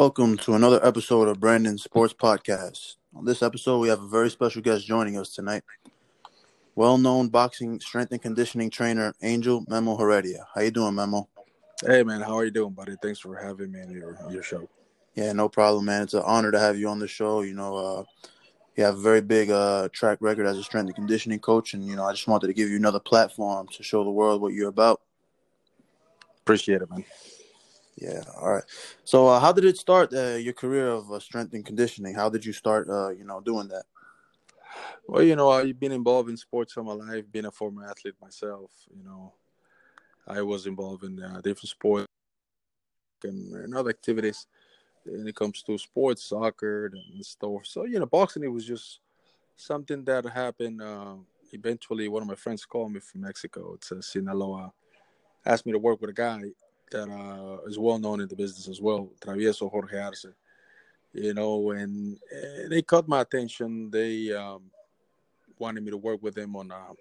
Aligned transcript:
Welcome 0.00 0.38
to 0.38 0.54
another 0.54 0.82
episode 0.82 1.28
of 1.28 1.40
Brandon 1.40 1.76
Sports 1.76 2.14
Podcast. 2.14 2.94
On 3.14 3.22
this 3.22 3.42
episode, 3.42 3.80
we 3.80 3.88
have 3.90 4.00
a 4.00 4.08
very 4.08 4.30
special 4.30 4.62
guest 4.62 4.86
joining 4.86 5.18
us 5.18 5.34
tonight. 5.34 5.62
Well-known 6.74 7.28
boxing 7.28 7.78
strength 7.80 8.10
and 8.10 8.22
conditioning 8.22 8.70
trainer 8.70 9.12
Angel 9.20 9.62
Memo 9.68 9.98
Heredia. 9.98 10.46
How 10.54 10.62
you 10.62 10.70
doing, 10.70 10.94
Memo? 10.94 11.28
Hey 11.86 12.02
man, 12.02 12.22
how 12.22 12.38
are 12.38 12.46
you 12.46 12.50
doing, 12.50 12.72
buddy? 12.72 12.96
Thanks 13.02 13.20
for 13.20 13.36
having 13.36 13.72
me 13.72 13.82
on 13.82 13.90
your 13.90 14.16
your 14.30 14.42
show. 14.42 14.66
Yeah, 15.16 15.34
no 15.34 15.50
problem, 15.50 15.84
man. 15.84 16.04
It's 16.04 16.14
an 16.14 16.22
honor 16.24 16.50
to 16.50 16.58
have 16.58 16.78
you 16.78 16.88
on 16.88 16.98
the 16.98 17.06
show. 17.06 17.42
You 17.42 17.52
know, 17.52 17.76
uh, 17.76 18.04
you 18.76 18.84
have 18.84 18.96
a 18.96 19.02
very 19.02 19.20
big 19.20 19.50
uh, 19.50 19.90
track 19.92 20.16
record 20.22 20.46
as 20.46 20.56
a 20.56 20.64
strength 20.64 20.86
and 20.86 20.96
conditioning 20.96 21.40
coach, 21.40 21.74
and 21.74 21.86
you 21.86 21.94
know, 21.94 22.04
I 22.04 22.12
just 22.12 22.26
wanted 22.26 22.46
to 22.46 22.54
give 22.54 22.70
you 22.70 22.76
another 22.76 23.00
platform 23.00 23.68
to 23.68 23.82
show 23.82 24.02
the 24.02 24.10
world 24.10 24.40
what 24.40 24.54
you're 24.54 24.70
about. 24.70 25.02
Appreciate 26.40 26.80
it, 26.80 26.88
man. 26.88 27.04
Yeah. 28.00 28.22
All 28.40 28.50
right. 28.50 28.64
So, 29.04 29.26
uh, 29.28 29.38
how 29.38 29.52
did 29.52 29.66
it 29.66 29.76
start 29.76 30.12
uh, 30.14 30.36
your 30.36 30.54
career 30.54 30.88
of 30.88 31.12
uh, 31.12 31.20
strength 31.20 31.52
and 31.52 31.64
conditioning? 31.64 32.14
How 32.14 32.30
did 32.30 32.44
you 32.44 32.52
start, 32.54 32.88
uh, 32.88 33.10
you 33.10 33.24
know, 33.24 33.40
doing 33.40 33.68
that? 33.68 33.84
Well, 35.06 35.22
you 35.22 35.36
know, 35.36 35.50
I've 35.50 35.78
been 35.78 35.92
involved 35.92 36.30
in 36.30 36.36
sports 36.38 36.76
all 36.76 36.84
my 36.84 36.94
life. 36.94 37.24
Being 37.30 37.44
a 37.44 37.50
former 37.50 37.84
athlete 37.84 38.14
myself, 38.22 38.70
you 38.96 39.04
know, 39.04 39.34
I 40.26 40.40
was 40.40 40.66
involved 40.66 41.04
in 41.04 41.22
uh, 41.22 41.42
different 41.42 41.68
sports 41.68 42.06
and, 43.22 43.54
and, 43.54 43.74
other 43.74 43.90
activities. 43.90 44.46
When 45.04 45.26
it 45.28 45.36
comes 45.36 45.62
to 45.62 45.76
sports, 45.76 46.24
soccer, 46.24 46.86
and 46.86 47.26
stuff. 47.26 47.64
So, 47.64 47.84
you 47.84 47.98
know, 47.98 48.06
boxing 48.06 48.44
it 48.44 48.52
was 48.52 48.64
just 48.64 49.00
something 49.56 50.04
that 50.04 50.24
happened. 50.24 50.80
Uh, 50.80 51.16
eventually, 51.52 52.08
one 52.08 52.22
of 52.22 52.28
my 52.28 52.34
friends 52.34 52.64
called 52.64 52.92
me 52.92 53.00
from 53.00 53.22
Mexico 53.22 53.76
to 53.88 54.00
Sinaloa, 54.00 54.72
asked 55.44 55.66
me 55.66 55.72
to 55.72 55.78
work 55.78 56.00
with 56.00 56.10
a 56.10 56.14
guy 56.14 56.44
that 56.90 57.08
uh, 57.08 57.68
is 57.68 57.78
well 57.78 57.98
known 57.98 58.20
in 58.20 58.28
the 58.28 58.36
business 58.36 58.68
as 58.68 58.80
well, 58.80 59.10
Travieso 59.20 59.70
Jorge 59.70 59.98
Arce. 59.98 60.26
You 61.12 61.34
know, 61.34 61.72
and, 61.72 62.18
and 62.30 62.70
they 62.70 62.82
caught 62.82 63.08
my 63.08 63.22
attention. 63.22 63.90
They 63.90 64.32
um, 64.32 64.62
wanted 65.58 65.82
me 65.82 65.90
to 65.90 65.96
work 65.96 66.22
with 66.22 66.34
them 66.34 66.54
on 66.54 66.70
uh, 66.70 66.94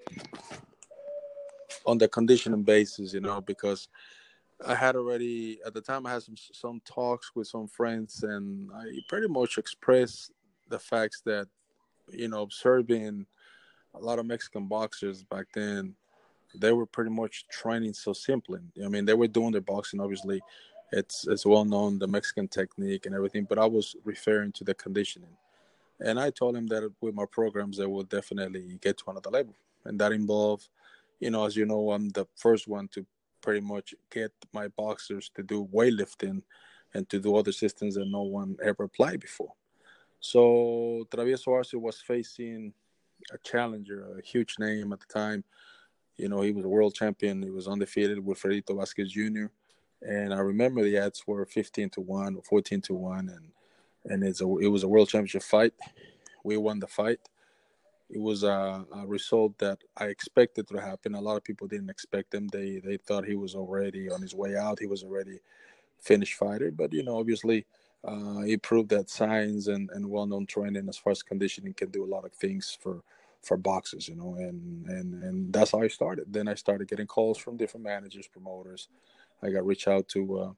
on 1.86 1.98
the 1.98 2.08
conditioning 2.08 2.64
basis, 2.64 3.14
you 3.14 3.20
know, 3.20 3.42
because 3.42 3.88
I 4.66 4.76
had 4.76 4.96
already 4.96 5.60
at 5.66 5.74
the 5.74 5.82
time 5.82 6.06
I 6.06 6.14
had 6.14 6.24
some 6.24 6.36
some 6.38 6.82
talks 6.86 7.32
with 7.36 7.48
some 7.48 7.68
friends, 7.68 8.24
and 8.24 8.72
I 8.74 8.86
pretty 9.08 9.28
much 9.28 9.58
expressed 9.58 10.32
the 10.68 10.80
facts 10.80 11.22
that 11.26 11.48
you 12.12 12.28
know 12.28 12.42
observing 12.42 13.26
a 13.94 14.00
lot 14.00 14.20
of 14.20 14.26
Mexican 14.26 14.68
boxers 14.68 15.24
back 15.24 15.46
then 15.54 15.96
they 16.56 16.72
were 16.72 16.86
pretty 16.86 17.12
much 17.12 17.48
training 17.50 17.94
so 17.94 18.14
simply. 18.14 18.60
I 18.84 18.88
mean, 18.88 19.06
they 19.06 19.14
were 19.14 19.28
doing 19.28 19.52
their 19.52 19.62
boxing. 19.62 20.00
Obviously, 20.00 20.42
it's 20.92 21.28
it's 21.28 21.46
well 21.46 21.66
known 21.66 22.00
the 22.00 22.08
Mexican 22.08 22.48
technique 22.48 23.06
and 23.06 23.16
everything. 23.16 23.46
But 23.46 23.60
I 23.60 23.66
was 23.66 23.96
referring 24.04 24.52
to 24.54 24.64
the 24.64 24.74
conditioning, 24.74 25.38
and 26.00 26.20
I 26.20 26.30
told 26.32 26.56
him 26.56 26.68
that 26.68 26.92
with 27.02 27.16
my 27.16 27.26
programs, 27.30 27.78
they 27.78 27.86
will 27.86 28.04
definitely 28.04 28.80
get 28.82 28.98
to 29.00 29.12
another 29.12 29.30
level, 29.30 29.56
and 29.86 30.00
that 30.00 30.12
involved, 30.12 30.70
you 31.20 31.30
know, 31.30 31.46
as 31.46 31.56
you 31.56 31.66
know, 31.66 31.92
I'm 31.92 32.10
the 32.10 32.26
first 32.36 32.68
one 32.68 32.88
to 32.90 33.06
pretty 33.42 33.62
much 33.62 33.96
get 34.10 34.32
my 34.54 34.68
boxers 34.70 35.30
to 35.36 35.44
do 35.44 35.68
weightlifting 35.74 36.42
and 36.94 37.08
to 37.10 37.20
do 37.20 37.36
other 37.36 37.52
systems 37.52 37.96
that 37.96 38.08
no 38.08 38.24
one 38.24 38.58
ever 38.64 38.84
applied 38.84 39.20
before. 39.20 39.54
So 40.20 41.08
Travieso 41.10 41.54
Arce 41.54 41.74
was 41.74 42.02
facing 42.02 42.74
a 43.32 43.38
challenger, 43.38 44.18
a 44.18 44.22
huge 44.22 44.56
name 44.60 44.92
at 44.92 45.00
the 45.00 45.06
time, 45.06 45.44
you 46.20 46.28
know, 46.28 46.42
he 46.42 46.52
was 46.52 46.66
a 46.66 46.70
world 46.70 46.94
champion. 46.94 47.42
He 47.42 47.50
was 47.50 47.68
undefeated 47.68 48.18
Wilfredito 48.18 48.78
Vasquez 48.78 49.12
Jr. 49.12 49.46
And 50.02 50.34
I 50.34 50.40
remember 50.40 50.84
the 50.84 50.98
ads 50.98 51.26
were 51.26 51.46
15 51.46 51.90
to 51.92 52.02
1 52.02 52.36
or 52.36 52.42
14 52.44 52.82
to 52.82 52.94
1. 52.94 53.30
And, 53.30 53.52
and 54.12 54.24
it's 54.24 54.42
a, 54.42 54.58
it 54.58 54.68
was 54.68 54.84
a 54.84 54.88
world 54.88 55.10
championship 55.10 55.44
fight. 55.44 55.74
We 56.44 56.58
won 56.58 56.80
the 56.80 56.88
fight. 56.88 57.20
It 58.10 58.20
was 58.20 58.44
a, 58.44 58.86
a 58.92 59.06
result 59.06 59.58
that 59.60 59.78
I 59.96 60.06
expected 60.06 60.68
to 60.68 60.82
happen. 60.82 61.16
A 61.16 61.22
lot 61.22 61.38
of 61.38 61.44
people 61.44 61.68
didn't 61.68 61.90
expect 61.90 62.34
him. 62.34 62.48
They, 62.48 62.82
they 62.84 62.98
thought 62.98 63.26
he 63.26 63.36
was 63.36 63.56
already 63.56 64.10
on 64.10 64.22
his 64.22 64.36
way 64.36 64.58
out. 64.58 64.80
He 64.80 64.88
was 64.88 65.04
already 65.04 65.40
finished 66.00 66.34
fighter. 66.34 66.72
But, 66.72 66.92
you 66.92 67.04
know, 67.04 67.18
obviously, 67.18 67.66
uh, 68.04 68.42
he 68.42 68.58
proved 68.58 68.90
that 68.90 69.10
science 69.10 69.68
and, 69.68 69.90
and 69.92 70.10
well-known 70.10 70.48
training 70.48 70.90
as 70.90 70.98
far 70.98 71.12
as 71.12 71.24
conditioning 71.24 71.74
can 71.74 71.92
do 71.92 72.04
a 72.04 72.14
lot 72.14 72.26
of 72.26 72.34
things 72.34 72.78
for– 72.82 73.04
for 73.42 73.58
boxes, 73.58 74.08
you 74.08 74.16
know, 74.16 74.36
and 74.36 74.86
and 74.88 75.24
and 75.24 75.54
that's 75.54 75.72
how 75.72 75.82
I 75.82 75.88
started. 75.88 76.26
Then 76.32 76.48
I 76.48 76.56
started 76.56 76.88
getting 76.88 77.08
calls 77.08 77.38
from 77.38 77.58
different 77.58 77.86
managers, 77.86 78.28
promoters. 78.28 78.90
I 79.42 79.50
got 79.50 79.66
reached 79.66 79.88
out 79.88 80.08
to 80.10 80.40
uh, 80.40 80.52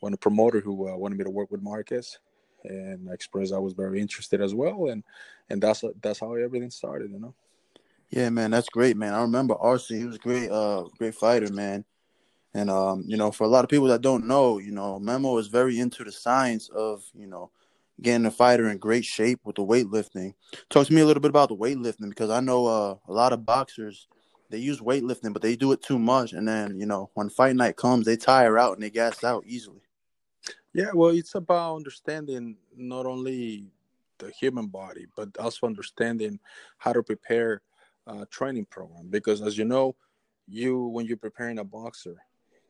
one 0.00 0.16
promoter 0.16 0.60
who 0.60 0.88
uh, 0.88 0.96
wanted 0.96 1.18
me 1.18 1.24
to 1.24 1.30
work 1.30 1.50
with 1.50 1.62
Marquez, 1.62 2.18
and 2.64 3.08
I 3.08 3.14
expressed 3.14 3.52
I 3.52 3.58
was 3.58 3.74
very 3.74 4.00
interested 4.00 4.40
as 4.40 4.54
well, 4.54 4.88
and 4.88 5.04
and 5.48 5.62
that's 5.62 5.84
that's 6.02 6.20
how 6.20 6.34
everything 6.34 6.70
started, 6.70 7.10
you 7.10 7.20
know. 7.20 7.34
Yeah, 8.10 8.28
man, 8.30 8.50
that's 8.50 8.68
great, 8.68 8.96
man. 8.96 9.14
I 9.14 9.22
remember 9.22 9.54
Arce; 9.54 9.88
he 9.88 10.04
was 10.04 10.16
a 10.16 10.18
great, 10.18 10.50
uh, 10.50 10.84
great 10.98 11.14
fighter, 11.14 11.52
man. 11.52 11.84
And 12.54 12.68
um, 12.68 13.04
you 13.06 13.16
know, 13.16 13.30
for 13.30 13.44
a 13.44 13.48
lot 13.48 13.64
of 13.64 13.70
people 13.70 13.86
that 13.88 14.02
don't 14.02 14.26
know, 14.26 14.58
you 14.58 14.72
know, 14.72 14.98
Memo 14.98 15.36
is 15.38 15.46
very 15.46 15.78
into 15.78 16.02
the 16.02 16.10
science 16.10 16.68
of, 16.70 17.04
you 17.14 17.28
know, 17.28 17.50
getting 18.02 18.26
a 18.26 18.30
fighter 18.30 18.68
in 18.68 18.78
great 18.78 19.04
shape 19.04 19.40
with 19.44 19.56
the 19.56 19.64
weightlifting. 19.64 20.34
Talk 20.68 20.86
to 20.86 20.92
me 20.92 21.00
a 21.00 21.06
little 21.06 21.20
bit 21.20 21.30
about 21.30 21.48
the 21.48 21.56
weightlifting 21.56 22.08
because 22.08 22.30
I 22.30 22.40
know 22.40 22.66
uh, 22.66 22.96
a 23.08 23.12
lot 23.12 23.32
of 23.32 23.44
boxers 23.44 24.08
they 24.50 24.58
use 24.58 24.80
weightlifting, 24.80 25.32
but 25.32 25.42
they 25.42 25.54
do 25.54 25.72
it 25.72 25.82
too 25.82 25.98
much, 25.98 26.32
and 26.32 26.46
then 26.46 26.78
you 26.78 26.86
know 26.86 27.10
when 27.14 27.28
fight 27.28 27.56
night 27.56 27.76
comes, 27.76 28.04
they 28.04 28.16
tire 28.16 28.58
out 28.58 28.74
and 28.74 28.82
they 28.82 28.90
gas 28.90 29.22
out 29.22 29.44
easily. 29.46 29.82
Yeah, 30.72 30.90
well, 30.94 31.10
it's 31.10 31.34
about 31.34 31.76
understanding 31.76 32.56
not 32.76 33.06
only 33.06 33.66
the 34.18 34.30
human 34.30 34.66
body, 34.66 35.06
but 35.16 35.28
also 35.38 35.66
understanding 35.66 36.38
how 36.78 36.92
to 36.92 37.02
prepare 37.02 37.62
a 38.06 38.26
training 38.26 38.66
program. 38.66 39.08
Because 39.08 39.40
as 39.42 39.56
you 39.56 39.64
know, 39.64 39.94
you 40.46 40.86
when 40.86 41.06
you're 41.06 41.16
preparing 41.16 41.58
a 41.58 41.64
boxer, 41.64 42.16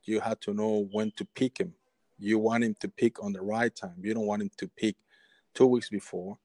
you 0.05 0.21
have 0.21 0.41
to 0.41 0.55
know 0.55 0.89
when 0.93 1.13
to 1.17 1.25
pick 1.35 1.59
him. 1.59 1.73
You 2.19 2.39
want 2.39 2.65
him 2.65 2.75
to 2.81 2.89
pick 2.89 3.23
on 3.23 3.33
the 3.33 3.41
right 3.41 3.75
time. 3.75 3.97
You 4.03 4.13
don't 4.13 4.27
want 4.27 4.43
him 4.43 4.51
to 4.59 4.69
pick 4.69 4.97
two 5.55 5.67
weeks 5.67 5.89
before, 5.89 6.39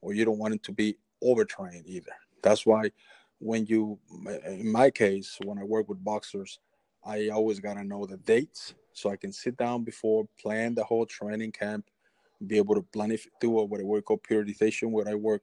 or 0.00 0.14
you 0.14 0.24
don't 0.24 0.38
want 0.38 0.54
it 0.54 0.62
to 0.64 0.72
be 0.72 0.96
overtrained 1.22 1.86
either. 1.86 2.12
That's 2.42 2.66
why 2.66 2.90
when 3.38 3.66
you, 3.66 3.98
in 4.46 4.70
my 4.70 4.90
case, 4.90 5.38
when 5.44 5.58
I 5.58 5.64
work 5.64 5.88
with 5.88 6.04
boxers, 6.04 6.58
I 7.04 7.28
always 7.28 7.60
got 7.60 7.74
to 7.74 7.84
know 7.84 8.06
the 8.06 8.16
dates 8.16 8.74
so 8.92 9.10
I 9.10 9.16
can 9.16 9.32
sit 9.32 9.56
down 9.56 9.84
before, 9.84 10.26
plan 10.40 10.74
the 10.74 10.84
whole 10.84 11.04
training 11.04 11.52
camp, 11.52 11.90
be 12.46 12.56
able 12.56 12.74
to 12.74 12.82
plan 12.82 13.16
do 13.40 13.50
what 13.50 13.68
work 13.68 14.04
called 14.04 14.22
periodization, 14.22 14.90
where 14.90 15.08
I 15.08 15.14
work 15.14 15.42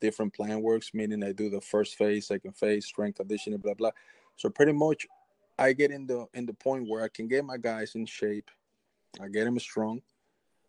different 0.00 0.34
plan 0.34 0.62
works, 0.62 0.92
meaning 0.94 1.22
I 1.22 1.32
do 1.32 1.50
the 1.50 1.60
first 1.60 1.96
phase, 1.96 2.26
second 2.26 2.56
phase, 2.56 2.86
strength 2.86 3.16
conditioning, 3.16 3.58
blah 3.58 3.74
blah. 3.74 3.90
So 4.36 4.48
pretty 4.48 4.72
much, 4.72 5.06
I 5.58 5.72
get 5.72 5.90
in 5.90 6.06
the 6.06 6.26
in 6.34 6.46
the 6.46 6.54
point 6.54 6.88
where 6.88 7.02
I 7.02 7.08
can 7.08 7.28
get 7.28 7.44
my 7.44 7.56
guys 7.56 7.94
in 7.94 8.06
shape, 8.06 8.50
I 9.20 9.28
get 9.28 9.44
them 9.44 9.58
strong, 9.58 10.02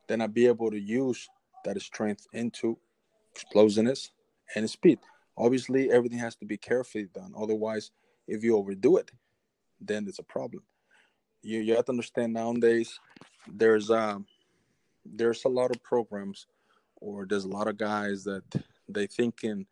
then 0.07 0.21
I 0.21 0.27
be 0.27 0.47
able 0.47 0.71
to 0.71 0.79
use 0.79 1.29
that 1.63 1.77
is 1.77 1.83
strength 1.83 2.27
into 2.33 2.77
explosiveness 3.33 4.11
and 4.55 4.69
speed. 4.69 4.99
Obviously, 5.37 5.91
everything 5.91 6.19
has 6.19 6.35
to 6.35 6.45
be 6.45 6.57
carefully 6.57 7.07
done. 7.13 7.33
Otherwise, 7.37 7.91
if 8.27 8.43
you 8.43 8.57
overdo 8.57 8.97
it, 8.97 9.11
then 9.79 10.05
it's 10.07 10.19
a 10.19 10.23
problem. 10.23 10.63
You 11.41 11.59
you 11.59 11.75
have 11.75 11.85
to 11.85 11.91
understand 11.91 12.33
nowadays 12.33 12.99
there's 13.47 13.89
um 13.89 14.25
there's 15.03 15.43
a 15.45 15.49
lot 15.49 15.71
of 15.71 15.81
programs 15.81 16.45
or 16.97 17.25
there's 17.25 17.45
a 17.45 17.49
lot 17.49 17.67
of 17.67 17.77
guys 17.77 18.23
that 18.25 18.43
they 18.87 19.07
thinking 19.07 19.65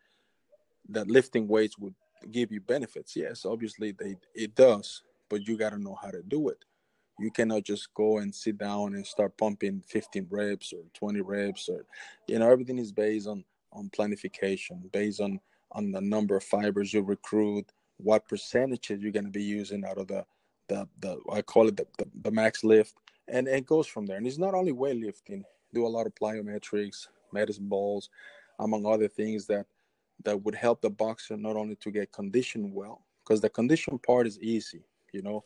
that 0.89 1.07
lifting 1.07 1.47
weights 1.47 1.77
would 1.77 1.93
give 2.31 2.51
you 2.51 2.59
benefits. 2.59 3.15
Yes, 3.15 3.45
obviously 3.45 3.91
they 3.91 4.15
it 4.33 4.55
does, 4.55 5.03
but 5.29 5.47
you 5.47 5.57
got 5.57 5.71
to 5.71 5.77
know 5.77 5.97
how 6.01 6.09
to 6.09 6.23
do 6.23 6.49
it 6.49 6.65
you 7.19 7.31
cannot 7.31 7.63
just 7.63 7.93
go 7.93 8.17
and 8.17 8.33
sit 8.33 8.57
down 8.57 8.95
and 8.95 9.05
start 9.05 9.37
pumping 9.37 9.83
15 9.87 10.27
reps 10.29 10.73
or 10.73 10.83
20 10.93 11.21
reps 11.21 11.69
or 11.69 11.85
you 12.27 12.39
know 12.39 12.49
everything 12.49 12.77
is 12.77 12.91
based 12.91 13.27
on 13.27 13.43
on 13.71 13.89
planification 13.89 14.91
based 14.91 15.21
on 15.21 15.39
on 15.71 15.91
the 15.91 16.01
number 16.01 16.35
of 16.35 16.43
fibers 16.43 16.93
you 16.93 17.01
recruit 17.01 17.71
what 17.97 18.27
percentages 18.27 19.01
you're 19.01 19.11
going 19.11 19.25
to 19.25 19.31
be 19.31 19.43
using 19.43 19.83
out 19.85 19.97
of 19.97 20.07
the 20.07 20.25
the, 20.69 20.87
the 20.99 21.19
i 21.31 21.41
call 21.41 21.67
it 21.67 21.75
the, 21.75 21.85
the, 21.97 22.05
the 22.23 22.31
max 22.31 22.63
lift. 22.63 22.95
And 23.27 23.47
it 23.47 23.65
goes 23.65 23.85
from 23.85 24.05
there. 24.05 24.17
And 24.17 24.25
it's 24.25 24.39
not 24.39 24.55
only 24.55 24.71
weightlifting. 24.71 25.43
Do 25.73 25.85
a 25.85 25.87
lot 25.87 26.07
of 26.07 26.15
plyometrics 26.15 27.07
medicine 27.31 27.67
balls 27.67 28.09
among 28.59 28.85
other 28.85 29.07
things 29.07 29.45
that 29.47 29.65
that 30.23 30.41
would 30.43 30.55
help 30.55 30.81
the 30.81 30.89
boxer 30.89 31.37
not 31.37 31.55
only 31.55 31.75
to 31.75 31.91
get 31.91 32.11
conditioned 32.11 32.73
well 32.73 33.05
because 33.23 33.39
the 33.39 33.49
condition 33.49 33.99
part 33.99 34.25
is 34.25 34.39
easy 34.39 34.83
you 35.13 35.21
know 35.21 35.43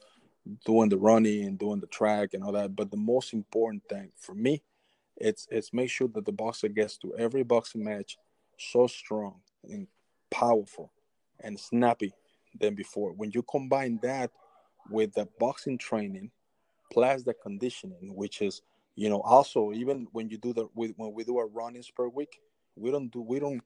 doing 0.66 0.90
the 0.90 0.98
running 0.98 1.46
and 1.46 1.58
doing 1.58 1.80
the 1.80 1.88
track 1.88 2.34
and 2.34 2.44
all 2.44 2.52
that. 2.52 2.76
But 2.76 2.92
the 2.92 2.98
most 2.98 3.34
important 3.34 3.84
thing 3.90 4.12
for 4.18 4.36
me, 4.36 4.62
it's 5.18 5.48
it's 5.52 5.74
make 5.74 5.90
sure 5.90 6.08
that 6.10 6.26
the 6.26 6.32
boxer 6.32 6.68
gets 6.68 6.98
to 6.98 7.16
every 7.18 7.44
boxing 7.44 7.84
match 7.84 8.18
so 8.58 8.88
strong 8.88 9.42
and 9.64 9.88
powerful 10.32 10.92
and 11.40 11.60
snappy 11.60 12.14
than 12.60 12.76
before. 12.76 13.14
When 13.14 13.32
you 13.32 13.44
combine 13.44 14.00
that 14.04 14.32
with 14.90 15.14
the 15.14 15.28
boxing 15.40 15.78
training 15.78 16.32
plus 16.92 17.24
the 17.24 17.34
conditioning, 17.34 18.16
which 18.16 18.42
is 18.42 18.62
you 18.96 19.10
know 19.10 19.22
also 19.22 19.72
even 19.74 20.08
when 20.12 20.30
you 20.30 20.38
do 20.38 20.54
the 20.54 20.68
when 20.76 21.14
we 21.14 21.24
do 21.24 21.38
our 21.38 21.48
runnings 21.48 21.90
per 21.90 22.08
week 22.08 22.40
we 22.76 22.92
don't 22.92 23.12
do 23.12 23.22
we 23.22 23.40
don't 23.40 23.62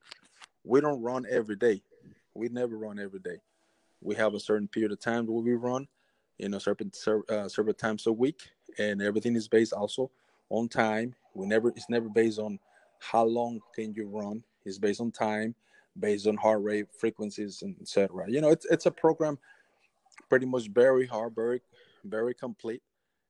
we 0.64 0.80
don't 0.80 1.02
run 1.02 1.26
every 1.28 1.56
day 1.56 1.82
we 2.34 2.48
never 2.48 2.76
run 2.76 2.98
every 2.98 3.20
day 3.20 3.36
we 4.00 4.14
have 4.14 4.34
a 4.34 4.40
certain 4.40 4.68
period 4.68 4.92
of 4.92 5.00
time 5.00 5.26
where 5.26 5.42
we 5.42 5.52
run 5.52 5.86
you 6.38 6.48
know 6.48 6.58
certain 6.58 6.90
uh, 7.28 7.48
certain 7.48 7.74
times 7.74 8.06
a 8.06 8.12
week 8.12 8.50
and 8.78 9.02
everything 9.02 9.36
is 9.36 9.48
based 9.48 9.72
also 9.72 10.10
on 10.50 10.68
time. 10.68 11.14
We 11.34 11.46
never 11.46 11.68
it's 11.68 11.90
never 11.90 12.08
based 12.08 12.38
on 12.38 12.58
how 13.00 13.24
long 13.24 13.60
can 13.74 13.94
you 13.94 14.08
run. 14.08 14.42
It's 14.64 14.78
based 14.78 15.00
on 15.00 15.12
time 15.12 15.54
based 15.98 16.26
on 16.26 16.36
heart 16.36 16.62
rate 16.62 16.86
frequencies 16.96 17.62
and 17.62 17.74
etc 17.80 18.24
you 18.28 18.40
know 18.40 18.50
it's, 18.50 18.66
it's 18.66 18.86
a 18.86 18.90
program 18.90 19.38
pretty 20.28 20.46
much 20.46 20.68
very 20.68 21.06
hard 21.06 21.34
very 21.34 21.60
very 22.04 22.34
complete 22.34 22.82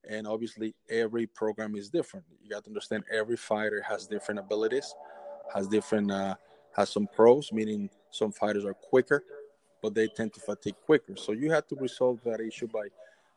and 0.09 0.27
obviously 0.27 0.75
every 0.89 1.27
program 1.27 1.75
is 1.75 1.91
different. 1.91 2.25
You 2.43 2.51
got 2.51 2.65
to 2.65 2.71
understand 2.71 3.05
every 3.13 3.37
fighter 3.37 3.83
has 3.83 4.07
different 4.07 4.41
abilities 4.41 4.95
has 5.55 5.67
different 5.67 6.11
uh, 6.11 6.35
has 6.77 6.91
some 6.91 7.09
pros 7.15 7.53
meaning 7.53 7.89
some 8.11 8.33
fighters 8.33 8.65
are 8.65 8.75
quicker 8.75 9.25
but 9.83 9.95
they 9.95 10.09
tend 10.09 10.33
to 10.35 10.41
fatigue 10.41 10.77
quicker. 10.85 11.17
So 11.17 11.33
you 11.33 11.51
have 11.51 11.67
to 11.69 11.77
resolve 11.77 12.21
that 12.25 12.41
issue 12.41 12.69
by 12.69 12.89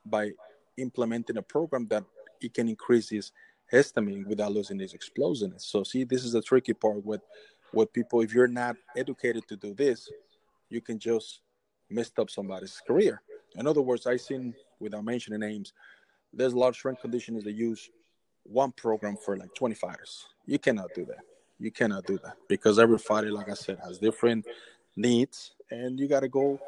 by 0.05 0.31
implementing 0.77 1.38
a 1.38 1.41
program 1.41 1.88
that 1.88 2.03
it 2.41 2.53
can 2.53 2.67
increase 2.67 3.09
his 3.09 3.31
histamine 3.71 4.25
without 4.25 4.51
losing 4.51 4.79
his 4.79 4.93
explosiveness. 4.93 5.65
So 5.65 5.83
see 5.83 6.03
this 6.03 6.23
is 6.23 6.33
the 6.33 6.41
tricky 6.41 6.73
part 6.73 7.05
with 7.05 7.21
with 7.73 7.93
people. 7.93 8.21
If 8.21 8.33
you're 8.33 8.47
not 8.47 8.75
educated 8.95 9.47
to 9.47 9.55
do 9.55 9.73
this 9.73 10.09
you 10.71 10.81
can 10.81 10.97
just 10.97 11.41
mess 11.89 12.11
up 12.17 12.29
somebody's 12.29 12.81
career. 12.87 13.21
In 13.55 13.67
other 13.67 13.81
words 13.81 14.07
i've 14.07 14.21
seen 14.21 14.55
without 14.79 15.03
mentioning 15.03 15.41
names 15.41 15.73
there's 16.33 16.53
a 16.53 16.57
lot 16.57 16.69
of 16.69 16.75
strength 16.75 17.01
conditioners 17.01 17.44
that 17.44 17.53
use 17.53 17.89
one 18.44 18.71
program 18.71 19.17
for 19.17 19.37
like 19.37 19.53
20 19.53 19.75
fighters. 19.75 20.27
You 20.45 20.57
cannot 20.59 20.94
do 20.95 21.05
that. 21.05 21.19
You 21.59 21.71
cannot 21.71 22.05
do 22.05 22.17
that 22.23 22.37
because 22.47 22.79
every 22.79 22.97
fighter, 22.97 23.31
like 23.31 23.49
I 23.49 23.53
said, 23.53 23.77
has 23.83 23.99
different 23.99 24.47
needs, 24.95 25.53
and 25.71 26.00
you 26.00 26.07
got 26.07 26.21
to 26.21 26.29
go 26.29 26.59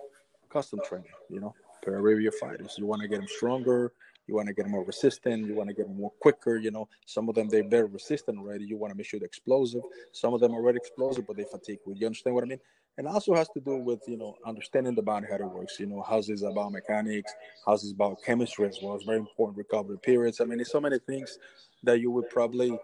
custom 0.50 0.80
training. 0.88 1.12
You 1.30 1.42
know, 1.42 1.56
your 1.86 2.32
fighters. 2.32 2.76
You 2.78 2.86
want 2.86 3.02
to 3.02 3.08
get 3.08 3.18
them 3.18 3.28
stronger. 3.28 3.94
You 4.28 4.36
want 4.36 4.48
to 4.48 4.54
get 4.54 4.64
them 4.64 4.72
more 4.72 4.86
resistant. 4.86 5.46
You 5.48 5.54
want 5.54 5.68
to 5.70 5.76
get 5.76 5.88
them 5.88 5.98
more 5.98 6.14
quicker. 6.22 6.56
You 6.56 6.72
know, 6.72 6.88
some 7.06 7.28
of 7.28 7.36
them 7.36 7.50
they're 7.50 7.68
very 7.68 7.88
resistant 7.88 8.40
already. 8.40 8.66
You 8.66 8.78
want 8.78 8.92
to 8.92 8.98
make 8.98 9.06
sure 9.06 9.20
they're 9.20 9.28
explosive. 9.28 9.82
Some 10.12 10.34
of 10.34 10.40
them 10.40 10.54
are 10.54 10.56
already 10.56 10.78
explosive, 10.78 11.28
but 11.28 11.36
they 11.36 11.44
fatigue. 11.44 11.80
Would 11.86 12.00
you 12.00 12.08
understand 12.08 12.36
what 12.36 12.44
I 12.44 12.48
mean? 12.48 12.60
and 12.98 13.08
also 13.08 13.34
has 13.34 13.50
to 13.50 13.60
do 13.60 13.78
with 13.78 14.02
you 14.08 14.18
know 14.18 14.36
understanding 14.46 14.96
the 14.96 15.02
body 15.02 15.26
how 15.30 15.36
it 15.36 15.46
works 15.46 15.80
you 15.80 15.86
know 15.86 16.04
how's 16.08 16.28
this 16.28 16.44
about 16.44 16.72
mechanics 16.72 17.34
how's 17.66 17.82
this 17.82 17.92
about 17.92 18.18
chemistry 18.24 18.68
as 18.68 18.80
well 18.82 18.96
it's 18.96 19.06
very 19.06 19.18
important 19.18 19.58
recovery 19.58 19.98
periods 20.00 20.42
i 20.42 20.46
mean 20.46 20.58
there's 20.58 20.72
so 20.72 20.82
many 20.82 21.00
things 21.00 21.40
that 21.84 22.00
you 22.00 22.12
would 22.12 22.30
probably 22.30 22.78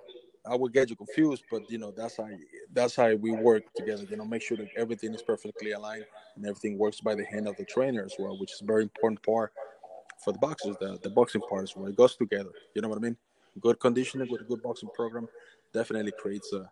i 0.45 0.56
would 0.56 0.74
get 0.74 0.89
you 0.89 0.95
confused 0.95 1.44
but 1.51 1.69
you 1.69 1.77
know 1.77 1.91
that's 1.91 2.18
how 2.18 2.27
that's 2.74 2.95
how 2.95 3.13
we 3.15 3.31
work 3.31 3.63
together 3.75 4.03
you 4.09 4.18
know 4.18 4.25
make 4.25 4.41
sure 4.41 4.57
that 4.57 4.69
everything 4.77 5.13
is 5.13 5.21
perfectly 5.21 5.71
aligned 5.71 6.06
and 6.36 6.45
everything 6.45 6.77
works 6.77 7.01
by 7.01 7.15
the 7.15 7.25
hand 7.25 7.47
of 7.47 7.56
the 7.57 7.65
trainer 7.65 8.03
as 8.03 8.15
well 8.19 8.38
which 8.39 8.51
is 8.53 8.62
a 8.62 8.65
very 8.65 8.83
important 8.83 9.21
part 9.24 9.51
for 10.24 10.33
the 10.33 10.39
boxers 10.39 10.75
the, 10.80 10.97
the 11.03 11.09
boxing 11.09 11.41
part 11.50 11.63
as 11.63 11.75
well 11.75 11.88
it 11.88 11.95
goes 11.95 12.15
together 12.15 12.51
you 12.75 12.81
know 12.81 12.88
what 12.88 12.97
i 12.97 13.01
mean 13.01 13.18
good 13.62 13.80
conditioning 13.80 14.30
with 14.30 14.41
a 14.41 14.45
good 14.45 14.62
boxing 14.62 14.89
program 14.95 15.27
definitely 15.74 16.12
creates 16.12 16.53
a 16.53 16.69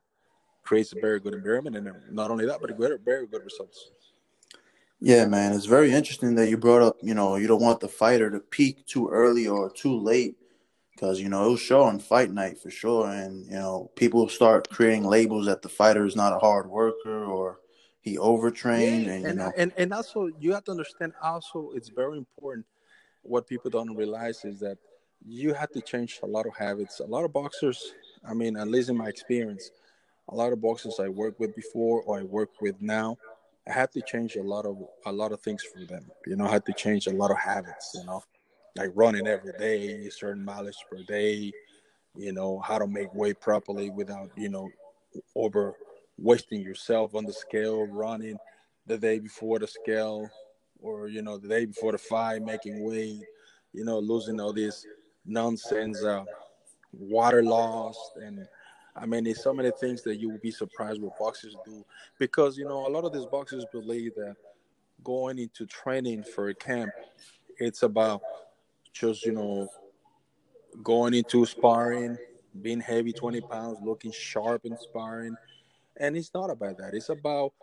creates 0.68 0.92
a 0.92 1.00
very 1.00 1.20
good 1.20 1.34
environment, 1.34 1.78
and 1.78 1.88
um, 1.88 1.96
not 2.12 2.30
only 2.30 2.46
that, 2.46 2.60
but 2.60 2.78
very 2.78 2.98
very 3.04 3.26
good 3.26 3.44
results. 3.44 3.90
Yeah, 5.00 5.26
man, 5.26 5.54
it's 5.54 5.66
very 5.66 5.92
interesting 5.92 6.36
that 6.36 6.50
you 6.50 6.58
brought 6.58 6.82
up. 6.82 6.98
You 7.02 7.14
know, 7.14 7.38
you 7.38 7.48
don't 7.48 7.62
want 7.62 7.80
the 7.80 7.88
fighter 7.88 8.30
to 8.30 8.40
peak 8.40 8.86
too 8.86 9.08
early 9.08 9.48
or 9.48 9.72
too 9.72 9.98
late, 9.98 10.36
because 10.98 11.22
you 11.22 11.30
know 11.30 11.44
it'll 11.44 11.58
show 11.58 11.84
on 11.84 12.00
fight 12.00 12.32
night 12.32 12.58
for 12.58 12.72
sure, 12.72 13.08
and 13.08 13.46
you 13.46 13.52
know 13.52 13.92
people 13.96 14.28
start 14.28 14.68
creating 14.70 15.04
labels 15.04 15.46
that 15.46 15.62
the 15.62 15.70
fighter 15.70 16.06
is 16.06 16.16
not 16.16 16.34
a 16.34 16.40
hard 16.40 16.68
worker 16.68 17.24
or 17.26 17.60
he 18.02 18.18
overtrained, 18.18 19.06
yeah, 19.06 19.12
and 19.14 19.22
you 19.24 19.30
and, 19.30 19.38
know, 19.38 19.52
and 19.56 19.72
and 19.78 19.94
also 19.94 20.30
you 20.40 20.54
have 20.54 20.64
to 20.64 20.72
understand. 20.72 21.14
Also, 21.22 21.72
it's 21.76 21.90
very 21.90 22.18
important. 22.18 22.66
What 23.22 23.46
people 23.48 23.70
don't 23.70 23.96
realize 23.96 24.44
is 24.44 24.60
that 24.62 24.78
you 25.26 25.54
have 25.54 25.70
to 25.72 25.82
change 25.82 26.20
a 26.24 26.26
lot 26.26 26.48
of 26.48 26.56
habits. 26.56 27.00
A 27.00 27.06
lot 27.06 27.26
of 27.26 27.34
boxers, 27.34 27.94
I 28.28 28.34
mean, 28.34 28.58
at 28.58 28.68
least 28.68 28.90
in 28.90 28.98
my 28.98 29.08
experience, 29.08 29.70
a 30.30 30.36
lot 30.36 30.52
of 30.52 30.62
boxers 30.62 31.00
I 31.00 31.10
worked 31.10 31.40
with 31.40 31.56
before 31.56 32.02
or 32.04 32.20
I 32.20 32.24
work 32.24 32.50
with 32.60 32.82
now, 32.82 33.18
I 33.68 33.74
had 33.74 33.92
to 33.92 34.02
change 34.02 34.36
a 34.36 34.44
lot 34.44 34.66
of 34.66 34.78
a 35.06 35.12
lot 35.12 35.32
of 35.32 35.42
things 35.42 35.62
for 35.64 35.86
them. 35.86 36.10
You 36.26 36.38
know, 36.38 36.48
I 36.48 36.52
had 36.52 36.66
to 36.66 36.74
change 36.74 37.06
a 37.06 37.12
lot 37.12 37.30
of 37.30 37.38
habits. 37.38 37.92
You 37.94 38.06
know, 38.06 38.24
like 38.76 38.92
running 38.96 39.28
every 39.28 39.54
day, 39.54 40.10
certain 40.10 40.44
mileage 40.44 40.78
per 40.90 41.04
day. 41.04 41.52
You 42.16 42.34
know, 42.34 42.60
how 42.60 42.80
to 42.80 42.88
make 42.88 43.14
weight 43.14 43.40
properly 43.40 43.90
without 43.90 44.32
you 44.36 44.50
know 44.50 44.70
over 45.36 45.74
wasting 46.18 46.62
yourself 46.62 47.16
on 47.16 47.26
the 47.26 47.34
scale, 47.34 47.86
running 47.88 48.38
the 48.88 48.98
day 48.98 49.20
before 49.20 49.60
the 49.60 49.68
scale, 49.68 50.30
or 50.82 51.08
you 51.08 51.22
know 51.22 51.38
the 51.38 51.48
day 51.48 51.66
before 51.66 51.92
the 51.92 51.98
fight, 51.98 52.42
making 52.42 52.84
weight. 52.84 53.22
You 53.74 53.86
know, 53.86 54.00
losing 54.00 54.40
all 54.40 54.54
this 54.54 54.86
nonsense, 55.26 56.04
uh, 56.04 56.24
water 56.94 57.44
loss 57.44 57.98
and 58.16 58.48
I 59.00 59.06
mean, 59.06 59.26
there's 59.26 59.44
so 59.44 59.54
many 59.54 59.72
things 59.80 60.02
that 60.04 60.16
you 60.16 60.30
will 60.30 60.40
be 60.40 60.50
surprised 60.50 61.02
what 61.02 61.20
boxers 61.20 61.56
do 61.64 61.86
because 62.18 62.58
you 62.58 62.66
know 62.66 62.88
a 62.88 62.90
lot 62.90 63.06
of 63.06 63.14
these 63.14 63.26
boxers 63.26 63.64
believe 63.72 64.16
that 64.16 64.36
going 65.04 65.38
into 65.38 65.66
training 65.68 66.24
for 66.24 66.50
a 66.50 66.56
camp, 66.56 66.90
it's 67.60 67.84
about 67.84 68.22
just 69.00 69.26
you 69.26 69.32
know 69.32 69.68
going 70.84 71.14
into 71.14 71.46
sparring, 71.46 72.18
being 72.62 72.80
heavy, 72.80 73.12
20 73.12 73.42
pounds, 73.42 73.78
looking 73.84 74.12
sharp 74.12 74.66
in 74.66 74.78
sparring, 74.78 75.36
and 75.98 76.16
it's 76.16 76.34
not 76.34 76.50
about 76.50 76.78
that. 76.78 76.94
It's 76.94 77.10
about 77.10 77.54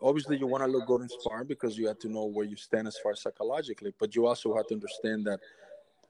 obviously 0.00 0.36
you 0.36 0.46
want 0.46 0.64
to 0.64 0.70
look 0.70 0.86
good 0.86 1.02
in 1.02 1.08
sparring 1.08 1.46
because 1.46 1.78
you 1.78 1.86
have 1.86 1.98
to 2.00 2.08
know 2.08 2.24
where 2.24 2.44
you 2.44 2.56
stand 2.56 2.88
as 2.88 2.98
far 2.98 3.12
as 3.12 3.22
psychologically, 3.22 3.94
but 3.98 4.14
you 4.14 4.26
also 4.26 4.54
have 4.56 4.66
to 4.68 4.74
understand 4.74 5.26
that 5.26 5.40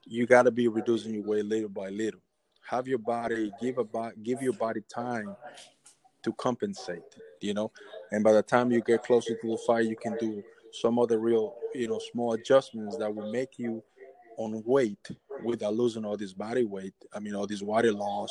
you 0.05 0.27
got 0.27 0.43
to 0.43 0.51
be 0.51 0.69
reducing 0.69 1.15
your 1.15 1.23
weight 1.23 1.45
little 1.45 1.69
by 1.69 1.89
little. 1.89 2.21
Have 2.69 2.89
your 2.89 2.99
body 2.99 3.53
give 3.61 3.79
a 3.79 4.13
give 4.23 4.41
your 4.43 4.55
body 4.55 4.81
time 4.89 5.37
to 6.23 6.33
compensate 6.33 7.03
you 7.45 7.55
know? 7.55 7.71
And 8.11 8.25
by 8.25 8.33
the 8.33 8.43
time 8.43 8.73
you 8.73 8.81
get 8.81 9.03
closer 9.03 9.37
to 9.37 9.49
the 9.49 9.59
fight 9.67 9.87
you 9.87 9.97
can 9.97 10.17
do 10.19 10.43
some 10.73 10.99
other 10.99 11.19
real 11.19 11.55
you 11.75 11.87
know 11.87 12.01
small 12.13 12.33
adjustments 12.33 12.97
that 12.97 13.15
will 13.15 13.31
make 13.31 13.59
you 13.59 13.83
on 14.37 14.63
weight 14.67 15.09
without 15.45 15.75
losing 15.75 16.05
all 16.05 16.17
this 16.17 16.33
body 16.33 16.65
weight 16.65 16.95
i 17.15 17.19
mean 17.19 17.35
all 17.35 17.47
this 17.47 17.63
water 17.63 17.93
loss 17.93 18.31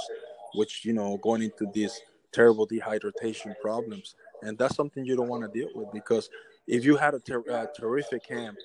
which 0.56 0.86
you 0.86 0.94
know 0.94 1.18
going 1.18 1.42
into 1.42 1.66
these 1.74 2.00
terrible 2.32 2.68
dehydration 2.68 3.54
problems 3.62 4.16
and 4.42 4.58
that's 4.58 4.76
something 4.76 5.06
you 5.06 5.16
don't 5.16 5.30
want 5.30 5.44
to 5.44 5.60
deal 5.60 5.70
with 5.76 5.92
because 5.92 6.30
if 6.68 6.84
you 6.86 6.96
had 6.96 7.14
a 7.14 7.20
ter- 7.20 7.44
uh, 7.52 7.66
terrific 7.76 8.24
camp 8.26 8.58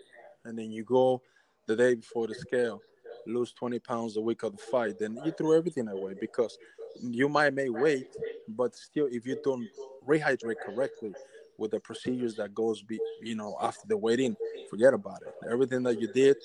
and 0.44 0.58
then 0.58 0.70
you 0.70 0.84
go 0.84 1.20
the 1.66 1.76
day 1.76 1.94
before 1.94 2.26
the 2.26 2.34
scale 2.34 2.80
lose 3.26 3.52
20 3.52 3.78
pounds 3.80 4.16
a 4.16 4.20
week 4.20 4.42
of 4.42 4.52
the 4.52 4.62
fight, 4.62 4.98
then 4.98 5.18
you 5.24 5.32
throw 5.32 5.52
everything 5.52 5.88
away 5.88 6.14
because 6.18 6.58
you 7.00 7.28
might 7.28 7.54
make 7.54 7.72
weight, 7.72 8.16
but 8.48 8.74
still, 8.74 9.08
if 9.10 9.26
you 9.26 9.36
don't 9.44 9.68
rehydrate 10.06 10.56
correctly 10.64 11.12
with 11.58 11.70
the 11.72 11.80
procedures 11.80 12.36
that 12.36 12.54
goes, 12.54 12.82
be, 12.82 12.98
you 13.22 13.34
know, 13.34 13.56
after 13.60 13.86
the 13.86 13.96
weigh-in, 13.96 14.36
forget 14.70 14.94
about 14.94 15.20
it. 15.22 15.34
Everything 15.50 15.82
that 15.82 16.00
you 16.00 16.08
did 16.12 16.36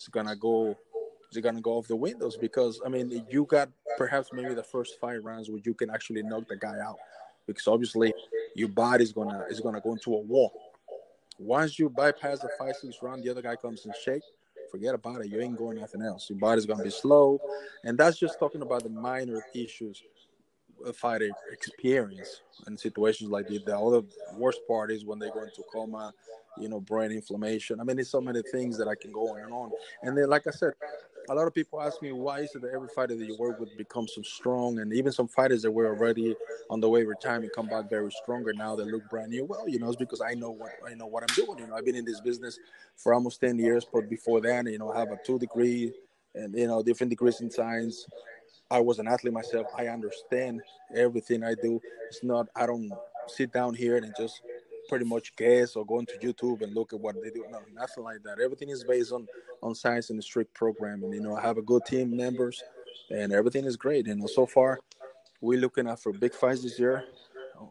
is 0.00 0.08
gonna 0.08 0.36
go, 0.36 0.76
is 1.30 1.38
gonna 1.38 1.60
go 1.60 1.72
off 1.78 1.88
the 1.88 1.96
windows 1.96 2.36
because 2.36 2.80
I 2.84 2.88
mean, 2.88 3.26
you 3.30 3.44
got 3.44 3.68
perhaps 3.96 4.30
maybe 4.32 4.54
the 4.54 4.62
first 4.62 4.98
five 5.00 5.24
rounds 5.24 5.50
where 5.50 5.60
you 5.64 5.74
can 5.74 5.90
actually 5.90 6.22
knock 6.22 6.48
the 6.48 6.56
guy 6.56 6.78
out 6.80 6.96
because 7.46 7.66
obviously 7.66 8.12
your 8.54 8.68
body's 8.68 9.12
gonna 9.12 9.44
is 9.50 9.60
gonna 9.60 9.80
go 9.80 9.92
into 9.92 10.14
a 10.14 10.20
wall. 10.20 10.52
Once 11.38 11.78
you 11.78 11.88
bypass 11.88 12.40
the 12.40 12.50
five 12.58 12.76
six 12.76 12.96
round, 13.02 13.22
the 13.24 13.30
other 13.30 13.42
guy 13.42 13.56
comes 13.56 13.86
in 13.86 13.92
shape 14.02 14.22
forget 14.70 14.94
about 14.94 15.20
it. 15.22 15.30
You 15.30 15.40
ain't 15.40 15.56
going 15.56 15.78
nothing 15.78 16.02
else. 16.02 16.30
Your 16.30 16.38
body's 16.38 16.66
gonna 16.66 16.84
be 16.84 16.90
slow, 16.90 17.40
and 17.84 17.98
that's 17.98 18.18
just 18.18 18.38
talking 18.38 18.62
about 18.62 18.84
the 18.84 18.88
minor 18.88 19.44
issues 19.54 20.02
fighter 20.92 21.30
experience 21.50 22.42
in 22.66 22.76
situations 22.76 23.30
like 23.30 23.48
this. 23.48 23.62
The 23.64 23.78
other 23.78 24.02
worst 24.36 24.60
part 24.66 24.90
is 24.90 25.04
when 25.04 25.18
they 25.18 25.30
go 25.30 25.42
into 25.42 25.62
coma, 25.72 26.12
you 26.58 26.68
know, 26.68 26.80
brain 26.80 27.12
inflammation. 27.12 27.80
I 27.80 27.84
mean, 27.84 27.96
there's 27.96 28.10
so 28.10 28.20
many 28.20 28.42
things 28.42 28.76
that 28.78 28.88
I 28.88 28.94
can 28.94 29.12
go 29.12 29.32
on 29.32 29.40
and 29.40 29.52
on. 29.52 29.70
And 30.02 30.16
then, 30.16 30.28
like 30.28 30.46
I 30.46 30.50
said, 30.50 30.72
a 31.28 31.34
lot 31.34 31.46
of 31.46 31.54
people 31.54 31.80
ask 31.80 32.02
me 32.02 32.12
why 32.12 32.40
is 32.40 32.54
it 32.54 32.62
that 32.62 32.72
every 32.74 32.88
fighter 32.88 33.14
that 33.14 33.24
you 33.24 33.36
work 33.38 33.60
with 33.60 33.76
becomes 33.76 34.12
so 34.14 34.22
strong, 34.22 34.80
and 34.80 34.92
even 34.92 35.12
some 35.12 35.28
fighters 35.28 35.62
that 35.62 35.70
were 35.70 35.86
already 35.86 36.34
on 36.70 36.80
the 36.80 36.88
way 36.88 37.04
retirement 37.04 37.52
come 37.54 37.68
back 37.68 37.88
very 37.88 38.10
stronger 38.10 38.52
now 38.52 38.74
that 38.74 38.86
look 38.86 39.08
brand 39.08 39.30
new. 39.30 39.44
Well, 39.44 39.68
you 39.68 39.78
know, 39.78 39.88
it's 39.88 39.96
because 39.96 40.20
I 40.20 40.34
know 40.34 40.50
what 40.50 40.72
I 40.84 40.94
know 40.94 41.06
what 41.06 41.22
I'm 41.22 41.34
doing. 41.34 41.58
You 41.58 41.66
know, 41.68 41.74
I've 41.74 41.84
been 41.84 41.94
in 41.94 42.04
this 42.04 42.20
business 42.20 42.58
for 42.96 43.14
almost 43.14 43.40
ten 43.40 43.58
years, 43.58 43.86
but 43.90 44.08
before 44.08 44.40
then, 44.40 44.66
you 44.66 44.78
know, 44.78 44.90
I 44.90 44.98
have 44.98 45.12
a 45.12 45.18
two 45.24 45.38
degree 45.38 45.92
and 46.34 46.54
you 46.54 46.66
know 46.66 46.82
different 46.82 47.10
degrees 47.10 47.40
in 47.40 47.50
science. 47.50 48.06
I 48.70 48.80
was 48.80 48.98
an 48.98 49.08
athlete 49.08 49.32
myself. 49.32 49.66
I 49.76 49.88
understand 49.88 50.62
everything 50.94 51.42
I 51.42 51.54
do. 51.54 51.80
It's 52.08 52.22
not 52.22 52.46
I 52.54 52.66
don't 52.66 52.90
sit 53.26 53.52
down 53.52 53.74
here 53.74 53.96
and 53.96 54.14
just 54.16 54.42
pretty 54.88 55.04
much 55.04 55.34
guess 55.36 55.76
or 55.76 55.84
go 55.84 55.98
into 55.98 56.14
YouTube 56.18 56.62
and 56.62 56.74
look 56.74 56.92
at 56.92 57.00
what 57.00 57.14
they 57.22 57.30
do. 57.30 57.44
No, 57.50 57.60
nothing 57.74 58.04
like 58.04 58.22
that. 58.24 58.40
Everything 58.40 58.70
is 58.70 58.84
based 58.84 59.12
on 59.12 59.26
on 59.62 59.74
science 59.74 60.10
and 60.10 60.22
strict 60.22 60.54
programming. 60.54 61.12
You 61.12 61.20
know, 61.20 61.36
I 61.36 61.42
have 61.42 61.58
a 61.58 61.62
good 61.62 61.84
team 61.84 62.16
members 62.16 62.62
and 63.10 63.32
everything 63.32 63.64
is 63.64 63.76
great. 63.76 64.06
You 64.06 64.14
know, 64.14 64.26
so 64.26 64.46
far 64.46 64.78
we're 65.40 65.60
looking 65.60 65.88
at 65.88 66.00
for 66.00 66.12
big 66.12 66.34
fights 66.34 66.62
this 66.62 66.78
year. 66.78 67.04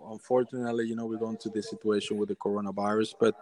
Unfortunately, 0.10 0.86
you 0.86 0.96
know, 0.96 1.06
we're 1.06 1.18
going 1.18 1.38
to 1.38 1.50
this 1.50 1.70
situation 1.70 2.18
with 2.18 2.29
the 2.29 2.36
coronavirus, 2.36 3.15
but 3.20 3.36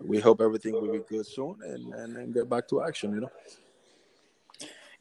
we 0.00 0.20
hope 0.20 0.40
everything 0.40 0.72
will 0.72 0.92
be 0.92 1.00
good 1.08 1.26
soon 1.26 1.56
and, 1.64 1.92
and, 1.94 2.16
and 2.16 2.34
get 2.34 2.48
back 2.48 2.68
to 2.68 2.82
action, 2.82 3.12
you 3.12 3.20
know. 3.22 3.30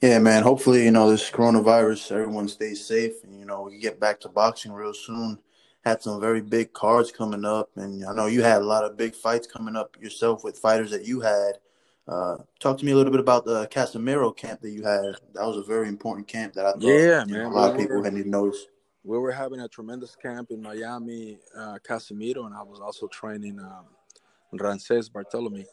Yeah, 0.03 0.19
man. 0.19 0.43
Hopefully, 0.43 0.83
you 0.83 0.91
know, 0.91 1.09
this 1.09 1.31
coronavirus, 1.31 2.11
everyone 2.11 2.49
stays 2.49 2.85
safe 2.85 3.23
and, 3.23 3.39
you 3.39 3.45
know, 3.45 3.61
we 3.61 3.79
get 3.79 4.01
back 4.01 4.19
to 4.19 4.27
boxing 4.27 4.73
real 4.73 4.93
soon. 4.93 5.39
Had 5.85 6.01
some 6.01 6.19
very 6.19 6.41
big 6.41 6.73
cards 6.73 7.09
coming 7.09 7.45
up, 7.45 7.69
and 7.77 8.03
I 8.05 8.13
know 8.13 8.25
you 8.25 8.43
had 8.43 8.61
a 8.61 8.65
lot 8.65 8.83
of 8.83 8.97
big 8.97 9.15
fights 9.15 9.47
coming 9.47 9.77
up 9.77 9.95
yourself 10.01 10.43
with 10.43 10.57
fighters 10.57 10.91
that 10.91 11.05
you 11.05 11.21
had. 11.21 11.53
Uh, 12.05 12.35
talk 12.59 12.77
to 12.79 12.85
me 12.85 12.91
a 12.91 12.97
little 12.97 13.13
bit 13.13 13.21
about 13.21 13.45
the 13.45 13.65
Casimero 13.67 14.35
camp 14.35 14.59
that 14.59 14.71
you 14.71 14.83
had. 14.83 15.05
That 15.35 15.45
was 15.45 15.55
a 15.55 15.63
very 15.63 15.87
important 15.87 16.27
camp 16.27 16.51
that 16.55 16.65
I 16.65 16.73
thought 16.73 16.83
yeah, 16.83 17.23
man. 17.23 17.27
Know, 17.29 17.47
a 17.47 17.53
lot 17.53 17.71
of 17.71 17.77
people 17.77 18.03
hadn't 18.03 18.19
even 18.19 18.31
noticed. 18.31 18.67
We 19.05 19.17
were 19.17 19.31
having 19.31 19.61
a 19.61 19.69
tremendous 19.69 20.17
camp 20.17 20.51
in 20.51 20.61
Miami, 20.61 21.39
uh, 21.57 21.77
Casimero, 21.81 22.45
and 22.45 22.53
I 22.53 22.61
was 22.61 22.81
also 22.81 23.07
training 23.07 23.57
um, 23.57 23.85
Rances 24.51 25.09
Barthelemy. 25.09 25.65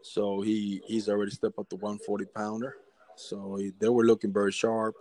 So 0.00 0.40
he 0.40 0.80
he's 0.86 1.10
already 1.10 1.32
stepped 1.32 1.58
up 1.58 1.68
to 1.68 1.76
140 1.76 2.24
pounder. 2.34 2.76
So 3.16 3.60
they 3.78 3.88
were 3.88 4.04
looking 4.04 4.32
very 4.32 4.52
sharp. 4.52 4.94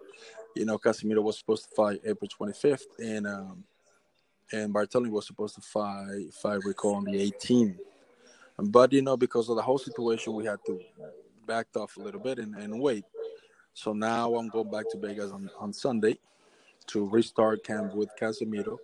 You 0.55 0.65
know, 0.65 0.77
Casimero 0.77 1.23
was 1.23 1.39
supposed 1.39 1.69
to 1.69 1.75
fight 1.75 2.01
April 2.05 2.29
25th, 2.29 2.85
and 2.99 3.25
um, 3.27 3.63
and 4.51 4.73
Barthelemy 4.73 5.09
was 5.09 5.25
supposed 5.25 5.55
to 5.55 5.61
fight, 5.61 6.07
if 6.11 6.45
I 6.45 6.55
recall, 6.55 6.95
on 6.95 7.05
the 7.05 7.31
18th. 7.31 7.77
But 8.57 8.93
you 8.93 9.01
know, 9.01 9.17
because 9.17 9.49
of 9.49 9.55
the 9.55 9.61
whole 9.61 9.79
situation, 9.79 10.33
we 10.33 10.45
had 10.45 10.59
to 10.67 10.79
back 11.47 11.67
off 11.75 11.97
a 11.97 12.01
little 12.01 12.21
bit 12.21 12.39
and, 12.39 12.55
and 12.55 12.79
wait. 12.79 13.05
So 13.73 13.93
now 13.93 14.35
I'm 14.35 14.49
going 14.49 14.69
back 14.69 14.89
to 14.91 14.99
Vegas 14.99 15.31
on, 15.31 15.49
on 15.59 15.73
Sunday 15.73 16.17
to 16.87 17.09
restart 17.09 17.63
camp 17.63 17.95
with 17.95 18.09
Casimero, 18.19 18.77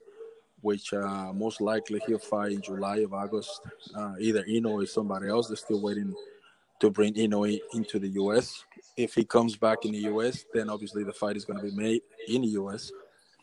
which 0.61 0.93
uh, 0.93 1.31
most 1.33 1.61
likely 1.61 2.01
he'll 2.07 2.17
fight 2.17 2.53
in 2.53 2.61
July 2.61 3.05
or 3.09 3.15
August. 3.15 3.61
Uh, 3.95 4.13
either 4.19 4.43
Inoue 4.43 4.83
or 4.83 4.85
somebody 4.87 5.29
else. 5.29 5.47
They're 5.47 5.57
still 5.57 5.81
waiting 5.81 6.15
to 6.79 6.89
bring 6.89 7.13
Inoue 7.13 7.59
into 7.73 7.99
the 7.99 8.09
U.S. 8.09 8.63
If 8.95 9.13
he 9.13 9.23
comes 9.23 9.55
back 9.55 9.85
in 9.85 9.91
the 9.91 9.99
U.S., 9.99 10.45
then 10.53 10.69
obviously 10.69 11.03
the 11.03 11.13
fight 11.13 11.37
is 11.37 11.45
going 11.45 11.59
to 11.59 11.65
be 11.65 11.75
made 11.75 12.01
in 12.27 12.41
the 12.41 12.47
U.S. 12.49 12.91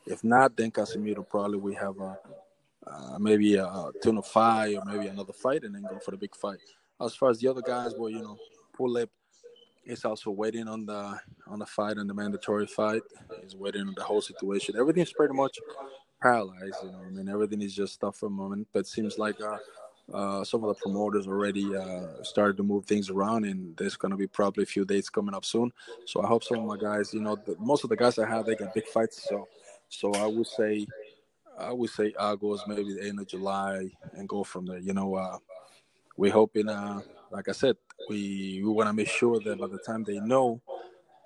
If 0.06 0.22
not, 0.22 0.56
then 0.56 0.70
Casimero 0.70 1.28
probably 1.28 1.58
we 1.58 1.74
have 1.74 1.98
a 2.00 2.18
uh, 2.86 3.18
maybe 3.18 3.56
a 3.56 3.90
tuna 4.02 4.22
fight 4.22 4.76
or 4.76 4.84
maybe 4.84 5.08
another 5.08 5.32
fight 5.32 5.64
and 5.64 5.74
then 5.74 5.82
go 5.82 5.98
for 5.98 6.12
the 6.12 6.16
big 6.16 6.34
fight. 6.36 6.58
As 7.00 7.14
far 7.14 7.30
as 7.30 7.40
the 7.40 7.48
other 7.48 7.62
guys, 7.62 7.94
well, 7.98 8.08
you 8.08 8.22
know, 8.22 8.38
Pulev 8.78 9.08
is 9.84 10.04
also 10.04 10.30
waiting 10.30 10.68
on 10.68 10.86
the 10.86 11.18
on 11.46 11.58
the 11.58 11.66
fight 11.66 11.96
and 11.96 12.08
the 12.08 12.14
mandatory 12.14 12.66
fight. 12.66 13.02
He's 13.42 13.56
waiting 13.56 13.82
on 13.82 13.94
the 13.96 14.02
whole 14.02 14.20
situation. 14.20 14.76
Everything's 14.78 15.12
pretty 15.12 15.34
much 15.34 15.58
paralyzed. 16.22 16.76
You 16.82 16.92
know, 16.92 17.02
I 17.06 17.10
mean, 17.10 17.28
everything 17.28 17.62
is 17.62 17.74
just 17.74 18.00
tough 18.00 18.18
for 18.18 18.26
a 18.26 18.30
moment. 18.30 18.68
But 18.72 18.86
seems 18.86 19.18
like 19.18 19.40
uh, 19.40 19.58
uh, 20.12 20.44
some 20.44 20.62
of 20.62 20.68
the 20.68 20.80
promoters 20.80 21.26
already 21.26 21.74
uh, 21.74 22.22
started 22.22 22.56
to 22.56 22.62
move 22.62 22.84
things 22.84 23.10
around, 23.10 23.44
and 23.44 23.76
there's 23.76 23.96
going 23.96 24.10
to 24.10 24.16
be 24.16 24.26
probably 24.26 24.62
a 24.62 24.66
few 24.66 24.84
dates 24.84 25.08
coming 25.08 25.34
up 25.34 25.44
soon. 25.44 25.72
So 26.04 26.22
I 26.22 26.26
hope 26.26 26.44
some 26.44 26.58
of 26.58 26.64
my 26.64 26.76
guys, 26.76 27.12
you 27.12 27.20
know, 27.20 27.36
the, 27.36 27.56
most 27.58 27.82
of 27.82 27.90
the 27.90 27.96
guys 27.96 28.18
I 28.18 28.28
have, 28.28 28.46
they 28.46 28.54
got 28.54 28.74
big 28.74 28.86
fights. 28.86 29.26
So, 29.28 29.48
so 29.88 30.12
I 30.12 30.26
would 30.26 30.46
say, 30.46 30.86
I 31.58 31.72
would 31.72 31.90
say 31.90 32.14
August, 32.18 32.68
maybe 32.68 32.94
the 32.94 33.08
end 33.08 33.18
of 33.18 33.26
July, 33.26 33.90
and 34.12 34.28
go 34.28 34.44
from 34.44 34.66
there. 34.66 34.78
You 34.78 34.94
know, 34.94 35.16
uh, 35.16 35.38
we're 36.16 36.32
hoping, 36.32 36.68
uh, 36.68 37.00
like 37.30 37.48
I 37.48 37.52
said, 37.52 37.76
we 38.08 38.60
we 38.62 38.70
want 38.70 38.88
to 38.88 38.92
make 38.92 39.08
sure 39.08 39.40
that 39.40 39.58
by 39.58 39.66
the 39.66 39.78
time 39.78 40.04
they 40.04 40.20
know 40.20 40.60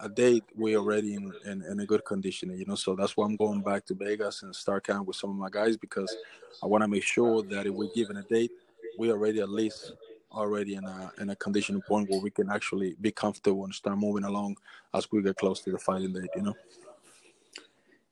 a 0.00 0.08
date, 0.08 0.44
we're 0.56 0.78
already 0.78 1.14
in, 1.14 1.32
in, 1.44 1.62
in, 1.62 1.80
a 1.80 1.86
good 1.86 2.04
condition, 2.04 2.56
you 2.56 2.64
know. 2.64 2.74
So 2.74 2.94
that's 2.94 3.16
why 3.16 3.26
I'm 3.26 3.36
going 3.36 3.60
back 3.60 3.84
to 3.86 3.94
Vegas 3.94 4.42
and 4.42 4.56
start 4.56 4.86
camp 4.86 5.06
with 5.06 5.16
some 5.16 5.28
of 5.28 5.36
my 5.36 5.50
guys 5.50 5.76
because 5.76 6.14
I 6.62 6.66
want 6.66 6.82
to 6.82 6.88
make 6.88 7.02
sure 7.02 7.42
that 7.42 7.66
if 7.66 7.72
we're 7.72 7.92
given 7.94 8.16
a 8.16 8.22
date, 8.22 8.50
we 8.98 9.10
already 9.10 9.40
at 9.40 9.48
least 9.48 9.92
already 10.32 10.76
in 10.76 10.84
a 10.84 11.12
in 11.18 11.30
a 11.30 11.36
conditioning 11.36 11.82
point 11.82 12.08
where 12.08 12.20
we 12.20 12.30
can 12.30 12.50
actually 12.50 12.96
be 13.00 13.10
comfortable 13.10 13.64
and 13.64 13.74
start 13.74 13.98
moving 13.98 14.24
along 14.24 14.56
as 14.94 15.10
we 15.10 15.22
get 15.22 15.36
close 15.36 15.60
to 15.60 15.70
the 15.70 15.78
fighting 15.78 16.12
date, 16.12 16.30
you 16.36 16.42
know. 16.42 16.54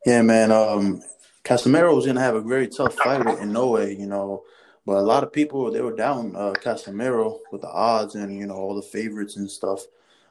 Yeah, 0.04 0.22
man. 0.22 0.50
Um, 0.52 1.02
Casimero 1.44 1.94
was 1.94 2.06
gonna 2.06 2.20
have 2.20 2.34
a 2.34 2.40
very 2.40 2.68
tough 2.68 2.94
fight 2.94 3.24
with 3.24 3.38
Inoue, 3.38 3.98
you 3.98 4.06
know, 4.06 4.42
but 4.84 4.96
a 4.96 5.02
lot 5.02 5.22
of 5.22 5.32
people 5.32 5.70
they 5.70 5.80
were 5.80 5.94
down 5.94 6.34
uh, 6.36 6.54
with 6.54 7.60
the 7.60 7.70
odds 7.70 8.14
and 8.14 8.36
you 8.36 8.46
know 8.46 8.54
all 8.54 8.74
the 8.74 8.82
favorites 8.82 9.36
and 9.36 9.50
stuff. 9.50 9.84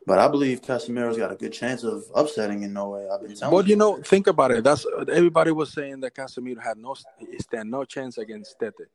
But 0.06 0.20
I 0.20 0.30
believe 0.30 0.62
Casimero's 0.62 1.18
got 1.18 1.34
a 1.34 1.36
good 1.36 1.52
chance 1.52 1.84
of 1.84 2.06
upsetting 2.16 2.62
Inoue. 2.62 3.12
I've 3.12 3.22
been 3.22 3.36
telling. 3.36 3.58
But 3.58 3.68
you 3.68 3.76
know, 3.76 3.98
think 3.98 4.28
about 4.28 4.52
it. 4.52 4.64
That's 4.64 4.86
everybody 5.12 5.52
was 5.52 5.74
saying 5.74 6.00
that 6.00 6.16
Casimero 6.16 6.64
had 6.64 6.78
no 6.78 6.96
stand 7.40 7.70
no 7.70 7.84
chance 7.84 8.18
against 8.18 8.58
Tete. 8.60 8.88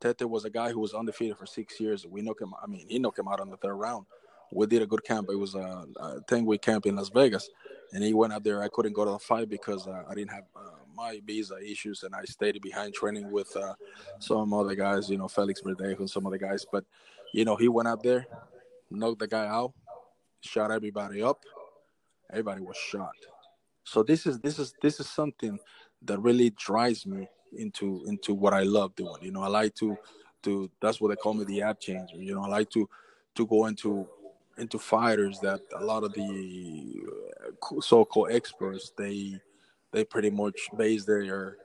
Tete 0.00 0.28
was 0.28 0.44
a 0.44 0.50
guy 0.50 0.72
who 0.72 0.80
was 0.80 0.94
undefeated 0.94 1.36
for 1.36 1.46
six 1.46 1.78
years. 1.78 2.06
We 2.06 2.22
knocked 2.22 2.40
him. 2.40 2.54
I 2.62 2.66
mean, 2.66 2.86
he 2.88 2.98
knocked 2.98 3.18
him 3.18 3.28
out 3.28 3.40
on 3.40 3.50
the 3.50 3.56
third 3.56 3.74
round. 3.74 4.06
We 4.52 4.66
did 4.66 4.82
a 4.82 4.86
good 4.86 5.04
camp. 5.04 5.28
It 5.30 5.36
was 5.36 5.54
a, 5.54 5.84
a 6.00 6.20
ten 6.26 6.44
week 6.44 6.62
camp 6.62 6.86
in 6.86 6.96
Las 6.96 7.10
Vegas, 7.10 7.48
and 7.92 8.02
he 8.02 8.14
went 8.14 8.32
out 8.32 8.42
there. 8.42 8.62
I 8.62 8.68
couldn't 8.68 8.94
go 8.94 9.04
to 9.04 9.12
the 9.12 9.18
fight 9.18 9.48
because 9.48 9.86
uh, 9.86 10.02
I 10.08 10.14
didn't 10.14 10.32
have 10.32 10.44
uh, 10.56 10.70
my 10.94 11.20
visa 11.24 11.56
issues, 11.62 12.02
and 12.02 12.14
I 12.14 12.24
stayed 12.24 12.60
behind 12.60 12.94
training 12.94 13.30
with 13.30 13.54
uh, 13.56 13.74
some 14.18 14.52
other 14.52 14.74
guys. 14.74 15.08
You 15.08 15.18
know, 15.18 15.28
Felix 15.28 15.60
Verdejo 15.60 16.00
and 16.00 16.10
some 16.10 16.26
other 16.26 16.38
guys. 16.38 16.66
But 16.70 16.84
you 17.32 17.44
know, 17.44 17.56
he 17.56 17.68
went 17.68 17.88
out 17.88 18.02
there, 18.02 18.26
knocked 18.90 19.20
the 19.20 19.28
guy 19.28 19.46
out, 19.46 19.72
shot 20.40 20.72
everybody 20.72 21.22
up. 21.22 21.38
Everybody 22.30 22.62
was 22.62 22.76
shot. 22.76 23.14
So 23.84 24.02
this 24.02 24.26
is 24.26 24.38
this 24.40 24.58
is 24.58 24.74
this 24.82 24.98
is 24.98 25.08
something 25.08 25.58
that 26.02 26.18
really 26.18 26.50
drives 26.50 27.06
me 27.06 27.28
into 27.56 28.04
into 28.06 28.34
what 28.34 28.54
I 28.54 28.62
love 28.62 28.94
doing. 28.96 29.22
You 29.22 29.32
know, 29.32 29.42
I 29.42 29.48
like 29.48 29.74
to 29.76 29.96
to 30.42 30.70
that's 30.80 31.00
what 31.00 31.08
they 31.08 31.16
call 31.16 31.34
me 31.34 31.44
the 31.44 31.62
app 31.62 31.80
changer. 31.80 32.16
You 32.16 32.34
know, 32.34 32.44
I 32.44 32.48
like 32.48 32.70
to 32.70 32.88
to 33.36 33.46
go 33.46 33.66
into 33.66 34.06
into 34.58 34.78
fighters 34.78 35.40
that 35.40 35.60
a 35.76 35.84
lot 35.84 36.04
of 36.04 36.12
the 36.12 37.02
uh, 37.46 37.80
so-called 37.80 38.30
experts 38.30 38.92
they 38.96 39.40
they 39.92 40.04
pretty 40.04 40.30
much 40.30 40.68
base 40.76 41.04
their 41.04 41.56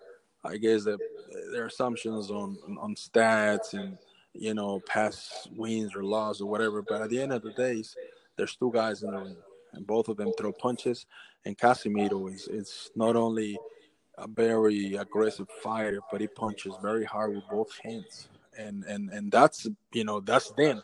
I 0.43 0.57
guess 0.57 0.83
their, 0.83 0.97
their 1.51 1.65
assumptions 1.65 2.29
on 2.29 2.57
on 2.79 2.95
stats 2.95 3.73
and 3.73 3.97
you 4.33 4.53
know 4.53 4.81
past 4.87 5.49
wins 5.55 5.95
or 5.95 6.03
losses 6.03 6.41
or 6.41 6.49
whatever. 6.49 6.81
But 6.81 7.01
at 7.01 7.09
the 7.09 7.21
end 7.21 7.33
of 7.33 7.41
the 7.41 7.51
days, 7.53 7.95
there's 8.35 8.55
two 8.55 8.71
guys 8.73 9.03
in 9.03 9.11
the 9.11 9.17
ring, 9.17 9.37
and 9.73 9.87
both 9.87 10.07
of 10.07 10.17
them 10.17 10.31
throw 10.37 10.51
punches. 10.51 11.05
And 11.45 11.57
Casimero 11.57 12.33
is 12.33 12.47
it's 12.51 12.91
not 12.95 13.15
only 13.15 13.57
a 14.17 14.27
very 14.27 14.95
aggressive 14.95 15.47
fighter, 15.61 15.99
but 16.11 16.21
he 16.21 16.27
punches 16.27 16.73
very 16.81 17.05
hard 17.05 17.35
with 17.35 17.43
both 17.49 17.77
hands. 17.83 18.29
And 18.57 18.83
and 18.85 19.09
and 19.09 19.31
that's 19.31 19.67
you 19.91 20.03
know 20.03 20.19
that's 20.21 20.51
then. 20.51 20.81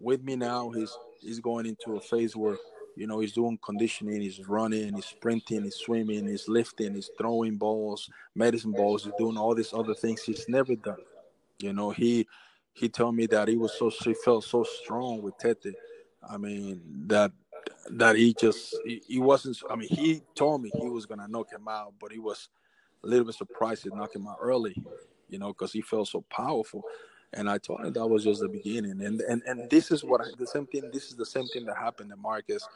With 0.00 0.22
me 0.22 0.36
now, 0.36 0.70
he's 0.70 0.96
he's 1.20 1.40
going 1.40 1.66
into 1.66 1.96
a 1.96 2.00
phase 2.00 2.34
where 2.34 2.56
you 2.96 3.06
know 3.06 3.20
he's 3.20 3.32
doing 3.32 3.58
conditioning, 3.62 4.20
he's 4.20 4.46
running, 4.48 4.94
he's 4.94 5.06
sprinting, 5.06 5.64
he's 5.64 5.76
swimming, 5.76 6.26
he's 6.26 6.48
lifting, 6.48 6.94
he's 6.94 7.10
throwing 7.18 7.56
balls, 7.56 8.10
medicine 8.34 8.72
balls, 8.72 9.04
he's 9.04 9.12
doing 9.18 9.36
all 9.36 9.54
these 9.54 9.74
other 9.74 9.94
things 9.94 10.22
he's 10.22 10.48
never 10.48 10.74
done. 10.76 11.02
You 11.58 11.72
know 11.72 11.90
he 11.90 12.26
he 12.72 12.88
told 12.88 13.14
me 13.14 13.26
that 13.26 13.48
he 13.48 13.56
was 13.56 13.78
so 13.78 13.90
he 13.90 14.14
felt 14.14 14.44
so 14.44 14.64
strong 14.64 15.22
with 15.22 15.36
Tete. 15.38 15.74
I 16.28 16.38
mean 16.38 16.80
that 17.06 17.32
that 17.90 18.16
he 18.16 18.34
just 18.34 18.76
he, 18.84 19.02
he, 19.06 19.18
wasn't. 19.18 19.58
I 19.70 19.76
mean, 19.76 19.88
he 19.88 20.22
told 20.34 20.62
me 20.62 20.70
he 20.80 20.88
was 20.88 21.06
gonna 21.06 21.28
knock 21.28 21.50
him 21.52 21.68
out, 21.68 21.94
but 22.00 22.12
he 22.12 22.18
was 22.18 22.48
a 23.02 23.06
little 23.06 23.24
bit 23.24 23.34
surprised 23.34 23.84
to 23.84 23.96
knock 23.96 24.14
him 24.14 24.26
out 24.26 24.38
early, 24.40 24.76
you 25.28 25.38
know, 25.38 25.48
because 25.48 25.72
he 25.72 25.82
felt 25.82 26.08
so 26.08 26.22
powerful. 26.30 26.82
And 27.32 27.50
I 27.50 27.58
told 27.58 27.80
him 27.84 27.92
that 27.92 28.06
was 28.06 28.24
just 28.24 28.40
the 28.40 28.48
beginning. 28.48 29.02
And 29.02 29.20
and 29.22 29.42
and 29.46 29.70
this 29.70 29.90
is 29.90 30.04
what 30.04 30.20
I, 30.20 30.24
the 30.38 30.46
same 30.46 30.66
thing. 30.66 30.90
This 30.92 31.08
is 31.10 31.16
the 31.16 31.26
same 31.26 31.46
thing 31.48 31.66
that 31.66 31.76
happened 31.76 32.10
to 32.10 32.16
Marcus 32.16 32.66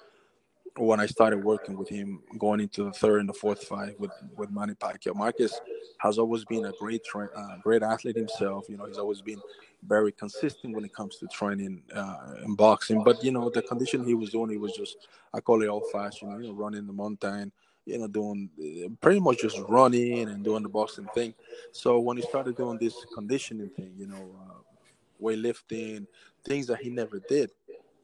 when 0.77 1.01
I 1.01 1.07
started 1.07 1.43
working 1.43 1.77
with 1.77 1.89
him, 1.89 2.23
going 2.39 2.61
into 2.61 2.85
the 2.85 2.93
third 2.93 3.21
and 3.21 3.29
the 3.29 3.35
fourth 3.35 3.65
fight 3.65 3.99
with 3.99 4.11
with 4.37 4.51
Manny 4.51 4.75
Pacquiao. 4.75 5.15
Marcus 5.15 5.61
has 5.99 6.19
always 6.19 6.45
been 6.45 6.67
a 6.67 6.73
great 6.73 7.05
tra- 7.05 7.31
uh, 7.35 7.57
great 7.63 7.83
athlete 7.83 8.17
himself. 8.17 8.67
You 8.69 8.77
know, 8.77 8.87
he's 8.87 8.99
always 8.99 9.21
been 9.21 9.41
very 9.83 10.13
consistent 10.13 10.75
when 10.75 10.85
it 10.85 10.93
comes 10.93 11.17
to 11.17 11.27
training 11.29 11.83
uh, 11.95 12.35
in 12.45 12.55
boxing. 12.55 13.03
But 13.03 13.23
you 13.23 13.33
know, 13.33 13.51
the 13.51 13.63
condition 13.63 14.05
he 14.05 14.15
was 14.15 14.31
doing, 14.31 14.51
he 14.51 14.57
was 14.57 14.73
just 14.73 15.09
I 15.33 15.41
call 15.41 15.63
it 15.63 15.69
old 15.69 15.91
fashioned. 15.93 16.43
You 16.43 16.51
know, 16.51 16.55
running 16.55 16.87
the 16.87 16.93
mountain. 16.93 17.53
You 17.85 17.99
know, 17.99 18.07
doing 18.07 18.51
uh, 18.61 18.91
pretty 19.01 19.19
much 19.21 19.41
just 19.41 19.59
running 19.69 20.29
and 20.29 20.45
doing 20.45 20.63
the 20.63 20.69
boxing 20.69 21.09
thing. 21.15 21.35
So 21.73 21.99
when 22.01 22.19
he 22.19 22.23
started 22.23 22.55
doing 22.55 22.77
this 22.79 22.95
conditioning 23.15 23.71
thing, 23.71 23.95
you 23.97 24.07
know, 24.07 24.31
uh, 24.43 25.23
weightlifting, 25.23 26.07
things 26.45 26.67
that 26.67 26.81
he 26.81 26.91
never 26.91 27.19
did, 27.19 27.51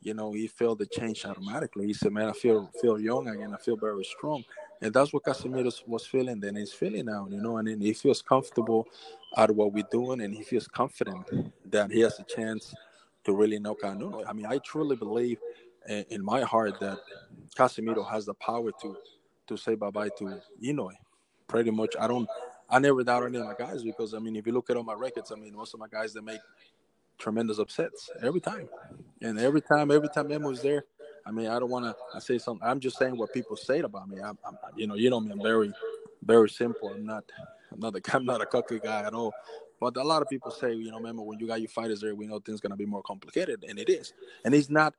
you 0.05 0.13
know, 0.13 0.33
he 0.33 0.47
felt 0.47 0.79
the 0.79 0.87
change 0.87 1.25
automatically. 1.25 1.87
He 1.87 1.95
said, 1.95 2.13
"Man, 2.13 2.29
I 2.29 2.33
feel 2.33 2.71
feel 2.81 3.01
young 3.01 3.27
again. 3.27 3.55
I 3.55 3.57
feel 3.57 3.77
very 3.77 4.05
strong." 4.05 4.45
And 4.83 4.93
that's 4.93 5.13
what 5.15 5.25
Casimero 5.25 5.73
was 5.87 6.07
feeling 6.07 6.39
then. 6.41 6.57
He's 6.57 6.73
feeling 6.73 7.07
now, 7.07 7.27
you 7.29 7.41
know, 7.41 7.57
and 7.57 7.67
then 7.67 7.81
he 7.81 7.95
feels 7.95 8.21
comfortable 8.21 8.87
at 9.37 9.51
what 9.51 9.73
we're 9.73 9.89
doing, 9.91 10.21
and 10.21 10.35
he 10.35 10.43
feels 10.43 10.69
confident 10.69 11.27
that 11.71 11.91
he 11.91 12.01
has 12.01 12.21
a 12.21 12.25
chance 12.25 12.75
to 13.25 13.33
really 13.33 13.59
knock 13.59 13.83
out 13.83 13.99
Inoue. 13.99 14.25
I 14.29 14.35
mean, 14.35 14.45
I 14.45 14.59
truly 14.59 14.95
believe 14.95 15.39
in, 15.89 16.05
in 16.11 16.25
my 16.25 16.43
heart 16.43 16.79
that 16.81 16.99
Casimero 17.57 18.09
has 18.09 18.27
the 18.27 18.35
power 18.35 18.71
to 18.83 18.97
to 19.47 19.57
say 19.57 19.75
bye 19.75 19.91
bye 19.91 20.11
to 20.19 20.39
Inoue. 20.63 20.93
Pretty 21.49 21.71
much, 21.71 21.97
I 21.99 22.07
don't. 22.07 22.29
I 22.69 22.79
never 22.79 23.05
doubt 23.05 23.25
any 23.25 23.39
of 23.39 23.47
my 23.47 23.55
guys 23.59 23.83
because 23.83 24.13
I 24.13 24.19
mean, 24.19 24.37
if 24.37 24.47
you 24.47 24.53
look 24.53 24.69
at 24.69 24.77
all 24.77 24.83
my 24.85 24.95
records, 24.95 25.33
I 25.33 25.37
mean, 25.37 25.55
most 25.55 25.73
of 25.73 25.81
my 25.81 25.89
guys 25.89 26.13
that 26.13 26.23
make 26.23 26.41
tremendous 27.19 27.59
upsets 27.59 28.11
every 28.23 28.41
time, 28.41 28.69
and 29.23 29.39
every 29.39 29.61
time, 29.61 29.91
every 29.91 30.09
time 30.09 30.29
Memo 30.29 30.51
is 30.51 30.63
there. 30.63 30.85
I 31.27 31.31
mean, 31.31 31.47
I 31.47 31.59
don't 31.59 31.71
want 31.71 31.87
to. 31.87 31.97
I 32.15 32.19
say 32.19 32.39
something. 32.39 32.67
I'm 32.67 32.81
just 32.81 32.99
saying 32.99 33.17
what 33.17 33.33
people 33.33 33.57
say 33.57 33.81
about 33.81 34.09
me. 34.09 34.21
I'm, 34.21 34.39
I'm, 34.47 34.59
you 34.77 34.87
know, 34.87 34.95
you 34.95 35.09
know 35.09 35.21
me. 35.21 35.31
I'm 35.31 35.43
very, 35.43 35.73
very 36.23 36.51
simple. 36.51 36.91
I'm 36.91 37.07
not, 37.07 37.25
I'm 37.73 37.81
not 37.81 37.97
a, 37.97 38.01
I'm 38.17 38.25
not 38.25 38.43
a 38.43 38.47
cocky 38.47 38.79
guy 38.79 39.03
at 39.05 39.15
all. 39.15 39.33
But 39.81 39.97
a 39.97 40.03
lot 40.03 40.23
of 40.23 40.29
people 40.29 40.51
say, 40.51 40.73
you 40.75 40.91
know, 40.91 40.99
remember 40.99 41.23
when 41.23 41.39
you 41.39 41.47
got 41.47 41.61
your 41.61 41.69
fighters 41.69 42.01
there, 42.01 42.15
we 42.15 42.27
know 42.27 42.39
things 42.41 42.61
gonna 42.61 42.77
be 42.77 42.87
more 42.87 43.03
complicated, 43.03 43.65
and 43.69 43.79
it 43.79 43.89
is. 43.89 44.13
And 44.45 44.55
it's 44.55 44.71
not 44.71 44.95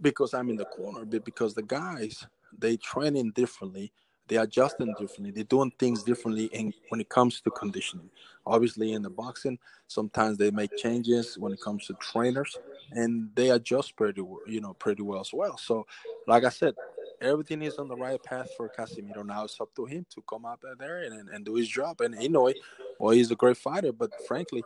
because 0.00 0.34
I'm 0.34 0.48
in 0.50 0.56
the 0.56 0.64
corner, 0.64 1.04
but 1.04 1.24
because 1.24 1.54
the 1.54 1.62
guys 1.62 2.26
they 2.56 2.76
training 2.76 3.32
differently 3.32 3.92
they're 4.28 4.42
adjusting 4.42 4.94
differently. 4.98 5.30
They're 5.30 5.44
doing 5.44 5.72
things 5.78 6.02
differently 6.02 6.46
in, 6.46 6.72
when 6.90 7.00
it 7.00 7.08
comes 7.08 7.40
to 7.40 7.50
conditioning. 7.50 8.10
Obviously, 8.46 8.92
in 8.92 9.02
the 9.02 9.10
boxing, 9.10 9.58
sometimes 9.88 10.38
they 10.38 10.50
make 10.50 10.76
changes 10.76 11.36
when 11.38 11.52
it 11.52 11.60
comes 11.60 11.86
to 11.86 11.94
trainers, 11.94 12.58
and 12.92 13.30
they 13.34 13.50
adjust 13.50 13.96
pretty, 13.96 14.22
you 14.46 14.60
know, 14.60 14.74
pretty 14.74 15.02
well 15.02 15.20
as 15.20 15.32
well. 15.32 15.58
So, 15.58 15.86
like 16.26 16.44
I 16.44 16.48
said, 16.50 16.74
everything 17.20 17.62
is 17.62 17.78
on 17.78 17.88
the 17.88 17.96
right 17.96 18.22
path 18.22 18.50
for 18.56 18.68
Casimero. 18.68 19.24
Now 19.24 19.44
it's 19.44 19.60
up 19.60 19.74
to 19.76 19.84
him 19.84 20.06
to 20.14 20.22
come 20.28 20.46
out 20.46 20.60
there 20.78 21.02
and, 21.02 21.28
and 21.28 21.44
do 21.44 21.54
his 21.54 21.68
job. 21.68 22.00
And 22.00 22.14
Inoue, 22.14 22.54
well, 22.98 23.10
he's 23.10 23.30
a 23.30 23.36
great 23.36 23.56
fighter, 23.56 23.92
but 23.92 24.10
frankly, 24.26 24.62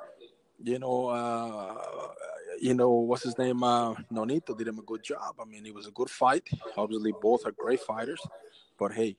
you 0.63 0.79
know, 0.79 1.09
uh, 1.09 1.75
you 2.61 2.75
know, 2.75 2.91
what's 2.91 3.25
his 3.25 3.39
name? 3.39 3.63
Uh, 3.63 3.95
Nonito 4.13 4.57
did 4.57 4.69
him 4.69 4.79
a 4.79 4.83
good 4.83 5.03
job. 5.03 5.37
I 5.41 5.45
mean, 5.45 5.67
it 5.67 5.75
was 5.75 5.87
a 5.87 5.91
good 5.91 6.11
fight. 6.11 6.49
Obviously, 6.77 7.13
both 7.21 7.45
are 7.47 7.53
great 7.53 7.81
fighters, 7.81 8.21
but 8.79 8.93
hey, 8.93 9.17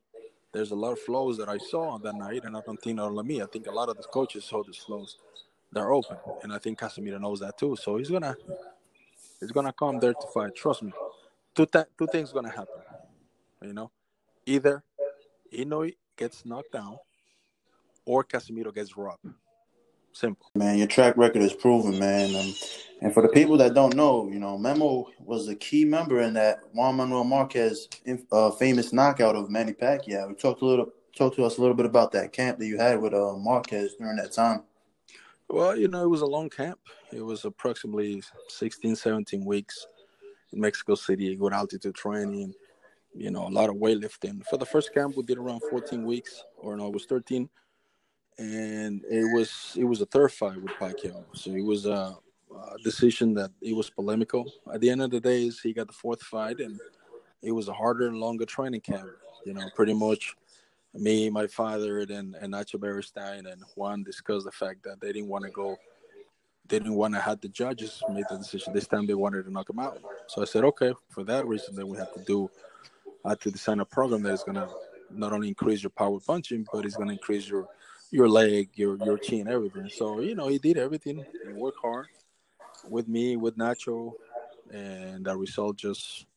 there's 0.53 0.71
a 0.71 0.75
lot 0.75 0.91
of 0.93 0.99
flows 0.99 1.37
that 1.37 1.49
I 1.49 1.57
saw 1.57 1.89
on 1.89 2.03
that 2.03 2.15
night, 2.15 2.43
and 2.45 2.55
I 2.55 2.61
don't 2.61 2.81
think 2.81 2.99
only 2.99 3.23
me. 3.23 3.41
I 3.41 3.47
think 3.47 3.67
a 3.67 3.71
lot 3.71 3.89
of 3.89 3.97
the 3.97 4.03
coaches 4.03 4.45
saw 4.45 4.63
these 4.63 4.77
flows. 4.77 5.17
They're 5.71 5.91
open, 5.91 6.17
and 6.43 6.53
I 6.53 6.59
think 6.59 6.79
Casimero 6.79 7.19
knows 7.19 7.39
that 7.39 7.57
too. 7.57 7.75
So 7.75 7.97
he's 7.97 8.11
gonna 8.11 8.35
he's 9.39 9.51
gonna 9.51 9.73
come 9.73 9.99
there 9.99 10.13
to 10.13 10.27
fight. 10.33 10.55
Trust 10.55 10.83
me. 10.83 10.93
Two 11.55 11.65
th- 11.65 11.87
two 11.97 12.07
things 12.07 12.31
gonna 12.31 12.51
happen. 12.51 12.81
You 13.63 13.73
know, 13.73 13.91
either 14.45 14.83
Inoue 15.51 15.95
gets 16.15 16.45
knocked 16.45 16.71
down, 16.71 16.99
or 18.05 18.23
Casimero 18.23 18.73
gets 18.73 18.95
robbed. 18.95 19.25
Simple. 20.13 20.45
Man, 20.55 20.77
your 20.77 20.87
track 20.87 21.17
record 21.17 21.41
is 21.41 21.53
proven, 21.53 21.97
man. 21.97 22.35
And, 22.35 22.55
and 23.01 23.13
for 23.13 23.23
the 23.23 23.29
people 23.29 23.57
that 23.57 23.73
don't 23.73 23.95
know, 23.95 24.29
you 24.31 24.39
know, 24.39 24.57
Memo 24.57 25.07
was 25.19 25.47
a 25.47 25.55
key 25.55 25.85
member 25.85 26.21
in 26.21 26.33
that 26.35 26.59
Juan 26.71 26.95
Manuel 26.95 27.23
Marquez 27.23 27.89
uh, 28.31 28.51
famous 28.51 28.93
knockout 28.93 29.35
of 29.35 29.49
Manny 29.49 29.73
Pacquiao. 29.73 30.29
We 30.29 30.35
talked 30.35 30.61
a 30.61 30.65
little, 30.65 30.91
talk 31.17 31.35
to 31.35 31.43
us 31.43 31.57
a 31.57 31.61
little 31.61 31.75
bit 31.75 31.87
about 31.87 32.11
that 32.11 32.31
camp 32.31 32.59
that 32.59 32.67
you 32.67 32.77
had 32.77 33.01
with 33.01 33.13
uh, 33.15 33.33
Marquez 33.37 33.95
during 33.95 34.17
that 34.17 34.31
time. 34.31 34.63
Well, 35.49 35.75
you 35.75 35.87
know, 35.87 36.03
it 36.03 36.09
was 36.09 36.21
a 36.21 36.27
long 36.27 36.49
camp. 36.49 36.79
It 37.11 37.21
was 37.21 37.43
approximately 37.45 38.23
16, 38.49 38.95
17 38.95 39.43
weeks 39.43 39.87
in 40.51 40.59
Mexico 40.59 40.93
City, 40.93 41.35
good 41.35 41.53
altitude 41.53 41.95
training, 41.95 42.53
you 43.15 43.31
know, 43.31 43.47
a 43.47 43.49
lot 43.49 43.69
of 43.69 43.75
weightlifting. 43.75 44.45
For 44.45 44.57
the 44.57 44.65
first 44.65 44.93
camp, 44.93 45.17
we 45.17 45.23
did 45.23 45.37
around 45.39 45.61
14 45.69 46.05
weeks, 46.05 46.43
or 46.57 46.77
no, 46.77 46.87
it 46.87 46.93
was 46.93 47.05
13 47.05 47.49
and 48.37 49.03
it 49.09 49.25
was 49.33 49.75
it 49.77 49.83
was 49.83 50.01
a 50.01 50.05
third 50.05 50.31
fight 50.31 50.61
with 50.61 50.71
Pacquiao. 50.73 51.23
So 51.33 51.51
it 51.51 51.63
was 51.63 51.85
a, 51.85 52.15
a, 52.51 52.77
decision 52.83 53.33
that 53.35 53.51
it 53.61 53.75
was 53.75 53.89
polemical. 53.89 54.51
At 54.73 54.81
the 54.81 54.89
end 54.89 55.01
of 55.01 55.11
the 55.11 55.19
day, 55.19 55.49
he 55.49 55.73
got 55.73 55.87
the 55.87 55.93
fourth 55.93 56.21
fight, 56.21 56.59
and 56.59 56.79
it 57.41 57.51
was 57.51 57.67
a 57.67 57.73
harder 57.73 58.07
and 58.07 58.17
longer 58.17 58.45
training 58.45 58.81
camp. 58.81 59.09
You 59.45 59.53
know, 59.53 59.69
pretty 59.75 59.93
much 59.93 60.35
me, 60.93 61.29
my 61.29 61.47
father, 61.47 61.99
and, 61.99 62.35
and 62.35 62.53
Nacho 62.53 62.75
Beristain 62.75 63.51
and 63.51 63.61
Juan 63.75 64.03
discussed 64.03 64.45
the 64.45 64.51
fact 64.51 64.83
that 64.83 65.01
they 65.01 65.11
didn't 65.11 65.29
want 65.29 65.45
to 65.45 65.51
go. 65.51 65.77
They 66.67 66.79
didn't 66.79 66.95
want 66.95 67.13
to 67.13 67.19
have 67.19 67.41
the 67.41 67.49
judges 67.49 68.01
make 68.09 68.27
the 68.29 68.37
decision. 68.37 68.73
This 68.73 68.87
time 68.87 69.05
they 69.05 69.13
wanted 69.13 69.43
to 69.43 69.51
knock 69.51 69.69
him 69.69 69.79
out. 69.79 69.99
So 70.27 70.41
I 70.41 70.45
said, 70.45 70.63
okay, 70.63 70.93
for 71.09 71.23
that 71.25 71.45
reason, 71.45 71.75
then 71.75 71.89
we 71.89 71.97
have 71.97 72.13
to 72.13 72.23
do, 72.23 72.49
I 73.25 73.29
have 73.29 73.39
to 73.39 73.51
design 73.51 73.81
a 73.81 73.85
program 73.85 74.23
that 74.23 74.33
is 74.33 74.43
going 74.43 74.55
to 74.55 74.69
not 75.11 75.33
only 75.33 75.49
increase 75.49 75.83
your 75.83 75.89
power 75.89 76.19
punching, 76.19 76.65
but 76.71 76.85
it's 76.85 76.95
going 76.95 77.09
to 77.09 77.13
increase 77.13 77.47
your 77.47 77.67
your 78.13 78.29
leg, 78.29 78.69
your 78.75 78.95
your 79.03 79.17
chin, 79.17 79.47
everything. 79.47 79.89
So 79.89 80.19
you 80.19 80.35
know, 80.35 80.47
he 80.47 80.59
did 80.59 80.77
everything. 80.77 81.25
He 81.47 81.53
worked 81.53 81.79
hard 81.81 82.05
with 82.87 83.07
me, 83.07 83.37
with 83.37 83.57
Nacho, 83.57 84.13
and 84.71 85.25
the 85.25 85.35
result 85.35 85.77
just 85.77 86.27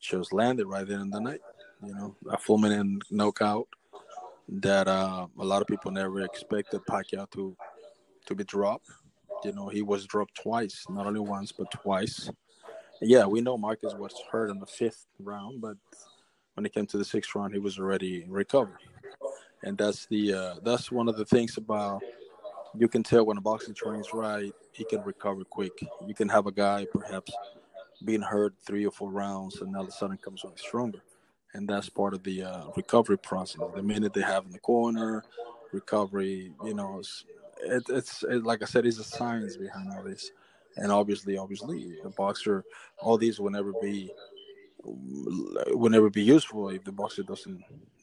just 0.00 0.32
landed 0.32 0.66
right 0.66 0.86
there 0.86 0.98
in 0.98 1.10
the 1.10 1.20
night. 1.20 1.42
You 1.86 1.94
know, 1.94 2.16
a 2.28 2.36
full 2.36 2.58
fulminant 2.58 3.02
knockout 3.08 3.68
that 4.48 4.88
uh, 4.88 5.28
a 5.38 5.44
lot 5.44 5.62
of 5.62 5.68
people 5.68 5.92
never 5.92 6.22
expected 6.22 6.80
Pacquiao 6.90 7.30
to 7.30 7.56
to 8.26 8.34
be 8.34 8.42
dropped. 8.42 8.90
You 9.44 9.52
know, 9.52 9.68
he 9.68 9.82
was 9.82 10.06
dropped 10.06 10.34
twice, 10.42 10.86
not 10.90 11.06
only 11.06 11.20
once 11.20 11.52
but 11.52 11.70
twice. 11.70 12.28
Yeah, 13.00 13.26
we 13.26 13.40
know 13.40 13.56
Marcus 13.56 13.94
was 13.94 14.12
hurt 14.30 14.50
in 14.50 14.58
the 14.58 14.66
fifth 14.66 15.06
round, 15.20 15.60
but 15.60 15.76
when 16.54 16.66
it 16.66 16.74
came 16.74 16.86
to 16.86 16.98
the 16.98 17.04
sixth 17.04 17.32
round, 17.36 17.54
he 17.54 17.60
was 17.60 17.78
already 17.78 18.26
recovered 18.28 18.80
and 19.62 19.76
that's 19.76 20.06
the 20.06 20.34
uh, 20.34 20.54
that's 20.62 20.90
one 20.90 21.08
of 21.08 21.16
the 21.16 21.24
things 21.24 21.56
about 21.56 22.02
you 22.76 22.88
can 22.88 23.02
tell 23.02 23.26
when 23.26 23.36
a 23.36 23.40
boxing 23.40 23.74
trains 23.74 24.08
right, 24.12 24.52
he 24.72 24.84
can 24.84 25.02
recover 25.02 25.44
quick. 25.44 25.72
You 26.06 26.14
can 26.14 26.28
have 26.28 26.46
a 26.46 26.52
guy 26.52 26.86
perhaps 26.92 27.32
being 28.04 28.22
hurt 28.22 28.54
three 28.64 28.86
or 28.86 28.90
four 28.92 29.10
rounds, 29.10 29.60
and 29.60 29.74
all 29.76 29.82
of 29.82 29.88
a 29.88 29.92
sudden 29.92 30.16
comes 30.18 30.44
on 30.44 30.56
stronger, 30.56 31.00
and 31.52 31.68
that's 31.68 31.88
part 31.88 32.14
of 32.14 32.22
the 32.22 32.44
uh, 32.44 32.64
recovery 32.76 33.18
process. 33.18 33.60
The 33.74 33.82
minute 33.82 34.14
they 34.14 34.22
have 34.22 34.46
in 34.46 34.52
the 34.52 34.58
corner, 34.60 35.24
recovery, 35.72 36.52
you 36.64 36.74
know, 36.74 37.00
it's, 37.00 37.24
it, 37.62 37.82
it's 37.88 38.22
it, 38.22 38.44
like 38.44 38.62
I 38.62 38.66
said, 38.66 38.86
it's 38.86 38.98
a 38.98 39.04
science 39.04 39.56
behind 39.56 39.90
all 39.92 40.04
this, 40.04 40.30
and 40.76 40.92
obviously, 40.92 41.36
obviously, 41.36 41.98
a 42.04 42.08
boxer, 42.10 42.64
all 42.98 43.18
these 43.18 43.40
will 43.40 43.50
never 43.50 43.72
be 43.82 44.10
will 44.82 45.90
never 45.90 46.08
be 46.08 46.22
useful 46.22 46.70
if 46.70 46.84
the 46.84 46.92
boxer 46.92 47.22
doesn't 47.22 47.62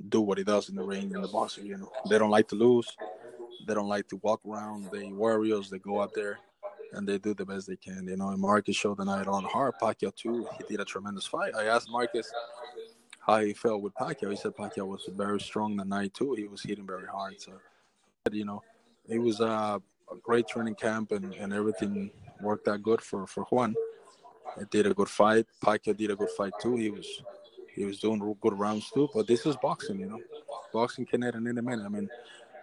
do 0.09 0.21
what 0.21 0.37
he 0.37 0.43
does 0.43 0.69
in 0.69 0.75
the 0.75 0.83
ring. 0.83 1.11
in 1.13 1.21
the 1.21 1.27
boxing. 1.27 1.65
you 1.65 1.77
know, 1.77 1.91
they 2.09 2.17
don't 2.17 2.29
like 2.29 2.47
to 2.49 2.55
lose. 2.55 2.95
They 3.67 3.73
don't 3.73 3.89
like 3.89 4.07
to 4.09 4.17
walk 4.23 4.41
around. 4.47 4.89
They 4.91 5.11
warriors. 5.11 5.69
They 5.69 5.79
go 5.79 6.01
out 6.01 6.13
there 6.13 6.39
and 6.93 7.07
they 7.07 7.17
do 7.17 7.33
the 7.33 7.45
best 7.45 7.67
they 7.67 7.75
can. 7.75 8.07
You 8.07 8.17
know, 8.17 8.29
and 8.29 8.39
Marcus 8.39 8.75
showed 8.75 8.97
the 8.97 9.05
night 9.05 9.27
on 9.27 9.43
hard. 9.43 9.75
Pacquiao 9.81 10.15
too. 10.15 10.47
He 10.57 10.63
did 10.67 10.79
a 10.79 10.85
tremendous 10.85 11.25
fight. 11.25 11.53
I 11.55 11.65
asked 11.65 11.89
Marcus 11.89 12.31
how 13.19 13.39
he 13.39 13.53
felt 13.53 13.81
with 13.81 13.93
Pacquiao. 13.95 14.31
He 14.31 14.37
said 14.37 14.55
Pacquiao 14.55 14.87
was 14.87 15.09
very 15.13 15.39
strong 15.39 15.75
the 15.75 15.83
night 15.85 16.13
too. 16.13 16.33
He 16.33 16.47
was 16.47 16.63
hitting 16.63 16.87
very 16.87 17.07
hard. 17.07 17.39
So, 17.41 17.53
you 18.31 18.45
know, 18.45 18.63
it 19.07 19.19
was 19.19 19.39
a, 19.39 19.81
a 20.11 20.15
great 20.23 20.47
training 20.47 20.75
camp 20.75 21.11
and, 21.11 21.33
and 21.33 21.53
everything 21.53 22.11
worked 22.41 22.67
out 22.67 22.83
good 22.83 23.01
for 23.01 23.25
for 23.27 23.43
Juan 23.45 23.75
It 24.59 24.69
did 24.69 24.87
a 24.87 24.93
good 24.93 25.09
fight. 25.09 25.45
Pacquiao 25.63 25.97
did 25.97 26.11
a 26.11 26.15
good 26.15 26.29
fight 26.37 26.53
too. 26.61 26.75
He 26.75 26.89
was 26.89 27.07
he 27.77 27.85
was 27.85 27.99
doing 27.99 28.19
good 28.41 28.57
rounds 28.57 28.89
too. 28.91 29.07
But 29.13 29.27
this 29.27 29.45
is 29.45 29.55
boxing, 29.57 29.99
you 29.99 30.07
know. 30.07 30.19
Boxing 30.73 31.05
can 31.05 31.23
end 31.23 31.35
in 31.35 31.57
a 31.57 31.61
minute. 31.61 31.85
I 31.85 31.89
mean, 31.89 32.09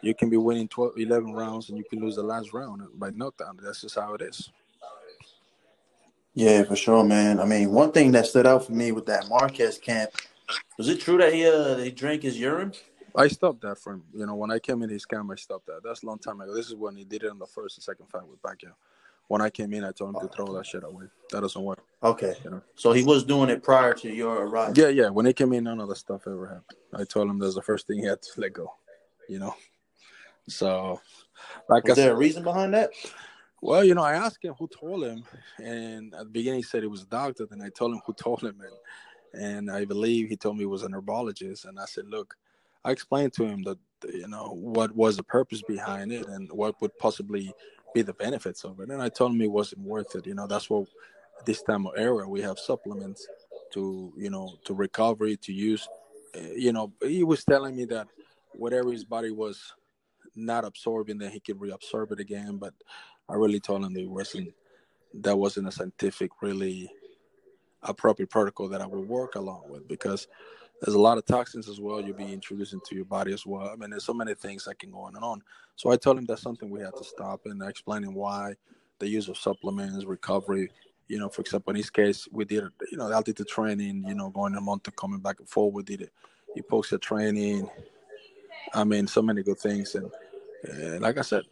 you 0.03 0.15
can 0.15 0.29
be 0.29 0.37
winning 0.37 0.69
12, 0.69 0.99
11 0.99 1.33
rounds 1.33 1.69
and 1.69 1.79
you 1.79 1.85
can 1.85 2.01
lose 2.01 2.17
the 2.17 2.23
last 2.23 2.53
round 2.53 2.83
by 2.97 3.11
knockdown. 3.11 3.59
That's 3.63 3.81
just 3.81 3.95
how 3.95 4.15
it 4.15 4.23
is. 4.23 4.51
Yeah, 6.35 6.65
for 6.65 6.75
sure, 6.75 7.05
man. 7.05 7.39
I 7.39 7.45
mean, 7.45 7.71
one 7.71 7.93
thing 7.93 8.11
that 8.13 8.27
stood 8.27 8.47
out 8.47 8.67
for 8.67 8.73
me 8.73 8.91
with 8.91 9.07
that 9.07 9.29
Marquez 9.29 9.79
camp 9.79 10.11
was 10.77 10.89
it 10.89 11.01
true 11.01 11.17
that 11.19 11.33
he 11.33 11.47
uh 11.47 11.79
he 11.79 11.91
drank 11.91 12.23
his 12.23 12.39
urine? 12.39 12.73
I 13.17 13.29
stopped 13.29 13.63
that 13.63 13.79
from 13.79 14.03
you 14.13 14.27
know 14.27 14.35
when 14.35 14.51
I 14.51 14.59
came 14.59 14.83
in 14.83 14.91
his 14.91 15.07
camp. 15.07 15.31
I 15.31 15.37
stopped 15.37 15.67
that. 15.67 15.81
That's 15.85 16.03
a 16.03 16.07
long 16.07 16.19
time 16.19 16.41
ago. 16.41 16.53
This 16.53 16.67
is 16.67 16.75
when 16.75 16.97
he 16.97 17.05
did 17.05 17.23
it 17.23 17.31
on 17.31 17.39
the 17.39 17.47
first 17.47 17.79
and 17.79 17.85
second 17.85 18.07
fight 18.11 18.27
with 18.27 18.43
Pacquiao 18.43 18.75
when 19.29 19.41
I 19.41 19.51
came 19.51 19.73
in, 19.73 19.85
I 19.85 19.93
told 19.93 20.15
him 20.15 20.21
to 20.21 20.29
throw 20.29 20.53
that 20.55 20.67
shit 20.67 20.85
away. 20.85 21.07
That 21.31 21.41
doesn't 21.41 21.63
work. 21.63 21.81
Okay. 22.05 22.35
Know? 22.45 22.63
So 22.75 22.93
he 22.93 23.03
was 23.03 23.25
doing 23.25 23.49
it 23.49 23.63
prior 23.63 23.95
to 23.95 24.11
your 24.11 24.47
arrival. 24.47 24.75
Yeah, 24.77 24.89
yeah. 24.89 25.09
When 25.09 25.25
he 25.25 25.33
came 25.33 25.53
in, 25.55 25.65
none 25.65 25.81
of 25.81 25.89
the 25.89 25.97
stuff 25.97 26.27
ever 26.27 26.47
happened. 26.47 26.79
I 26.95 27.05
told 27.05 27.31
him 27.31 27.39
that's 27.39 27.55
the 27.55 27.63
first 27.63 27.87
thing 27.87 27.99
he 27.99 28.07
had 28.07 28.21
to 28.21 28.41
let 28.41 28.53
go. 28.53 28.75
You 29.29 29.39
know. 29.39 29.55
So, 30.49 31.01
like, 31.69 31.85
was 31.85 31.93
I 31.93 32.03
there 32.03 32.11
said, 32.11 32.13
a 32.13 32.17
reason 32.17 32.45
behind 32.45 32.75
that? 32.75 32.91
Well, 33.63 33.83
you 33.83 33.95
know, 33.95 34.03
I 34.03 34.13
asked 34.13 34.45
him 34.45 34.53
who 34.59 34.69
told 34.69 35.05
him, 35.05 35.25
and 35.59 36.13
at 36.13 36.25
the 36.25 36.31
beginning 36.31 36.59
he 36.59 36.63
said 36.63 36.85
it 36.85 36.91
was 36.91 37.03
a 37.03 37.07
doctor. 37.07 37.47
Then 37.47 37.63
I 37.63 37.71
told 37.71 37.95
him 37.95 38.03
who 38.05 38.13
told 38.13 38.43
him, 38.43 38.61
and 38.61 39.43
and 39.43 39.71
I 39.71 39.87
believe 39.87 40.29
he 40.29 40.37
told 40.37 40.59
me 40.59 40.65
it 40.65 40.69
was 40.69 40.83
a 40.83 40.89
neurologist. 40.89 41.65
And 41.65 41.81
I 41.81 41.87
said, 41.87 42.07
look, 42.07 42.37
I 42.85 42.91
explained 42.91 43.33
to 43.35 43.45
him 43.45 43.63
that 43.63 43.79
you 44.13 44.29
know 44.29 44.51
what 44.53 44.95
was 44.95 45.17
the 45.17 45.23
purpose 45.23 45.63
behind 45.63 46.13
it 46.13 46.27
and 46.27 46.53
what 46.53 46.79
would 46.83 46.97
possibly 46.99 47.53
be 47.95 48.03
the 48.03 48.13
benefits 48.13 48.65
of 48.65 48.81
it. 48.81 48.91
And 48.91 49.01
I 49.01 49.09
told 49.09 49.33
him 49.33 49.41
it 49.41 49.51
wasn't 49.51 49.81
worth 49.81 50.15
it. 50.15 50.27
You 50.27 50.35
know, 50.35 50.47
that's 50.47 50.69
what 50.69 50.89
this 51.45 51.63
time 51.63 51.87
of 51.87 51.93
era 51.97 52.29
we 52.29 52.41
have 52.41 52.59
supplements 52.59 53.27
to 53.73 54.13
you 54.17 54.31
know 54.31 54.57
to 54.65 54.75
recovery 54.75 55.37
to 55.37 55.53
use. 55.53 55.89
Eh, 56.35 56.55
you 56.57 56.73
know, 56.73 56.93
he 57.03 57.25
was 57.25 57.45
telling 57.45 57.77
me 57.77 57.85
that 57.87 58.09
whatever 58.53 58.91
his 58.93 59.05
body 59.05 59.31
was 59.31 59.75
not 60.37 60.65
absorbing, 60.65 61.19
that 61.19 61.33
he 61.33 61.41
could 61.41 61.59
reabsorb 61.59 62.13
it 62.13 62.21
again. 62.21 62.57
But 62.57 62.75
I 63.29 63.35
really 63.35 63.61
told 63.61 63.85
him 63.85 63.93
that 63.95 64.09
wasn't 64.09 64.55
that 65.15 65.37
wasn't 65.37 65.69
a 65.69 65.73
scientific, 65.73 66.31
really 66.43 66.91
appropriate 67.83 68.31
protocol 68.31 68.69
that 68.69 68.81
I 68.81 68.87
would 68.87 69.07
work 69.07 69.35
along 69.35 69.65
with 69.69 69.87
because 69.87 70.27
there's 70.81 70.95
a 70.95 71.01
lot 71.01 71.19
of 71.19 71.25
toxins 71.25 71.69
as 71.69 71.81
well 71.81 72.01
you'll 72.01 72.17
be 72.17 72.33
introducing 72.33 72.81
to 72.87 72.95
your 72.95 73.05
body 73.05 73.33
as 73.33 73.47
well. 73.47 73.69
I 73.69 73.77
mean, 73.77 73.91
there's 73.91 74.05
so 74.05 74.15
many 74.15 74.35
things 74.35 74.65
that 74.65 74.79
can 74.79 74.91
go 74.91 75.01
on 75.01 75.15
and 75.15 75.25
on. 75.25 75.43
So 75.77 75.91
I 75.91 75.97
told 75.97 76.19
him 76.19 76.25
that's 76.25 76.43
something 76.43 76.69
we 76.71 76.81
had 76.81 76.97
to 76.97 77.05
stop 77.05 77.43
and 77.45 77.63
explaining 77.63 78.15
why 78.15 78.55
the 78.99 79.09
use 79.09 79.29
of 79.29 79.37
supplements, 79.37 80.05
recovery. 80.05 80.71
You 81.09 81.19
know, 81.19 81.29
for 81.29 81.43
example, 81.43 81.71
in 81.71 81.77
his 81.77 81.91
case, 81.91 82.27
we 82.33 82.45
did 82.45 82.65
you 82.91 82.99
know 82.99 83.13
altitude 83.13 83.49
training. 83.49 84.05
You 84.07 84.15
know, 84.15 84.31
going 84.31 84.55
a 84.55 84.61
month 84.61 84.87
and 84.87 84.97
coming 84.97 85.21
back 85.21 85.41
and 85.41 85.49
forth. 85.49 85.75
We 85.75 85.83
did 85.83 86.03
it. 86.03 86.13
He 86.55 86.63
posted 86.63 87.03
training. 87.03 87.69
I 88.73 88.85
mean, 88.85 89.07
so 89.07 89.23
many 89.23 89.43
good 89.43 89.59
things, 89.59 89.95
and, 89.95 90.11
and 90.65 91.01
like 91.01 91.19
I 91.19 91.23
said, 91.23 91.43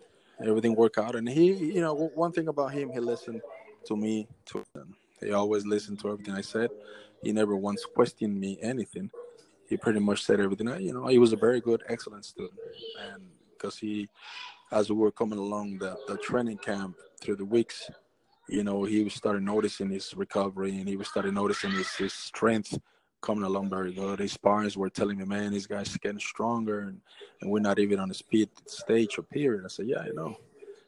everything 0.44 0.74
worked 0.74 0.98
out. 0.98 1.14
And 1.14 1.28
he, 1.28 1.52
you 1.52 1.80
know, 1.80 1.94
one 1.94 2.32
thing 2.32 2.48
about 2.48 2.72
him, 2.72 2.90
he 2.90 2.98
listened 2.98 3.42
to 3.86 3.96
me. 3.96 4.26
To 4.46 4.64
he 5.20 5.32
always 5.32 5.66
listened 5.66 6.00
to 6.00 6.10
everything 6.10 6.34
I 6.34 6.40
said. 6.40 6.70
He 7.22 7.32
never 7.32 7.56
once 7.56 7.84
questioned 7.84 8.38
me 8.38 8.58
anything. 8.60 9.10
He 9.68 9.76
pretty 9.76 10.00
much 10.00 10.24
said 10.24 10.40
everything. 10.40 10.68
You 10.80 10.92
know, 10.92 11.06
he 11.06 11.18
was 11.18 11.32
a 11.32 11.36
very 11.36 11.60
good, 11.60 11.82
excellent 11.88 12.24
student, 12.24 12.58
and 13.12 13.22
because 13.52 13.78
he, 13.78 14.08
as 14.70 14.90
we 14.90 14.96
were 14.96 15.12
coming 15.12 15.38
along 15.38 15.78
the 15.78 15.96
the 16.08 16.16
training 16.18 16.58
camp 16.58 16.96
through 17.20 17.36
the 17.36 17.44
weeks, 17.44 17.90
you 18.48 18.64
know, 18.64 18.84
he 18.84 19.02
was 19.04 19.14
started 19.14 19.42
noticing 19.42 19.90
his 19.90 20.14
recovery, 20.16 20.78
and 20.78 20.88
he 20.88 20.96
was 20.96 21.08
started 21.08 21.34
noticing 21.34 21.70
his 21.70 21.92
his 21.94 22.12
strength 22.12 22.78
coming 23.20 23.44
along 23.44 23.70
very 23.70 23.92
good. 23.92 24.18
His 24.18 24.32
spars 24.32 24.76
were 24.76 24.90
telling 24.90 25.18
me, 25.18 25.24
man, 25.24 25.52
this 25.52 25.66
guy's 25.66 25.96
getting 25.96 26.18
stronger, 26.18 26.80
and, 26.80 27.00
and 27.40 27.50
we're 27.50 27.60
not 27.60 27.78
even 27.78 28.00
on 28.00 28.08
the 28.08 28.14
speed 28.14 28.50
stage 28.66 29.16
or 29.16 29.22
period. 29.22 29.64
I 29.64 29.68
said, 29.68 29.86
yeah, 29.86 30.04
you 30.04 30.14
know, 30.14 30.36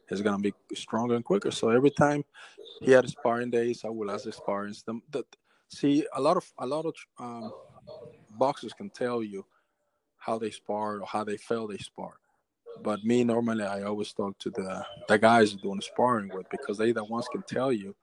he's 0.09 0.21
gonna 0.21 0.39
be 0.39 0.53
stronger 0.73 1.15
and 1.15 1.23
quicker. 1.23 1.51
So 1.51 1.69
every 1.69 1.91
time 1.91 2.23
he 2.81 2.91
had 2.91 3.09
sparring 3.09 3.49
days, 3.51 3.83
I 3.85 3.89
would 3.89 4.09
ask 4.09 4.25
the 4.25 4.33
sparring. 4.33 4.75
The, 4.85 4.99
the, 5.11 5.23
see, 5.69 6.05
a 6.13 6.21
lot 6.21 6.37
of 6.37 6.51
a 6.59 6.67
lot 6.67 6.85
of 6.85 6.93
um, 7.19 7.53
boxers 8.37 8.73
can 8.73 8.89
tell 8.89 9.23
you 9.23 9.45
how 10.17 10.37
they 10.37 10.51
spar 10.51 10.99
or 10.99 11.05
how 11.05 11.23
they 11.23 11.37
feel 11.37 11.67
they 11.67 11.77
spar. 11.77 12.15
But 12.83 13.03
me, 13.03 13.23
normally, 13.23 13.63
I 13.63 13.83
always 13.83 14.13
talk 14.13 14.37
to 14.39 14.49
the 14.49 14.85
the 15.07 15.17
guys 15.17 15.53
doing 15.53 15.81
sparring 15.81 16.29
with 16.33 16.49
because 16.49 16.77
they 16.77 16.91
the 16.91 17.03
ones 17.03 17.27
can 17.31 17.43
tell 17.43 17.71
you 17.71 17.95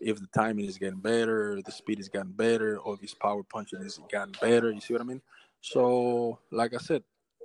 if 0.00 0.18
the 0.18 0.26
timing 0.28 0.64
is 0.64 0.78
getting 0.78 0.98
better, 0.98 1.60
the 1.62 1.72
speed 1.72 2.00
is 2.00 2.08
getting 2.08 2.32
better, 2.32 2.78
or 2.78 2.94
if 2.94 3.00
his 3.00 3.14
power 3.14 3.42
punching 3.42 3.82
is 3.82 4.00
getting 4.10 4.34
better. 4.40 4.70
You 4.70 4.80
see 4.80 4.94
what 4.94 5.02
I 5.02 5.04
mean? 5.04 5.20
So, 5.60 6.38
like 6.50 6.74
I 6.74 6.78
said, 6.78 7.02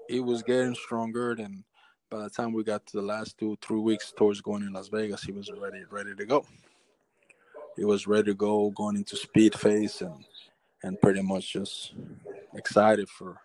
it 0.08 0.22
was 0.22 0.42
getting 0.42 0.74
stronger. 0.76 1.32
And 1.32 1.64
by 2.10 2.24
the 2.24 2.30
time 2.30 2.54
we 2.54 2.64
got 2.64 2.86
to 2.88 2.98
the 2.98 3.04
last 3.04 3.38
two, 3.38 3.58
three 3.62 3.80
weeks 3.80 4.14
towards 4.16 4.42
going 4.42 4.64
in 4.64 4.74
Las 4.74 4.88
Vegas, 4.88 5.24
he 5.24 5.34
was 5.34 5.52
ready, 5.52 5.84
ready 5.90 6.16
to 6.16 6.26
go. 6.26 6.46
He 7.76 7.84
was 7.84 8.08
ready 8.08 8.32
to 8.32 8.34
go, 8.34 8.70
going 8.72 8.96
into 8.96 9.18
speed 9.18 9.54
phase, 9.54 10.02
and 10.02 10.24
and 10.84 11.02
pretty 11.02 11.22
much 11.22 11.54
just 11.54 11.94
excited 12.54 13.10
for 13.10 13.38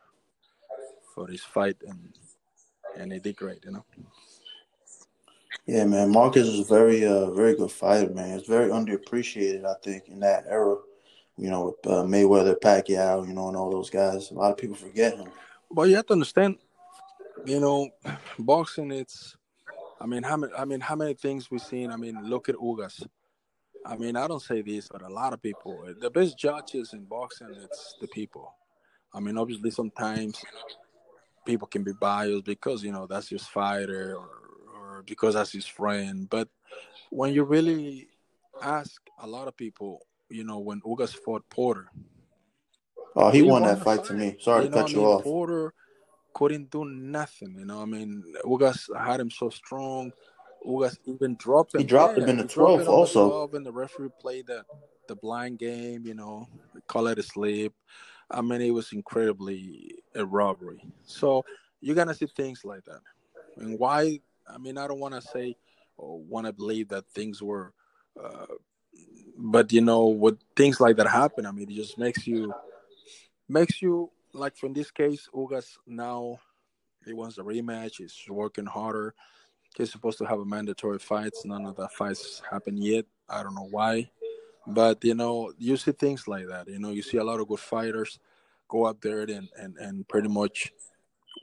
for 1.14 1.27
this 1.27 1.43
fight, 1.43 1.77
and 1.85 2.12
and 2.96 3.11
they 3.11 3.18
did 3.18 3.37
great, 3.37 3.64
you 3.64 3.72
know. 3.72 3.85
Yeah, 5.66 5.85
man. 5.85 6.11
Marcus 6.11 6.48
is 6.48 6.61
a 6.61 6.64
very, 6.64 7.05
uh, 7.05 7.31
very 7.31 7.55
good 7.55 7.70
fighter, 7.70 8.11
man. 8.11 8.37
It's 8.37 8.48
very 8.48 8.70
underappreciated, 8.70 9.64
I 9.64 9.74
think, 9.83 10.09
in 10.09 10.20
that 10.20 10.44
era. 10.48 10.76
You 11.37 11.48
know, 11.48 11.66
with 11.66 11.92
uh, 11.92 12.03
Mayweather, 12.03 12.59
Pacquiao, 12.61 13.26
you 13.26 13.33
know, 13.33 13.48
and 13.48 13.57
all 13.57 13.70
those 13.70 13.88
guys. 13.88 14.31
A 14.31 14.35
lot 14.35 14.50
of 14.50 14.59
people 14.59 14.76
forget 14.76 15.16
him. 15.16 15.31
But 15.70 15.88
you 15.88 15.96
have 15.96 16.07
to 16.07 16.12
understand, 16.12 16.59
you 17.46 17.61
know, 17.61 17.88
boxing. 18.38 18.90
It's, 18.90 19.37
I 20.00 20.07
mean, 20.07 20.22
how 20.22 20.37
many? 20.37 20.53
I 20.55 20.64
mean, 20.64 20.81
how 20.81 20.96
many 20.96 21.14
things 21.14 21.50
we've 21.50 21.62
seen? 21.62 21.90
I 21.90 21.96
mean, 21.96 22.20
look 22.24 22.48
at 22.48 22.57
Ugas. 22.57 23.07
I 23.87 23.96
mean, 23.96 24.16
I 24.16 24.26
don't 24.26 24.42
say 24.42 24.61
this, 24.61 24.88
but 24.88 25.03
a 25.03 25.09
lot 25.09 25.33
of 25.33 25.40
people. 25.40 25.87
The 25.98 26.11
best 26.11 26.37
judges 26.37 26.92
in 26.92 27.05
boxing, 27.05 27.55
it's 27.62 27.94
the 28.00 28.09
people. 28.09 28.53
I 29.14 29.20
mean, 29.20 29.38
obviously, 29.38 29.70
sometimes 29.70 30.44
people 31.44 31.66
can 31.66 31.83
be 31.83 31.92
biased 31.92 32.44
because 32.44 32.83
you 32.83 32.92
know 32.92 33.07
that's 33.07 33.29
just 33.29 33.50
fighter 33.50 34.16
or 34.16 34.40
because 35.07 35.35
that's 35.35 35.53
his 35.53 35.66
friend. 35.66 36.29
But 36.29 36.48
when 37.11 37.33
you 37.33 37.44
really 37.44 38.09
ask 38.62 39.00
a 39.18 39.26
lot 39.26 39.48
of 39.48 39.57
people, 39.57 40.00
you 40.29 40.44
know, 40.44 40.59
when 40.59 40.81
Ugas 40.83 41.14
fought 41.14 41.48
Porter. 41.50 41.90
Oh, 43.16 43.31
he, 43.31 43.38
he 43.38 43.42
won, 43.42 43.62
won, 43.62 43.74
that 43.74 43.83
fight, 43.83 43.98
fight, 43.98 44.07
to 44.07 44.14
me. 44.14 44.37
Sorry 44.40 44.64
you 44.64 44.70
to 44.70 44.76
cut 44.76 44.90
you 44.92 44.98
mean? 44.98 45.07
off. 45.07 45.22
Porter 45.24 45.74
couldn't 46.33 46.70
do 46.70 46.85
nothing. 46.85 47.57
You 47.59 47.64
know, 47.64 47.83
I 47.83 47.85
mean, 47.85 48.22
Ugas 48.44 48.88
had 48.96 49.20
him 49.20 49.31
so 49.31 49.50
strong. 49.50 50.12
Ugas 50.66 50.96
even 51.07 51.35
dropped 51.37 51.74
him. 51.74 51.81
He 51.81 51.87
dropped 51.87 52.18
yeah, 52.18 52.24
him 52.24 52.31
in 52.31 52.37
the 52.37 52.44
12th 52.44 52.87
also. 52.87 53.24
The 53.24 53.31
12 53.31 53.55
and 53.55 53.66
the 53.66 53.72
referee 53.72 54.11
played 54.20 54.46
the, 54.46 54.64
the 55.09 55.16
blind 55.16 55.59
game, 55.59 56.07
you 56.07 56.14
know, 56.14 56.46
call 56.87 57.09
it 57.09 57.18
a 57.18 57.22
sleep. 57.22 57.72
I 58.31 58.40
mean, 58.43 58.61
it 58.61 58.71
was 58.71 58.93
incredibly 58.93 59.95
a 60.14 60.25
robbery. 60.25 60.85
So 61.05 61.45
you're 61.81 61.97
to 62.09 62.14
see 62.14 62.27
things 62.27 62.64
like 62.64 62.85
that. 62.85 63.01
And 63.57 63.79
why 63.79 64.21
I 64.53 64.59
mean, 64.59 64.79
I 64.79 64.87
don't 64.87 65.01
want 65.01 65.14
to 65.14 65.23
say 65.23 65.57
or 65.97 66.19
want 66.19 66.47
to 66.47 66.53
believe 66.53 66.88
that 66.88 67.07
things 67.07 67.43
were, 67.43 67.73
uh, 68.23 68.47
but 69.37 69.73
you 69.73 69.81
know, 69.81 70.07
with 70.07 70.38
things 70.57 70.81
like 70.81 70.97
that 70.97 71.07
happen, 71.07 71.47
I 71.47 71.53
mean, 71.53 71.71
it 71.71 71.75
just 71.75 71.99
makes 71.99 72.27
you 72.27 72.53
makes 73.49 73.83
you 73.83 74.11
like 74.33 74.57
From 74.57 74.73
this 74.73 74.90
case, 74.90 75.29
Ugas 75.35 75.77
now 75.87 76.38
he 77.05 77.12
wants 77.12 77.38
a 77.38 77.43
rematch. 77.43 77.97
He's 77.99 78.16
working 78.29 78.66
harder. 78.66 79.14
He's 79.77 79.90
supposed 79.90 80.19
to 80.19 80.25
have 80.25 80.40
a 80.40 80.45
mandatory 80.45 80.99
fights. 80.99 81.45
None 81.45 81.66
of 81.66 81.77
the 81.77 81.88
fights 81.88 82.43
happened 82.49 82.79
yet. 82.79 83.07
I 83.29 83.43
don't 83.43 83.55
know 83.55 83.69
why, 83.71 84.11
but 84.75 85.05
you 85.05 85.15
know, 85.15 85.53
you 85.59 85.77
see 85.77 85.93
things 85.93 86.27
like 86.29 86.47
that. 86.49 86.69
You 86.69 86.79
know, 86.79 86.91
you 86.91 87.03
see 87.03 87.19
a 87.19 87.25
lot 87.25 87.41
of 87.41 87.49
good 87.49 87.61
fighters 87.61 88.19
go 88.69 88.85
up 88.85 89.01
there 89.01 89.23
and 89.23 89.49
and, 89.59 89.77
and 89.77 90.09
pretty 90.09 90.29
much 90.29 90.73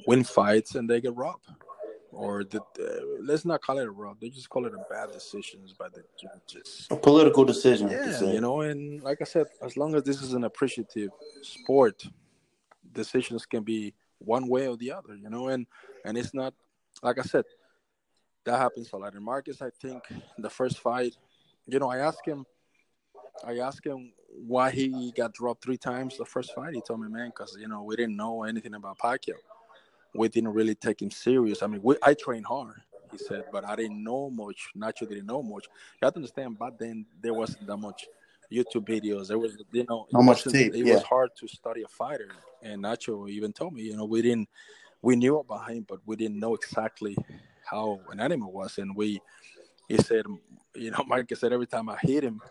win 0.06 0.24
fights, 0.24 0.76
and 0.76 0.90
they 0.90 1.02
get 1.02 1.16
robbed 1.16 1.48
or 2.18 2.44
the, 2.44 2.60
uh, 2.60 3.22
let's 3.22 3.46
not 3.46 3.62
call 3.62 3.78
it 3.78 3.88
a 3.88 3.92
rob. 3.92 4.20
They 4.20 4.30
just 4.30 4.50
call 4.50 4.66
it 4.66 4.74
a 4.74 4.94
bad 4.94 5.12
decisions 5.14 5.74
by 5.74 5.88
the 5.90 6.04
judges. 6.20 6.88
A 6.90 6.96
political 6.96 7.46
decision. 7.46 7.90
Yeah, 7.90 8.22
you 8.22 8.42
know, 8.42 8.62
and 8.62 9.02
like 9.04 9.22
I 9.22 9.26
said, 9.26 9.48
as 9.62 9.78
long 9.78 9.96
as 9.96 10.04
this 10.04 10.22
is 10.22 10.34
an 10.34 10.44
appreciative 10.44 11.12
sport, 11.42 12.04
decisions 12.92 13.46
can 13.46 13.64
be 13.64 13.94
one 14.18 14.48
way 14.48 14.68
or 14.68 14.78
the 14.78 14.92
other. 14.92 15.16
You 15.16 15.30
know, 15.30 15.50
and 15.50 15.68
and 16.06 16.18
it's 16.18 16.34
not 16.34 16.54
like 17.04 17.20
I 17.20 17.24
said. 17.24 17.46
That 18.46 18.60
happens 18.60 18.90
a 18.94 18.98
lot. 18.98 19.14
In 19.14 19.24
Marcus, 19.24 19.62
I 19.62 19.70
think 19.82 20.04
the 20.38 20.50
first 20.50 20.80
fight, 20.80 21.18
you 21.68 21.80
know, 21.80 21.92
I 21.92 21.98
asked 21.98 22.26
him, 22.26 22.46
I 23.46 23.60
asked 23.60 23.86
him 23.86 24.12
why 24.30 24.72
he 24.72 25.12
got 25.16 25.34
dropped 25.34 25.64
three 25.64 25.78
times 25.78 26.18
the 26.18 26.26
first 26.26 26.54
fight. 26.54 26.74
He 26.74 26.82
told 26.82 27.02
me, 27.02 27.10
man, 27.10 27.30
because 27.30 27.58
you 27.60 27.68
know 27.68 27.84
we 27.84 27.96
didn't 27.96 28.16
know 28.16 28.44
anything 28.44 28.74
about 28.74 28.98
Pacquiao 29.00 29.36
we 30.18 30.28
didn't 30.28 30.54
really 30.54 30.76
take 30.76 31.02
him 31.02 31.12
serious. 31.12 31.62
I 31.62 31.68
mean, 31.68 31.82
we, 31.84 31.96
I 32.02 32.14
trained 32.14 32.46
hard, 32.46 32.82
he 33.12 33.18
said, 33.18 33.46
but 33.52 33.66
I 33.66 33.76
didn't 33.76 34.04
know 34.04 34.30
much. 34.30 34.70
Nacho 34.76 35.08
didn't 35.08 35.28
know 35.28 35.44
much. 35.44 35.68
You 36.02 36.06
have 36.06 36.14
to 36.14 36.18
understand, 36.18 36.58
back 36.60 36.74
then 36.80 37.06
there 37.22 37.34
wasn't 37.34 37.68
that 37.68 37.78
much 37.78 38.08
YouTube 38.52 38.88
videos. 38.88 39.28
There 39.28 39.38
was, 39.38 39.58
you 39.72 39.86
know, 39.88 40.08
how 40.12 40.22
much 40.22 40.44
tape. 40.44 40.74
It 40.74 40.86
yeah. 40.86 40.96
was 40.96 41.04
hard 41.04 41.32
to 41.40 41.48
study 41.48 41.84
a 41.84 41.88
fighter. 41.88 42.32
And 42.64 42.84
Nacho 42.84 43.30
even 43.30 43.54
told 43.54 43.74
me, 43.74 43.84
you 43.84 43.96
know, 43.96 44.06
we 44.06 44.22
didn't, 44.22 44.50
we 45.02 45.16
knew 45.16 45.38
about 45.38 45.70
him, 45.70 45.86
but 45.88 46.00
we 46.06 46.16
didn't 46.16 46.40
know 46.40 46.56
exactly 46.56 47.16
how 47.64 48.00
an 48.12 48.20
animal 48.20 48.52
was. 48.52 48.78
And 48.78 48.96
we, 48.96 49.22
he 49.88 49.98
said, 49.98 50.26
you 50.76 50.92
know, 50.92 51.04
Mike 51.08 51.32
said 51.36 51.54
every 51.54 51.68
time 51.68 51.90
I 51.90 51.98
hit 52.02 52.24
him 52.24 52.42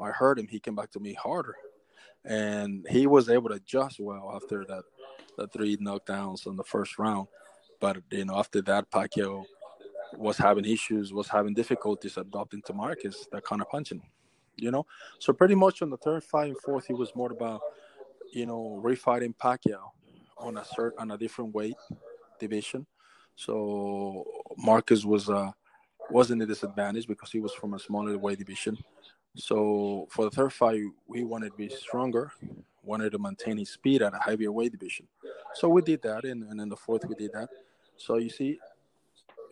I 0.00 0.10
hurt 0.10 0.38
him, 0.38 0.48
he 0.48 0.60
came 0.60 0.74
back 0.74 0.90
to 0.92 1.00
me 1.00 1.14
harder. 1.14 1.56
And 2.24 2.86
he 2.88 3.06
was 3.06 3.28
able 3.28 3.50
to 3.50 3.56
adjust 3.56 4.00
well 4.00 4.32
after 4.34 4.64
that 4.64 4.84
the 5.36 5.46
three 5.48 5.76
knockdowns 5.76 6.46
in 6.46 6.56
the 6.56 6.64
first 6.64 6.98
round. 6.98 7.28
But 7.80 7.98
you 8.10 8.24
know, 8.24 8.38
after 8.38 8.62
that, 8.62 8.90
Pacquiao 8.90 9.44
was 10.16 10.38
having 10.38 10.64
issues, 10.64 11.12
was 11.12 11.28
having 11.28 11.54
difficulties 11.54 12.16
adopting 12.16 12.62
to 12.62 12.72
Marcus 12.72 13.26
that 13.32 13.44
kind 13.44 13.60
of 13.60 13.68
punching. 13.68 14.02
You 14.56 14.70
know, 14.70 14.86
so 15.18 15.32
pretty 15.32 15.56
much 15.56 15.82
on 15.82 15.90
the 15.90 15.96
third 15.96 16.22
fight 16.22 16.48
and 16.48 16.60
fourth, 16.60 16.86
he 16.86 16.94
was 16.94 17.14
more 17.14 17.32
about 17.32 17.60
you 18.32 18.46
know 18.46 18.80
refighting 18.82 19.34
Pacquiao 19.36 19.90
on 20.38 20.56
a 20.58 20.64
certain 20.64 20.98
on 20.98 21.10
a 21.10 21.18
different 21.18 21.54
weight 21.54 21.76
division. 22.38 22.86
So 23.36 24.24
Marcus 24.56 25.04
was 25.04 25.28
uh 25.28 25.50
wasn't 26.10 26.42
a 26.42 26.46
disadvantage 26.46 27.08
because 27.08 27.32
he 27.32 27.40
was 27.40 27.52
from 27.52 27.74
a 27.74 27.78
smaller 27.78 28.16
weight 28.16 28.38
division. 28.38 28.78
So 29.36 30.06
for 30.10 30.24
the 30.24 30.30
third 30.30 30.52
fight, 30.52 30.80
we 31.06 31.24
wanted 31.24 31.50
to 31.50 31.56
be 31.56 31.68
stronger, 31.68 32.32
wanted 32.82 33.10
to 33.12 33.18
maintain 33.18 33.58
his 33.58 33.70
speed 33.70 34.02
at 34.02 34.14
a 34.14 34.18
heavier 34.18 34.52
weight 34.52 34.72
division. 34.72 35.06
So 35.54 35.68
we 35.68 35.82
did 35.82 36.02
that, 36.02 36.24
and, 36.24 36.44
and 36.44 36.60
in 36.60 36.68
the 36.68 36.76
fourth 36.76 37.04
we 37.06 37.14
did 37.14 37.32
that. 37.32 37.48
So 37.96 38.16
you 38.16 38.30
see, 38.30 38.58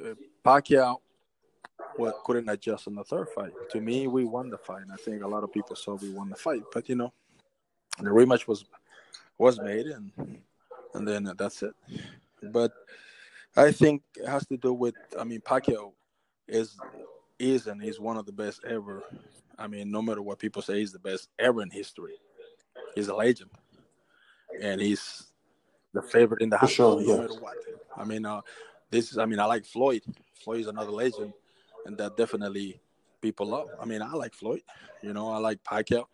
uh, 0.05 0.15
Pacquiao 0.45 0.99
couldn't 2.25 2.49
adjust 2.49 2.87
in 2.87 2.95
the 2.95 3.05
third 3.05 3.29
fight. 3.31 3.53
To 3.71 3.81
me, 3.81 4.07
we 4.07 4.25
won 4.25 4.51
the 4.51 4.59
fight. 4.59 4.83
And 4.83 4.93
I 4.93 4.97
think 4.97 5.23
a 5.23 5.29
lot 5.29 5.45
of 5.45 5.53
people 5.53 5.77
saw 5.77 5.95
we 5.95 6.11
won 6.11 6.29
the 6.31 6.37
fight, 6.37 6.63
but 6.73 6.89
you 6.89 6.97
know, 6.97 7.13
the 7.99 8.11
rematch 8.11 8.47
was 8.47 8.65
was 9.39 9.61
made, 9.61 9.87
and 9.87 10.11
and 10.95 11.07
then 11.07 11.33
that's 11.37 11.63
it. 11.63 11.75
But 12.43 12.73
I 13.57 13.73
think 13.73 14.03
it 14.17 14.29
has 14.29 14.47
to 14.47 14.57
do 14.57 14.73
with. 14.73 14.95
I 15.19 15.25
mean, 15.25 15.41
Pacquiao 15.41 15.93
is 16.49 16.77
is 17.43 17.67
and 17.67 17.83
is 17.83 17.99
one 18.01 18.17
of 18.17 18.27
the 18.27 18.33
best 18.33 18.65
ever. 18.65 19.03
I 19.59 19.67
mean, 19.67 19.91
no 19.91 20.01
matter 20.01 20.23
what 20.23 20.39
people 20.39 20.63
say, 20.63 20.79
he's 20.79 20.93
the 20.93 20.99
best 20.99 21.29
ever 21.39 21.63
in 21.63 21.71
history. 21.71 22.15
He's 22.95 23.09
a 23.09 23.15
legend. 23.15 23.51
and 24.63 24.81
he's 24.81 25.33
the 25.95 26.03
favorite 26.03 26.43
in 26.43 26.51
the 26.51 26.57
For 26.59 26.67
house, 26.67 26.71
sure, 26.71 27.01
no 27.01 27.07
yeah. 27.07 27.21
matter 27.23 27.41
what. 27.41 27.57
I 27.97 28.05
mean, 28.05 28.25
uh, 28.25 28.41
this 28.91 29.11
is. 29.13 29.19
I 29.19 29.27
mean, 29.27 29.41
I 29.41 29.45
like 29.47 29.65
Floyd. 29.65 30.03
Floyd 30.43 30.61
is 30.61 30.67
another 30.67 30.91
legend, 30.91 31.33
and 31.87 31.97
that 31.99 32.17
definitely 32.17 32.81
people 33.21 33.47
love. 33.47 33.69
I 33.81 33.85
mean, 33.85 34.03
I 34.03 34.13
like 34.13 34.35
Floyd. 34.35 34.63
You 35.03 35.13
know, 35.13 35.31
I 35.31 35.39
like 35.39 35.63
Pacquiao. 35.65 36.05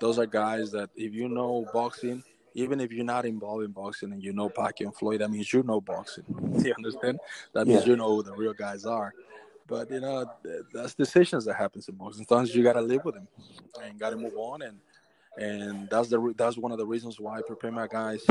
Those 0.00 0.18
are 0.18 0.26
guys 0.26 0.70
that 0.72 0.90
if 0.96 1.12
you 1.14 1.28
know 1.28 1.66
boxing, 1.72 2.22
even 2.54 2.80
if 2.80 2.92
you're 2.92 3.04
not 3.04 3.26
involved 3.26 3.64
in 3.64 3.72
boxing 3.72 4.12
and 4.12 4.22
you 4.22 4.32
know 4.32 4.48
Pacquiao 4.48 4.86
and 4.86 4.94
Floyd, 4.96 5.20
that 5.20 5.30
means 5.30 5.52
you 5.52 5.62
know 5.62 5.80
boxing. 5.80 6.24
You 6.64 6.74
understand? 6.76 7.18
That 7.54 7.66
means 7.66 7.82
Yeah. 7.84 7.90
you 7.92 7.96
know 7.96 8.16
who 8.16 8.22
the 8.22 8.34
real 8.34 8.54
guys 8.54 8.84
are. 8.86 9.12
But 9.68 9.90
you 9.90 10.00
know, 10.00 10.24
th- 10.42 10.62
that's 10.72 10.94
decisions 10.94 11.44
that 11.44 11.54
happens 11.54 11.88
in 11.88 11.94
boxing. 11.94 12.24
Sometimes 12.26 12.54
you 12.54 12.64
gotta 12.64 12.80
live 12.80 13.04
with 13.04 13.14
them 13.14 13.28
and 13.84 14.00
gotta 14.00 14.16
move 14.16 14.32
on. 14.36 14.62
And 14.62 14.78
and 15.36 15.88
that's 15.90 16.08
the 16.08 16.34
that's 16.36 16.56
one 16.56 16.72
of 16.72 16.78
the 16.78 16.86
reasons 16.86 17.20
why 17.20 17.38
I 17.38 17.42
prepare 17.42 17.70
my 17.70 17.86
guys 17.86 18.26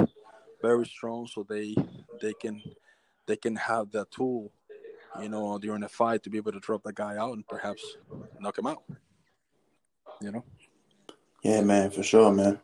very 0.62 0.86
strong 0.86 1.28
so 1.28 1.45
they 1.47 1.76
they 2.19 2.34
can 2.34 2.62
they 3.28 3.36
can 3.36 3.56
have 3.56 3.91
that 3.91 4.10
tool, 4.10 4.52
you 5.21 5.30
know, 5.30 5.60
during 5.60 5.84
a 5.84 5.89
fight 5.89 6.23
to 6.23 6.30
be 6.30 6.38
able 6.38 6.52
to 6.54 6.60
drop 6.60 6.84
the 6.84 6.91
guy 6.91 7.17
out 7.17 7.34
and 7.34 7.47
perhaps 7.47 7.97
knock 8.39 8.58
him 8.58 8.67
out. 8.67 8.84
You 10.19 10.32
know. 10.32 10.43
Yeah, 11.43 11.62
man, 11.62 11.91
for 11.91 12.02
sure, 12.02 12.32
man. 12.34 12.60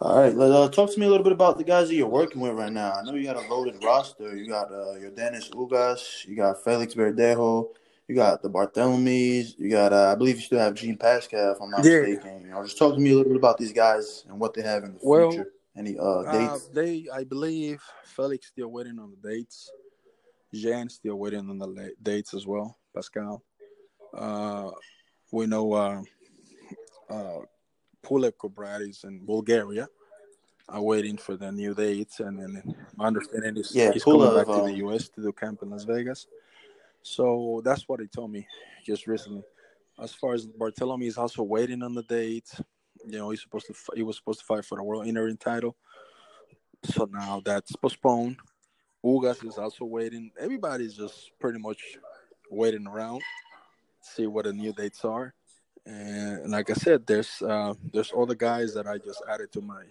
All 0.00 0.20
right, 0.20 0.34
uh, 0.34 0.68
talk 0.70 0.92
to 0.92 1.00
me 1.00 1.06
a 1.06 1.10
little 1.10 1.24
bit 1.24 1.32
about 1.32 1.58
the 1.58 1.64
guys 1.64 1.88
that 1.88 1.94
you're 1.94 2.06
working 2.06 2.40
with 2.40 2.52
right 2.52 2.72
now. 2.72 2.92
I 2.92 3.02
know 3.02 3.14
you 3.14 3.24
got 3.24 3.36
a 3.36 3.52
loaded 3.52 3.82
roster. 3.84 4.34
You 4.36 4.46
got 4.46 4.72
uh, 4.72 4.94
Yordenis 4.94 5.50
Ugas, 5.50 6.24
you 6.26 6.36
got 6.36 6.62
Felix 6.62 6.94
Verdejo, 6.94 7.70
you 8.08 8.14
got 8.14 8.42
the 8.42 8.48
Bartholomews, 8.48 9.58
you 9.58 9.70
got 9.70 9.92
uh, 9.92 10.10
I 10.12 10.14
believe 10.14 10.36
you 10.36 10.42
still 10.42 10.58
have 10.58 10.74
Jean 10.74 10.96
Pascal, 10.96 11.52
if 11.52 11.60
I'm 11.60 11.70
not 11.70 11.84
Yeah. 11.84 12.00
mistaken. 12.00 12.42
You 12.46 12.50
know, 12.50 12.62
just 12.64 12.78
talk 12.78 12.94
to 12.94 13.00
me 13.00 13.10
a 13.10 13.14
little 13.14 13.30
bit 13.32 13.36
about 13.36 13.58
these 13.58 13.72
guys 13.72 14.24
and 14.28 14.40
what 14.40 14.54
they 14.54 14.62
have 14.62 14.82
in 14.84 14.94
the 14.94 15.00
Well, 15.02 15.30
future. 15.30 15.52
Any 15.76 15.96
uh, 15.98 16.02
Uh, 16.02 16.32
dates? 16.32 16.68
they, 16.72 17.06
I 17.12 17.22
believe, 17.24 17.82
Felix 18.04 18.48
still 18.48 18.68
waiting 18.68 18.98
on 18.98 19.10
the 19.10 19.28
dates. 19.28 19.70
Jean 20.52 20.88
still 20.88 21.16
waiting 21.16 21.48
on 21.50 21.58
the 21.58 21.66
la- 21.66 21.94
dates 22.02 22.32
as 22.34 22.46
well. 22.46 22.78
Pascal. 22.94 23.44
Uh, 24.14 24.70
we 25.30 25.46
know 25.46 25.72
uh, 25.74 26.02
uh, 27.10 27.40
Pulev 28.02 28.32
Kobratis 28.32 29.04
in 29.04 29.24
Bulgaria 29.24 29.86
are 30.70 30.82
waiting 30.82 31.18
for 31.18 31.36
the 31.36 31.52
new 31.52 31.74
dates, 31.74 32.20
and 32.20 32.38
then 32.40 32.74
my 32.96 33.06
understanding 33.06 33.56
is 33.58 33.72
Yeah, 33.74 33.92
he's 33.92 34.02
coming 34.04 34.20
Pulev, 34.20 34.34
back 34.34 34.46
to 34.46 34.52
um, 34.60 34.64
the 34.64 34.76
U.S. 34.78 35.08
to 35.10 35.20
do 35.22 35.32
camp 35.32 35.62
in 35.62 35.70
Las 35.70 35.84
Vegas. 35.84 36.26
So 37.02 37.62
that's 37.64 37.88
what 37.88 38.00
he 38.00 38.06
told 38.06 38.32
me 38.32 38.46
just 38.84 39.06
recently. 39.06 39.42
As 40.02 40.12
far 40.12 40.34
as 40.34 40.46
Bartholomew 40.46 41.08
is 41.08 41.18
also 41.18 41.42
waiting 41.42 41.82
on 41.82 41.94
the 41.94 42.02
date. 42.04 42.48
You 43.06 43.18
know, 43.18 43.30
he's 43.30 43.42
supposed 43.42 43.66
to 43.66 43.74
he 43.94 44.02
was 44.02 44.16
supposed 44.16 44.40
to 44.40 44.44
fight 44.44 44.64
for 44.64 44.76
the 44.76 44.84
world 44.84 45.06
interim 45.06 45.36
title. 45.36 45.76
So 46.84 47.08
now 47.10 47.42
that's 47.44 47.74
postponed. 47.76 48.36
Ugas 49.04 49.46
is 49.46 49.58
also 49.58 49.84
waiting. 49.84 50.30
Everybody's 50.38 50.94
just 50.94 51.30
pretty 51.38 51.58
much 51.58 51.98
waiting 52.50 52.86
around, 52.86 53.22
see 54.00 54.26
what 54.26 54.44
the 54.44 54.52
new 54.52 54.72
dates 54.72 55.04
are. 55.04 55.34
And 55.86 56.50
like 56.50 56.70
I 56.70 56.74
said, 56.74 57.06
there's 57.06 57.40
uh, 57.42 57.74
there's 57.92 58.12
other 58.16 58.34
guys 58.34 58.74
that 58.74 58.86
I 58.86 58.98
just 58.98 59.22
added 59.28 59.52
to 59.52 59.60
my 59.60 59.84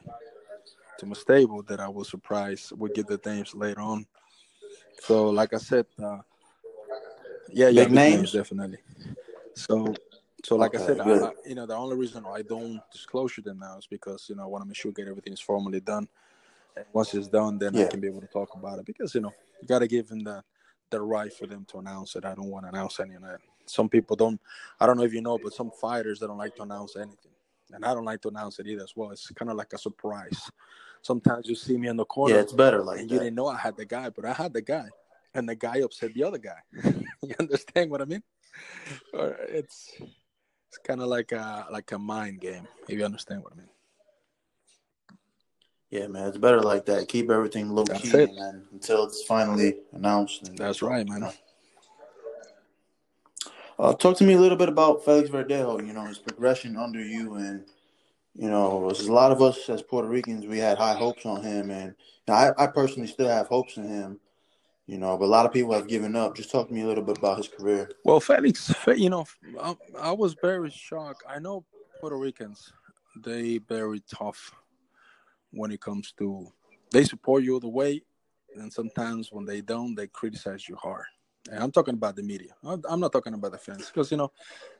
to 1.00 1.06
my 1.06 1.16
stable 1.16 1.64
that 1.64 1.80
I 1.80 1.88
was 1.88 2.10
surprised 2.10 2.72
would 2.74 2.94
get 2.94 3.08
the 3.08 3.20
names 3.26 3.56
later 3.56 3.82
on. 3.82 4.06
So 5.02 5.30
like 5.30 5.54
I 5.54 5.58
said, 5.58 5.86
uh, 6.04 6.20
yeah, 7.52 7.70
yeah, 7.70 7.84
Big 7.84 7.92
names? 7.92 8.32
definitely. 8.32 8.78
So 9.56 9.94
so 10.44 10.56
like 10.56 10.76
I 10.76 10.78
Okay, 10.78 10.86
said, 10.88 11.00
I, 11.00 11.06
good. 11.06 11.24
I, 11.24 11.32
you 11.46 11.56
know, 11.56 11.66
the 11.66 11.76
only 11.76 11.96
reason 11.96 12.24
I 12.26 12.42
don't 12.42 12.82
disclose 12.92 13.36
them 13.44 13.60
now 13.60 13.78
is 13.78 13.88
because 13.88 14.28
you 14.30 14.36
know 14.36 14.44
I 14.44 14.48
want 14.48 14.64
to 14.64 14.68
make 14.68 14.76
sure 14.78 14.92
get 14.92 15.08
everything 15.08 15.34
is 15.34 15.42
formally 15.42 15.80
done. 15.80 16.08
And 16.76 16.86
once 16.94 17.14
it's 17.14 17.28
done, 17.28 17.58
then 17.58 17.76
I 17.76 17.86
can 17.86 18.00
be 18.00 18.08
able 18.08 18.22
to 18.22 18.28
talk 18.28 18.50
about 18.56 18.80
it 18.80 18.86
because 18.86 19.14
you 19.16 19.22
know 19.22 19.34
you 19.62 19.68
got 19.68 19.80
to 19.80 19.88
give 19.88 20.08
them 20.08 20.24
the 20.24 20.44
the 20.90 21.02
right 21.02 21.34
for 21.34 21.48
them 21.48 21.66
to 21.70 21.80
announce 21.80 22.16
it. 22.16 22.24
I 22.24 22.34
don't 22.36 22.50
want 22.50 22.66
to 22.66 22.70
announce 22.70 23.00
any 23.00 23.16
of 23.16 23.22
that. 23.24 23.40
Some 23.66 23.90
people 23.90 24.16
don't. 24.16 24.40
I 24.80 24.86
don't 24.86 24.98
know 24.98 25.04
if 25.04 25.14
you 25.14 25.22
know, 25.22 25.38
but 25.38 25.54
some 25.54 25.72
fighters 25.72 26.20
they 26.20 26.28
don't 26.28 26.38
like 26.38 26.56
to 26.56 26.64
announce 26.64 26.96
anything, 26.96 27.32
and 27.74 27.84
I 27.84 27.94
don't 27.94 28.06
like 28.06 28.22
to 28.22 28.30
announce 28.30 28.60
it 28.60 28.68
either 28.68 28.84
as 28.84 28.94
well. 28.96 29.12
It's 29.12 29.30
kind 29.32 29.52
of 29.52 29.58
like 29.58 29.74
a 29.74 29.78
surprise. 29.78 30.50
Sometimes 31.02 31.48
you 31.48 31.56
see 31.56 31.78
me 31.78 31.88
in 31.88 31.98
the 31.98 32.06
corner, 32.06 32.36
Yeah, 32.36 32.42
it's 32.42 32.54
better 32.54 32.84
like 32.84 33.00
and 33.00 33.12
you 33.12 33.18
didn't 33.20 33.36
know 33.36 33.48
I 33.48 33.58
had 33.58 33.76
the 33.78 33.86
guy, 33.86 34.10
but 34.10 34.26
I 34.26 34.34
had 34.34 34.54
the 34.54 34.62
guy, 34.62 34.90
and 35.34 35.48
the 35.48 35.56
guy 35.56 35.78
upset 35.78 36.14
the 36.14 36.24
other 36.24 36.38
guy. 36.38 36.60
you 37.24 37.36
understand 37.40 37.92
what 37.92 38.02
I 38.02 38.06
mean? 38.06 38.24
Or 39.14 39.38
it's 39.50 39.92
it's 40.68 40.78
kind 40.84 41.02
of 41.02 41.08
like 41.08 41.32
a 41.32 41.68
like 41.72 41.92
a 41.92 42.00
mind 42.00 42.42
game. 42.42 42.68
If 42.88 42.98
you 42.98 43.06
understand 43.06 43.44
what 43.44 43.54
I 43.54 43.58
mean. 43.58 43.70
Yeah, 45.90 46.08
man, 46.08 46.28
it's 46.28 46.38
better 46.38 46.62
like 46.62 46.86
that. 46.88 47.08
Keep 47.08 47.30
everything 47.30 47.70
low 47.70 47.86
That's 47.86 48.02
key, 48.02 48.10
it. 48.10 48.30
then 48.38 48.66
until 48.74 49.06
it's 49.06 49.24
finally 49.24 49.76
announced. 49.94 50.46
And, 50.46 50.58
That's 50.58 50.82
right, 50.82 51.08
man. 51.08 51.32
Uh, 53.80 53.94
talk 53.94 54.18
to 54.18 54.26
me 54.26 54.34
a 54.34 54.40
little 54.40 54.58
bit 54.58 54.68
about 54.68 55.06
Felix 55.06 55.30
Verdejo. 55.30 55.86
You 55.86 55.94
know 55.94 56.06
his 56.06 56.18
progression 56.18 56.76
under 56.76 57.02
you, 57.02 57.36
and 57.36 57.64
you 58.38 58.50
know, 58.50 58.86
there's 58.86 59.08
a 59.08 59.14
lot 59.14 59.32
of 59.32 59.42
us 59.42 59.68
as 59.68 59.82
Puerto 59.82 60.08
Ricans, 60.08 60.46
we 60.46 60.60
had 60.60 60.78
high 60.78 60.94
hopes 60.94 61.26
on 61.26 61.42
him, 61.44 61.72
and 61.72 61.96
you 61.98 62.34
know, 62.34 62.34
I, 62.34 62.64
I 62.64 62.68
personally 62.68 63.08
still 63.08 63.28
have 63.28 63.48
hopes 63.48 63.78
in 63.78 63.88
him. 63.88 64.20
You 64.88 64.98
know, 64.98 65.18
but 65.18 65.26
a 65.26 65.28
lot 65.28 65.46
of 65.46 65.52
people 65.52 65.74
have 65.74 65.88
given 65.88 66.16
up. 66.16 66.36
Just 66.36 66.50
talk 66.50 66.70
to 66.70 66.74
me 66.74 66.82
a 66.82 66.88
little 66.88 67.04
bit 67.04 67.18
about 67.18 67.38
his 67.38 67.50
career. 67.50 67.92
Well, 68.06 68.22
Felix, 68.22 68.74
you 68.96 69.10
know, 69.10 69.26
I, 69.62 69.76
I 70.00 70.12
was 70.14 70.34
very 70.42 70.70
shocked. 70.72 71.24
I 71.28 71.40
know 71.40 71.66
Puerto 72.00 72.18
Ricans, 72.18 72.72
they 73.18 73.58
very 73.58 74.02
tough 74.10 74.54
when 75.52 75.72
it 75.72 75.82
comes 75.82 76.14
to 76.20 76.48
they 76.92 77.04
support 77.04 77.44
you 77.44 77.60
the 77.60 77.68
way, 77.68 78.02
and 78.56 78.72
sometimes 78.72 79.30
when 79.30 79.46
they 79.46 79.60
don't, 79.60 79.94
they 79.94 80.08
criticize 80.08 80.70
you 80.70 80.78
hard. 80.78 81.06
And 81.52 81.62
I'm 81.62 81.72
talking 81.72 81.96
about 81.96 82.16
the 82.16 82.24
media. 82.24 82.54
I'm 82.64 83.00
not 83.02 83.12
talking 83.12 83.34
about 83.34 83.52
the 83.52 83.58
fans 83.58 83.88
because 83.88 84.10
you 84.10 84.18
know, 84.18 84.32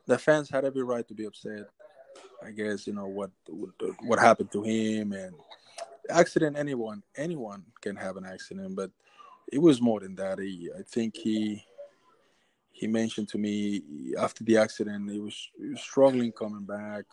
the 0.06 0.18
fans 0.18 0.50
had 0.50 0.64
every 0.64 0.84
right 0.84 1.06
to 1.10 1.14
be 1.14 1.26
upset. 1.26 1.66
I 2.42 2.52
guess 2.52 2.88
you 2.88 2.94
know 2.94 3.08
what, 3.08 3.32
what 4.02 4.20
happened 4.20 4.52
to 4.54 4.64
him 4.64 5.12
and 5.12 5.34
accident. 6.10 6.58
Anyone 6.58 7.04
anyone 7.18 7.66
can 7.82 7.98
have 7.98 8.16
an 8.16 8.26
accident, 8.26 8.76
but 8.76 8.90
it 9.52 9.60
was 9.60 9.82
more 9.82 10.00
than 10.00 10.16
that. 10.16 10.40
He, 10.40 10.70
I 10.78 10.82
think 10.82 11.16
he 11.16 11.64
he 12.72 12.86
mentioned 12.86 13.28
to 13.30 13.40
me 13.40 13.82
after 14.20 14.44
the 14.44 14.58
accident 14.58 15.10
he 15.10 15.20
was, 15.20 15.50
he 15.58 15.70
was 15.70 15.82
struggling 15.82 16.32
coming 16.32 16.64
back, 16.64 17.06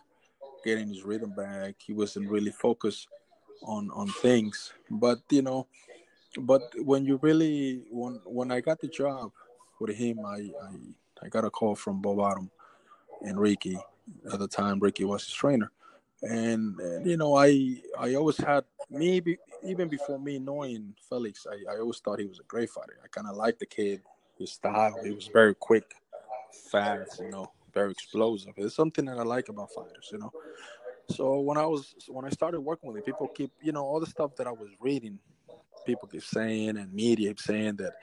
getting 0.63 0.89
his 0.89 1.03
rhythm 1.03 1.33
back. 1.35 1.75
He 1.79 1.91
wasn't 1.91 2.29
really 2.29 2.51
focused 2.51 3.07
on 3.63 3.89
on 3.91 4.07
things. 4.07 4.73
But 4.89 5.19
you 5.29 5.41
know, 5.41 5.67
but 6.39 6.61
when 6.83 7.05
you 7.05 7.17
really 7.21 7.83
when 7.89 8.19
when 8.25 8.51
I 8.51 8.61
got 8.61 8.79
the 8.79 8.87
job 8.87 9.31
with 9.79 9.95
him, 9.95 10.19
I 10.25 10.51
I, 10.63 11.25
I 11.25 11.29
got 11.29 11.45
a 11.45 11.49
call 11.49 11.75
from 11.75 12.01
Bob 12.01 12.19
Arum 12.19 12.51
and 13.21 13.39
Ricky. 13.39 13.77
At 14.31 14.37
the 14.37 14.47
time, 14.47 14.79
Ricky 14.79 15.03
was 15.03 15.25
his 15.25 15.33
trainer, 15.33 15.71
and, 16.25 16.79
and 16.79 17.05
you 17.05 17.17
know 17.17 17.35
I 17.35 17.81
I 17.97 18.15
always 18.15 18.37
had 18.37 18.63
me 18.89 19.19
be, 19.19 19.37
even 19.63 19.87
before 19.87 20.19
me 20.19 20.39
knowing 20.39 20.93
Felix, 21.09 21.45
I, 21.49 21.73
I 21.73 21.79
always 21.79 21.99
thought 21.99 22.19
he 22.19 22.27
was 22.27 22.39
a 22.39 22.43
great 22.43 22.69
fighter. 22.69 22.97
I 23.03 23.07
kind 23.07 23.27
of 23.27 23.35
liked 23.35 23.59
the 23.59 23.65
kid, 23.65 24.01
his 24.37 24.51
style. 24.51 24.95
He 25.03 25.11
was 25.11 25.27
very 25.27 25.55
quick, 25.55 25.93
fast, 26.71 27.19
you 27.19 27.31
know, 27.31 27.51
very 27.73 27.91
explosive. 27.91 28.53
It's 28.57 28.75
something 28.75 29.05
that 29.05 29.17
I 29.17 29.23
like 29.23 29.49
about 29.49 29.71
fighters, 29.71 30.09
you 30.11 30.19
know. 30.19 30.31
So 31.09 31.39
when 31.39 31.57
I 31.57 31.65
was 31.65 31.95
when 32.07 32.25
I 32.25 32.29
started 32.29 32.61
working 32.61 32.89
with 32.89 32.97
him, 32.97 33.03
people 33.03 33.27
keep 33.27 33.51
you 33.61 33.71
know 33.71 33.83
all 33.83 33.99
the 33.99 34.07
stuff 34.07 34.35
that 34.37 34.47
I 34.47 34.51
was 34.51 34.69
reading, 34.79 35.19
people 35.85 36.07
keep 36.07 36.23
saying 36.23 36.77
and 36.77 36.91
media 36.93 37.29
keep 37.29 37.39
saying 37.39 37.75
that 37.77 37.93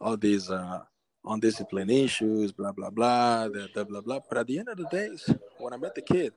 all 0.00 0.16
these 0.16 0.50
uh, 0.50 0.80
undisciplined 1.24 1.90
issues, 1.90 2.52
blah 2.52 2.72
blah 2.72 2.90
blah, 2.90 3.48
that 3.48 3.70
blah 3.74 3.84
blah 3.84 4.00
blah. 4.00 4.20
But 4.28 4.38
at 4.38 4.46
the 4.46 4.58
end 4.58 4.68
of 4.68 4.76
the 4.78 4.86
days, 4.86 5.28
when 5.58 5.72
I 5.72 5.76
met 5.76 5.94
the 5.94 6.02
kid, 6.02 6.32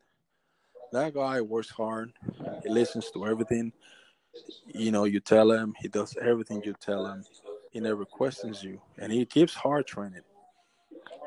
that 0.92 1.14
guy 1.14 1.42
works 1.42 1.70
hard. 1.70 2.14
He 2.64 2.70
listens 2.70 3.10
to 3.12 3.26
everything. 3.26 3.72
You 4.68 4.92
know, 4.92 5.06
you 5.06 5.20
tell 5.20 5.52
him, 5.52 5.74
he 5.80 5.88
does 5.88 6.16
everything 6.22 6.62
you 6.64 6.74
tell 6.80 7.06
him. 7.06 7.24
He 7.72 7.80
never 7.80 8.06
questions 8.06 8.64
you, 8.64 8.82
and 8.98 9.12
he 9.12 9.26
keeps 9.26 9.54
hard 9.54 9.88
training. 9.88 10.22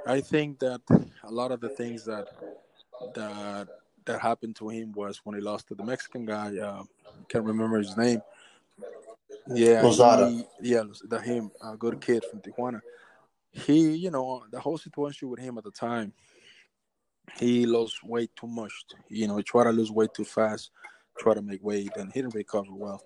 I 0.07 0.20
think 0.20 0.59
that 0.59 0.81
a 1.22 1.31
lot 1.31 1.53
of 1.53 1.61
the 1.61 1.70
things 1.70 2.05
that 2.05 2.29
that 3.14 3.68
that 4.05 4.20
happened 4.20 4.57
to 4.57 4.68
him 4.68 4.92
was 4.92 5.20
when 5.24 5.35
he 5.35 5.40
lost 5.40 5.68
to 5.68 5.74
the 5.74 5.85
Mexican 5.85 6.27
guy. 6.27 6.57
Uh, 6.59 6.83
can't 7.29 7.44
remember 7.44 7.79
his 7.79 7.96
name. 7.96 8.20
Yeah, 9.46 9.83
Lozada. 9.83 10.31
he, 10.31 10.44
yeah, 10.61 10.83
the 11.09 11.20
him, 11.20 11.50
a 11.62 11.77
good 11.77 12.00
kid 12.00 12.24
from 12.31 12.40
Tijuana. 12.40 12.81
He, 13.50 13.94
you 13.96 14.11
know, 14.11 14.44
the 14.50 14.61
whole 14.61 14.79
situation 14.79 15.29
with 15.29 15.38
him 15.38 15.59
at 15.59 15.64
the 15.64 15.70
time, 15.70 16.12
he 17.38 17.66
lost 17.66 18.02
weight 18.04 18.30
too 18.37 18.46
much. 18.46 18.72
You 19.08 19.28
know, 19.28 19.37
he 19.37 19.42
tried 19.42 19.64
to 19.64 19.70
lose 19.72 19.90
weight 19.90 20.14
too 20.14 20.24
fast, 20.24 20.70
tried 21.18 21.34
to 21.34 21.42
make 21.42 21.62
weight, 21.62 21.90
and 21.96 22.12
he 22.12 22.20
didn't 22.22 22.34
recover 22.34 22.72
well. 22.72 23.02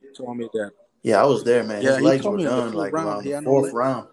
He 0.00 0.08
told 0.16 0.36
me 0.36 0.48
that, 0.52 0.72
Yeah, 1.02 1.22
I 1.22 1.26
was 1.26 1.44
there, 1.44 1.62
man. 1.64 1.82
Yeah, 1.82 1.90
His 1.90 1.98
he 1.98 2.04
legs 2.04 2.24
were 2.24 2.36
me 2.36 2.44
in 2.44 2.48
the 2.50 2.56
done 2.56 2.72
like 2.74 2.92
round, 2.92 3.06
around 3.06 3.24
the 3.24 3.40
no 3.40 3.50
fourth 3.50 3.72
round. 3.72 4.08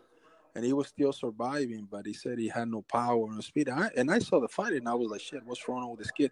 and 0.56 0.66
he 0.66 0.74
was 0.74 0.88
still 0.88 1.14
surviving, 1.14 1.88
but 1.90 2.06
he 2.06 2.14
said 2.14 2.38
he 2.38 2.48
had 2.50 2.68
no 2.70 2.82
power 2.84 3.28
and 3.32 3.44
speed. 3.44 3.70
I, 3.70 3.90
and 3.96 4.12
I 4.12 4.20
saw 4.20 4.40
the 4.40 4.48
fight, 4.48 4.74
and 4.74 4.88
I 4.88 4.94
was 4.94 5.10
like, 5.10 5.22
shit, 5.22 5.44
what's 5.46 5.68
wrong 5.68 5.90
with 5.90 6.00
this 6.00 6.12
kid? 6.12 6.32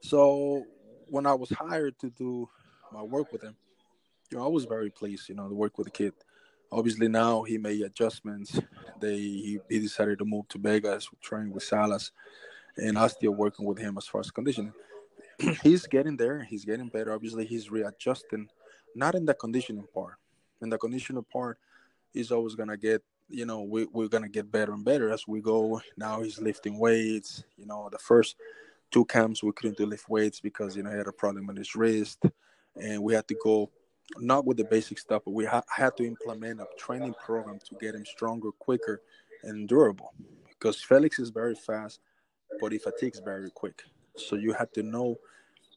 So 0.00 0.64
when 1.08 1.26
I 1.26 1.34
was 1.34 1.50
hired 1.50 1.98
to 2.00 2.10
do 2.10 2.48
my 2.92 3.02
work 3.02 3.32
with 3.32 3.42
him, 3.42 3.56
you 4.30 4.38
know, 4.38 4.44
I 4.44 4.48
was 4.48 4.64
very 4.64 4.90
pleased, 4.90 5.28
you 5.28 5.34
know, 5.34 5.48
to 5.48 5.54
work 5.54 5.78
with 5.78 5.86
the 5.86 5.90
kid. 5.92 6.12
Obviously, 6.74 7.06
now 7.06 7.44
he 7.44 7.56
made 7.56 7.82
adjustments. 7.82 8.58
They 9.00 9.16
he, 9.16 9.60
he 9.68 9.78
decided 9.78 10.18
to 10.18 10.24
move 10.24 10.48
to 10.48 10.58
Vegas, 10.58 11.08
train 11.22 11.52
with 11.52 11.62
Salas, 11.62 12.10
and 12.76 12.98
I'm 12.98 13.08
still 13.08 13.30
working 13.30 13.64
with 13.64 13.78
him 13.78 13.96
as 13.96 14.08
far 14.08 14.20
as 14.22 14.32
conditioning. 14.32 14.72
he's 15.62 15.86
getting 15.86 16.16
there. 16.16 16.42
He's 16.42 16.64
getting 16.64 16.88
better. 16.88 17.12
Obviously, 17.12 17.46
he's 17.46 17.70
readjusting, 17.70 18.48
not 18.96 19.14
in 19.14 19.24
the 19.24 19.34
conditioning 19.34 19.86
part. 19.94 20.16
In 20.62 20.68
the 20.68 20.76
conditioning 20.76 21.24
part, 21.32 21.58
he's 22.12 22.32
always 22.32 22.56
gonna 22.56 22.76
get. 22.76 23.04
You 23.28 23.46
know, 23.46 23.62
we, 23.62 23.86
we're 23.86 24.08
gonna 24.08 24.28
get 24.28 24.50
better 24.50 24.72
and 24.72 24.84
better 24.84 25.12
as 25.12 25.28
we 25.28 25.40
go. 25.40 25.80
Now 25.96 26.22
he's 26.22 26.40
lifting 26.40 26.76
weights. 26.76 27.44
You 27.56 27.66
know, 27.66 27.88
the 27.90 27.98
first 27.98 28.34
two 28.90 29.04
camps 29.04 29.44
we 29.44 29.52
couldn't 29.52 29.78
do 29.78 29.86
lift 29.86 30.08
weights 30.08 30.40
because 30.40 30.76
you 30.76 30.82
know 30.82 30.90
he 30.90 30.98
had 30.98 31.06
a 31.06 31.12
problem 31.12 31.46
with 31.46 31.56
his 31.56 31.76
wrist, 31.76 32.20
and 32.74 33.00
we 33.00 33.14
had 33.14 33.28
to 33.28 33.36
go 33.44 33.70
not 34.18 34.44
with 34.44 34.56
the 34.56 34.64
basic 34.64 34.98
stuff, 34.98 35.22
but 35.24 35.32
we 35.32 35.44
ha- 35.44 35.64
had 35.68 35.96
to 35.96 36.04
implement 36.04 36.60
a 36.60 36.66
training 36.78 37.14
program 37.24 37.58
to 37.58 37.76
get 37.80 37.94
him 37.94 38.04
stronger, 38.04 38.50
quicker, 38.52 39.02
and 39.42 39.68
durable. 39.68 40.12
Because 40.48 40.82
Felix 40.82 41.18
is 41.18 41.30
very 41.30 41.54
fast, 41.54 42.00
but 42.60 42.72
he 42.72 42.78
fatigues 42.78 43.20
very 43.24 43.50
quick. 43.50 43.82
So 44.16 44.36
you 44.36 44.52
have 44.52 44.72
to 44.72 44.82
know 44.82 45.16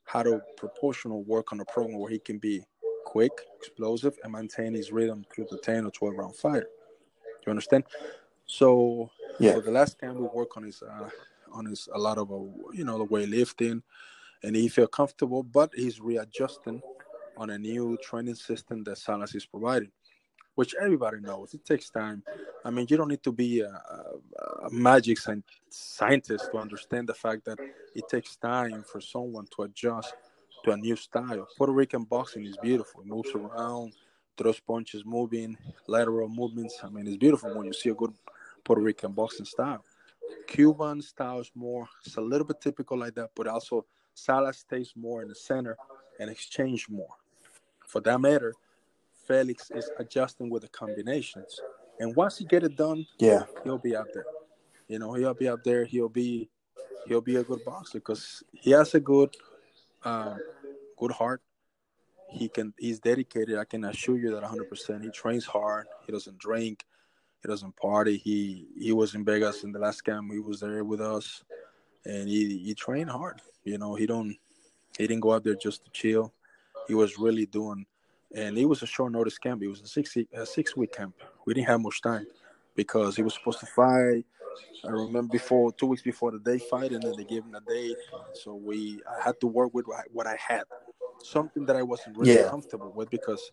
how 0.06 0.24
to 0.24 0.42
proportional 0.56 1.24
work 1.24 1.52
on 1.52 1.60
a 1.60 1.66
program 1.66 2.00
where 2.00 2.12
he 2.12 2.20
can 2.20 2.38
be 2.38 2.64
quick, 3.06 3.32
explosive, 3.58 4.18
and 4.24 4.34
maintain 4.34 4.74
his 4.74 4.92
rhythm 4.92 5.26
through 5.34 5.48
the 5.50 5.58
10 5.58 5.86
or 5.86 5.92
12 5.92 6.16
round 6.16 6.36
fight. 6.36 6.64
You 7.46 7.50
understand? 7.50 7.84
So 8.46 9.10
yeah. 9.40 9.54
for 9.54 9.62
the 9.62 9.72
last 9.72 10.00
camp, 10.00 10.18
we 10.18 10.28
work 10.28 10.56
on 10.58 10.64
his 10.64 10.82
uh, 10.82 11.10
on 11.52 11.66
his 11.66 11.88
a 11.94 11.98
lot 11.98 12.18
of 12.18 12.32
uh, 12.32 12.36
you 12.74 12.84
know 12.84 12.98
the 12.98 13.06
weightlifting, 13.06 13.82
and 14.44 14.56
he 14.56 14.68
feel 14.68 14.88
comfortable, 14.88 15.44
but 15.44 15.72
he's 15.76 16.00
readjusting 16.00 16.82
on 17.38 17.52
a 17.52 17.58
new 17.58 17.98
training 18.04 18.36
system 18.36 18.84
that 18.84 18.98
Salas 18.98 19.36
is 19.36 19.46
providing, 19.46 19.92
which 20.56 20.76
everybody 20.82 21.20
knows. 21.20 21.54
It 21.54 21.64
takes 21.66 21.90
time. 21.90 22.24
I 22.66 22.72
mean, 22.72 22.88
you 22.90 22.98
don't 22.98 23.08
need 23.08 23.24
to 23.24 23.32
be 23.32 23.62
a, 23.62 23.70
a, 23.70 24.70
magic 24.70 25.18
scientist 25.70 26.50
to 26.52 26.58
understand 26.58 27.08
the 27.08 27.14
fact 27.14 27.46
that 27.46 27.60
it 27.96 28.04
takes 28.10 28.36
time 28.36 28.84
for 28.84 29.00
someone 29.00 29.48
to 29.56 29.64
adjust 29.64 30.14
to 30.66 30.72
a 30.72 30.78
new 30.78 30.96
style. 30.96 31.48
Puerto 31.58 31.74
Rican 31.74 32.04
boxing 32.04 32.46
is 32.46 32.58
beautiful. 32.58 33.02
It 33.02 33.08
moves 33.08 33.32
around, 33.32 33.94
throws 34.38 34.60
punches 34.60 35.06
moving, 35.06 35.58
lateral 35.88 36.28
movements. 36.28 36.80
I 36.84 36.90
mean, 36.90 37.08
it's 37.08 37.18
beautiful 37.18 37.56
when 37.56 37.68
you 37.68 37.74
see 37.74 37.90
a 37.90 37.96
good 37.96 38.14
Puerto 38.64 38.82
Rican 38.82 39.14
boxing 39.14 39.46
style. 39.46 39.84
Cuban 40.48 41.02
style 41.02 41.40
is 41.40 41.52
more, 41.56 41.88
it's 42.06 42.18
a 42.18 42.22
little 42.22 42.46
bit 42.46 42.60
typical 42.60 42.98
like 42.98 43.16
that, 43.16 43.30
but 43.36 43.48
also 43.48 43.86
Salas 44.14 44.58
stays 44.58 44.94
more 44.96 45.22
in 45.22 45.30
the 45.30 45.36
center 45.36 45.78
and 46.20 46.30
exchange 46.30 46.90
more. 46.90 47.16
For 47.88 48.02
that 48.02 48.20
matter, 48.20 48.54
Felix 49.28 49.72
is 49.72 49.90
adjusting 49.98 50.50
with 50.50 50.64
the 50.64 50.68
combinations. 50.68 51.60
And 52.00 52.16
once 52.16 52.38
he 52.38 52.46
get 52.46 52.64
it 52.64 52.76
done, 52.76 53.08
yeah, 53.18 53.44
he'll 53.64 53.78
be 53.78 53.96
out 53.96 54.10
there. 54.14 54.26
You 54.88 55.00
know, 55.00 55.14
he'll 55.14 55.34
be 55.34 55.50
out 55.50 55.64
there. 55.64 55.86
He'll 55.86 56.10
be 56.10 56.50
he'll 57.08 57.22
be 57.22 57.38
a 57.38 57.44
good 57.44 57.64
boxer 57.66 58.00
because 58.00 58.44
he 58.52 58.72
has 58.72 58.94
a 58.94 59.00
good 59.00 59.36
uh, 60.04 60.36
good 60.98 61.12
heart. 61.12 61.42
He 62.30 62.50
can 62.50 62.74
he's 62.78 63.00
dedicated. 63.00 63.58
I 63.58 63.64
can 63.64 63.86
assure 63.86 64.18
you 64.18 64.32
that 64.32 64.42
100. 64.42 64.70
percent 64.70 65.04
He 65.04 65.10
trains 65.10 65.46
hard. 65.46 65.88
He 66.06 66.12
doesn't 66.12 66.38
drink. 66.38 66.86
He 67.42 67.48
doesn't 67.48 67.76
party. 67.78 68.18
He 68.18 68.68
he 68.78 68.92
was 68.92 69.16
in 69.16 69.24
Vegas 69.24 69.64
in 69.64 69.72
the 69.72 69.80
last 69.80 70.02
camp. 70.02 70.32
He 70.32 70.40
was 70.40 70.60
there 70.60 70.84
with 70.84 71.00
us, 71.00 71.44
and 72.06 72.28
he 72.28 72.60
he 72.60 72.76
trained 72.76 73.10
hard. 73.10 73.42
You 73.64 73.78
know, 73.78 73.96
he 73.96 74.06
don't 74.06 74.36
he 74.98 75.08
didn't 75.08 75.22
go 75.22 75.34
out 75.34 75.46
there 75.46 75.56
just 75.56 75.86
to 75.86 75.92
chill 75.92 76.34
he 76.88 76.94
was 76.94 77.18
really 77.20 77.46
doing. 77.46 77.86
And 78.36 78.58
it 78.58 78.66
was 78.66 78.82
a 78.84 78.88
short 78.88 79.12
notice 79.12 79.38
camp. 79.38 79.64
It 79.64 79.68
was 79.68 79.82
a 79.82 79.88
six 79.88 80.16
a 80.34 80.46
six 80.46 80.76
week 80.76 80.94
camp. 80.94 81.16
We 81.46 81.54
didn't 81.54 81.68
have 81.68 81.82
much 81.82 82.02
time 82.02 82.28
because 82.76 83.16
he 83.16 83.24
was 83.24 83.34
supposed 83.34 83.60
to 83.62 83.66
fight. 83.68 84.26
I 84.86 84.90
remember 84.90 85.32
before 85.32 85.72
two 85.72 85.86
weeks 85.86 86.02
before 86.02 86.32
the 86.32 86.40
day 86.40 86.58
fight, 86.58 86.92
and 86.92 87.02
then 87.02 87.14
they 87.16 87.24
gave 87.24 87.44
him 87.44 87.56
a 87.56 87.62
date. 87.62 87.96
So 88.34 88.56
we 88.56 89.02
I 89.10 89.24
had 89.24 89.40
to 89.42 89.48
work 89.48 89.74
with 89.74 89.86
what 90.12 90.28
I 90.28 90.36
had, 90.36 90.64
something 91.24 91.66
that 91.66 91.76
I 91.76 91.84
wasn't 91.84 92.18
really 92.18 92.36
yeah. 92.36 92.50
comfortable 92.50 92.92
with 92.92 93.10
because, 93.10 93.52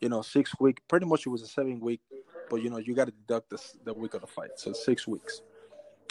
you 0.00 0.08
know, 0.08 0.22
six 0.22 0.52
week 0.60 0.80
pretty 0.88 1.06
much 1.06 1.26
it 1.26 1.30
was 1.30 1.42
a 1.42 1.46
seven 1.46 1.80
week, 1.80 2.00
but 2.48 2.56
you 2.62 2.68
know 2.68 2.78
you 2.78 2.94
got 2.94 3.06
to 3.06 3.12
deduct 3.12 3.50
the 3.50 3.62
the 3.84 3.94
week 3.94 4.14
of 4.14 4.20
the 4.20 4.26
fight, 4.26 4.50
so 4.56 4.72
six 4.72 5.06
weeks. 5.06 5.42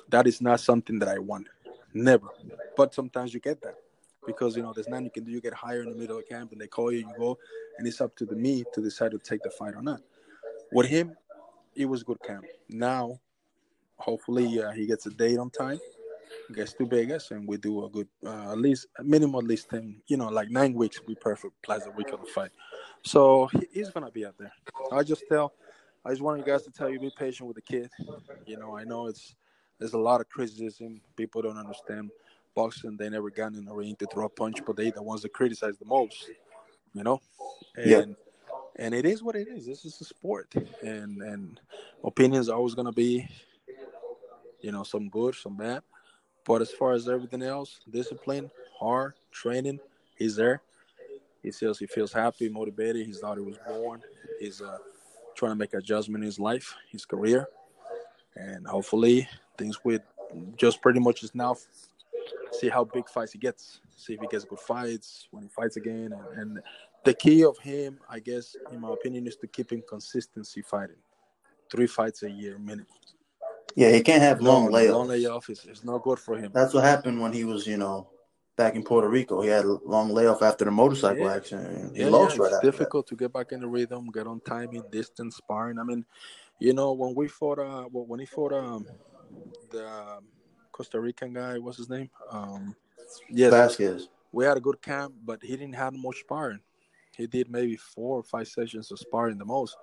That 0.10 0.26
is 0.26 0.42
not 0.42 0.60
something 0.60 0.98
that 1.00 1.10
I 1.10 1.20
want, 1.20 1.48
never. 1.94 2.28
But 2.76 2.96
sometimes 2.96 3.34
you 3.34 3.40
get 3.40 3.62
that 3.62 3.76
because 4.26 4.56
you 4.56 4.64
know 4.64 4.74
there's 4.74 4.88
nothing 4.88 5.06
you 5.06 5.12
can 5.12 5.24
do. 5.24 5.32
You 5.32 5.42
get 5.42 5.54
hired 5.54 5.86
in 5.86 5.94
the 5.94 5.98
middle 5.98 6.18
of 6.18 6.28
camp 6.28 6.52
and 6.52 6.62
they 6.62 6.68
call 6.68 6.92
you, 6.92 7.00
you 7.00 7.14
go, 7.18 7.38
and 7.78 7.88
it's 7.88 8.02
up 8.02 8.16
to 8.18 8.26
the 8.26 8.36
me 8.36 8.64
to 8.74 8.82
decide 8.82 9.12
to 9.12 9.18
take 9.20 9.44
the 9.44 9.50
fight 9.50 9.76
or 9.76 9.82
not. 9.82 10.02
With 10.72 10.88
him, 10.88 11.16
it 11.76 11.86
was 11.86 12.04
good 12.04 12.22
camp. 12.22 12.46
Now, 12.68 13.20
hopefully, 13.98 14.62
uh, 14.62 14.72
he 14.72 14.86
gets 14.86 15.06
a 15.06 15.10
date 15.12 15.38
on 15.38 15.50
time, 15.50 15.80
gets 16.54 16.74
to 16.74 16.86
Vegas, 16.86 17.32
and 17.32 17.48
we 17.48 17.58
do 17.58 17.86
a 17.86 17.90
good 17.90 18.08
uh, 18.26 18.52
at 18.52 18.58
least 18.58 18.88
minimum 19.04 19.44
at 19.44 19.50
least 19.50 19.70
ten, 19.70 20.02
you 20.08 20.18
know, 20.18 20.28
like 20.28 20.50
nine 20.50 20.74
weeks 20.74 21.00
be 21.00 21.16
perfect 21.16 21.54
plus 21.64 21.86
a 21.86 21.92
week 21.92 22.10
of 22.10 22.22
the 22.22 22.28
fight. 22.28 22.52
So 23.04 23.50
he's 23.72 23.90
gonna 23.90 24.12
be 24.12 24.26
out 24.26 24.36
there. 24.38 24.52
I 24.92 25.04
just 25.04 25.24
tell, 25.30 25.54
I 26.06 26.10
just 26.10 26.22
want 26.22 26.40
you 26.40 26.46
guys 26.46 26.64
to 26.64 26.72
tell 26.72 26.90
you 26.90 27.00
be 27.00 27.12
patient 27.18 27.48
with 27.48 27.56
the 27.56 27.62
kid. 27.62 27.90
You 28.46 28.58
know, 28.58 28.78
I 28.78 28.84
know 28.84 29.08
it's 29.08 29.36
there's 29.80 29.94
a 29.94 29.98
lot 29.98 30.22
of 30.22 30.30
criticism. 30.30 31.02
People 31.16 31.42
don't 31.42 31.58
understand 31.58 32.12
boxing, 32.56 32.98
they 32.98 33.10
never 33.10 33.30
got 33.30 33.54
in 33.54 33.66
the 33.66 33.74
ring 33.74 33.96
to 33.98 34.08
throw 34.08 34.26
a 34.26 34.30
punch, 34.30 34.60
but 34.66 34.76
they 34.76 34.92
the 34.92 35.02
ones 35.02 35.22
that 35.22 35.34
criticize 35.34 35.78
the 35.78 35.86
most, 35.86 36.30
you 36.94 37.04
know. 37.04 37.22
And 37.76 37.90
yeah. 37.90 38.06
and 38.78 38.94
it 38.94 39.06
is 39.06 39.24
what 39.24 39.36
it 39.36 39.48
is. 39.48 39.66
This 39.66 39.86
is 39.86 40.00
a 40.02 40.06
sport, 40.06 40.54
and 40.82 41.22
and 41.22 41.60
opinions 42.04 42.50
are 42.50 42.58
always 42.58 42.76
gonna 42.76 42.92
be, 42.92 43.28
you 44.62 44.72
know, 44.72 44.84
some 44.84 45.10
good, 45.10 45.36
some 45.36 45.58
bad. 45.58 45.82
But 46.46 46.62
as 46.62 46.72
far 46.72 46.94
as 46.94 47.08
everything 47.08 47.44
else, 47.44 47.80
discipline, 47.90 48.50
hard 48.80 49.14
training, 49.32 49.80
he's 50.16 50.36
there. 50.36 50.62
He 51.44 51.52
feels 51.52 51.80
he 51.80 51.88
feels 51.88 52.12
happy, 52.12 52.50
motivated. 52.50 53.06
His 53.08 53.20
daughter 53.20 53.44
was 53.44 53.58
born. 53.68 54.02
He's 54.40 54.62
uh, 54.62 54.78
trying 55.36 55.52
to 55.52 55.56
make 55.56 55.74
adjustment 55.74 56.24
in 56.24 56.26
his 56.26 56.40
life, 56.40 56.76
his 56.92 57.06
career, 57.06 57.48
and 58.36 58.68
hopefully 58.68 59.28
things 59.58 59.84
with 59.84 60.02
just 60.58 60.82
pretty 60.82 61.00
much 61.00 61.24
is 61.24 61.34
now 61.34 61.56
see 62.60 62.70
how 62.70 62.84
big 62.84 63.10
fights 63.10 63.32
he 63.32 63.40
gets, 63.40 63.82
see 63.96 64.14
if 64.14 64.20
he 64.20 64.28
gets 64.28 64.46
good 64.46 64.60
fights 64.60 65.28
when 65.32 65.44
he 65.44 65.50
fights 65.50 65.78
again. 65.78 66.12
And, 66.14 66.40
and 66.40 66.60
the 67.06 67.14
key 67.14 67.44
of 67.44 67.58
him, 67.60 68.00
I 68.10 68.20
guess, 68.20 68.56
in 68.72 68.82
my 68.82 68.92
opinion, 68.92 69.28
is 69.28 69.38
to 69.38 69.48
keep 69.48 69.72
him 69.72 69.84
consistency 69.88 70.62
fighting. 70.62 70.98
Three 71.72 71.88
fights 71.88 72.24
a 72.24 72.30
year 72.30 72.58
minimum. 72.58 72.88
Yeah, 73.76 73.92
he 73.92 74.02
can't 74.02 74.22
have 74.22 74.42
long 74.42 74.72
layoffs. 74.72 74.92
Long 74.92 75.08
layoff 75.08 75.50
is, 75.50 75.66
is 75.66 75.84
not 75.84 76.04
good 76.04 76.20
for 76.20 76.38
him. 76.38 76.52
That's 76.54 76.74
what 76.74 76.84
happened 76.84 77.22
when 77.22 77.32
he 77.32 77.44
was, 77.44 77.68
you 77.68 77.78
know, 77.78 78.10
back 78.58 78.76
in 78.76 78.84
Puerto 78.84 79.08
Rico. 79.08 79.42
He 79.42 79.50
had 79.50 79.66
a 79.66 79.80
long 79.86 80.10
layoff 80.10 80.42
after 80.42 80.66
the 80.66 80.72
motorcycle 80.72 81.26
yeah. 81.26 81.36
accident. 81.36 81.96
He 81.96 82.02
yeah, 82.02 82.10
lost 82.10 82.36
yeah, 82.36 82.44
right 82.44 82.54
it's 82.54 82.62
difficult 82.62 83.06
that. 83.06 83.16
to 83.16 83.24
get 83.24 83.32
back 83.32 83.52
in 83.52 83.62
the 83.62 83.68
rhythm, 83.68 84.10
get 84.12 84.26
on 84.26 84.42
timing, 84.42 84.84
distance, 84.92 85.38
sparring. 85.38 85.78
I 85.78 85.84
mean, 85.84 86.04
you 86.60 86.74
know, 86.74 86.94
when 86.94 87.14
we 87.14 87.28
fought, 87.28 87.60
uh, 87.60 87.84
when 87.84 88.20
he 88.20 88.26
fought 88.26 88.54
um, 88.54 88.88
the 89.72 89.88
um, 89.88 90.26
Costa 90.80 90.98
Rican 90.98 91.34
guy. 91.34 91.60
What's 91.60 91.76
his 91.76 91.90
name? 91.90 92.10
Um, 92.32 92.74
yes, 93.30 93.52
Vasquez. 93.52 94.08
We 94.32 94.46
had 94.46 94.56
a 94.56 94.62
good 94.62 94.82
camp, 94.82 95.14
but 95.26 95.44
he 95.44 95.58
didn't 95.58 95.74
have 95.74 95.94
much 95.94 96.22
sparring. 96.22 96.62
He 97.18 97.28
did 97.28 97.52
maybe 97.52 97.76
four 97.76 98.20
or 98.20 98.24
five 98.24 98.48
sessions 98.48 98.90
of 98.90 98.98
sparring 98.98 99.38
the 99.38 99.44
most, 99.44 99.76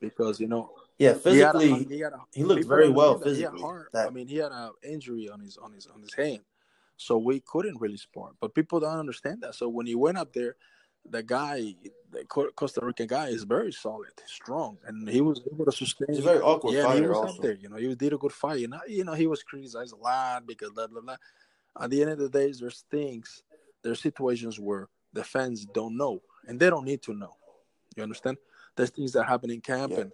because 0.00 0.40
you 0.40 0.48
know. 0.48 0.70
Yeah, 0.96 1.12
physically, 1.12 1.66
he, 1.66 1.72
had 1.72 1.82
a, 1.82 1.94
he, 1.94 2.00
had 2.00 2.12
a, 2.14 2.20
he 2.32 2.44
looked 2.44 2.64
very 2.64 2.88
well 2.88 3.18
physically. 3.18 3.60
Heart, 3.60 3.90
I 3.94 4.08
mean, 4.08 4.26
he 4.26 4.36
had 4.36 4.50
an 4.50 4.70
injury 4.82 5.28
on 5.28 5.40
his 5.40 5.58
on 5.58 5.74
his 5.74 5.86
on 5.86 6.00
his 6.00 6.14
hand, 6.14 6.40
so 6.96 7.18
we 7.18 7.40
couldn't 7.40 7.78
really 7.78 7.98
spar. 7.98 8.30
But 8.40 8.54
people 8.54 8.80
don't 8.80 8.98
understand 8.98 9.42
that. 9.42 9.54
So 9.54 9.68
when 9.68 9.84
he 9.84 9.94
went 9.94 10.16
up 10.16 10.32
there, 10.32 10.56
the 11.10 11.22
guy, 11.22 11.74
the 12.10 12.24
Costa 12.24 12.80
Rican 12.82 13.06
guy, 13.06 13.28
is 13.28 13.44
very 13.44 13.72
solid, 13.72 14.12
strong, 14.26 14.78
and 14.86 15.08
he 15.08 15.20
was 15.20 15.40
able 15.52 15.64
to 15.64 15.72
sustain. 15.72 16.08
He's 16.10 16.24
very 16.24 16.40
awkward 16.40 16.74
yeah, 16.74 16.84
fighter. 16.84 17.02
He 17.02 17.08
was 17.08 17.16
also. 17.16 17.34
up 17.34 17.42
there, 17.42 17.54
you 17.54 17.68
know. 17.68 17.76
He 17.76 17.94
did 17.94 18.12
a 18.12 18.18
good 18.18 18.32
fight, 18.32 18.64
and 18.64 18.74
you 18.88 19.04
know 19.04 19.14
he 19.14 19.26
was 19.26 19.42
criticized 19.42 19.92
a 19.92 19.96
lot 19.96 20.46
because 20.46 20.70
blah 20.70 20.86
blah 20.86 21.00
blah. 21.00 21.16
At 21.80 21.90
the 21.90 22.02
end 22.02 22.10
of 22.10 22.18
the 22.18 22.28
day, 22.28 22.52
there's 22.52 22.84
things, 22.90 23.42
there's 23.82 24.00
situations 24.00 24.58
where 24.58 24.88
the 25.12 25.24
fans 25.24 25.64
don't 25.66 25.96
know, 25.96 26.20
and 26.46 26.58
they 26.58 26.70
don't 26.70 26.84
need 26.84 27.02
to 27.02 27.14
know. 27.14 27.34
You 27.96 28.02
understand? 28.02 28.38
There's 28.76 28.90
things 28.90 29.12
that 29.12 29.24
happen 29.24 29.50
in 29.50 29.60
camp, 29.60 29.92
yeah. 29.92 30.04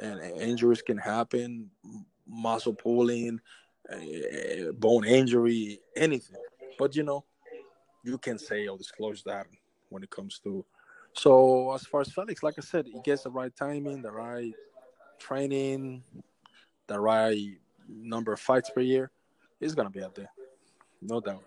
and, 0.00 0.20
and 0.20 0.40
injuries 0.40 0.82
can 0.82 0.98
happen, 0.98 1.70
muscle 2.26 2.74
pulling, 2.74 3.40
uh, 3.92 4.72
bone 4.72 5.04
injury, 5.04 5.80
anything. 5.96 6.36
But 6.78 6.96
you 6.96 7.02
know, 7.02 7.24
you 8.02 8.18
can 8.18 8.38
say 8.38 8.66
or 8.66 8.76
disclose 8.76 9.22
that 9.24 9.46
when 9.94 10.02
it 10.02 10.10
comes 10.10 10.38
to. 10.40 10.64
So 11.14 11.72
as 11.72 11.86
far 11.86 12.00
as 12.00 12.12
Felix, 12.12 12.42
like 12.42 12.56
I 12.58 12.60
said, 12.60 12.86
he 12.86 13.00
gets 13.04 13.22
the 13.22 13.30
right 13.30 13.54
timing, 13.54 14.02
the 14.02 14.10
right 14.10 14.52
training, 15.18 16.02
the 16.88 16.98
right 16.98 17.56
number 17.88 18.32
of 18.32 18.40
fights 18.40 18.68
per 18.70 18.80
year. 18.80 19.12
He's 19.60 19.74
gonna 19.74 19.90
be 19.90 20.02
out 20.02 20.16
there, 20.16 20.30
no 21.00 21.20
doubt. 21.20 21.44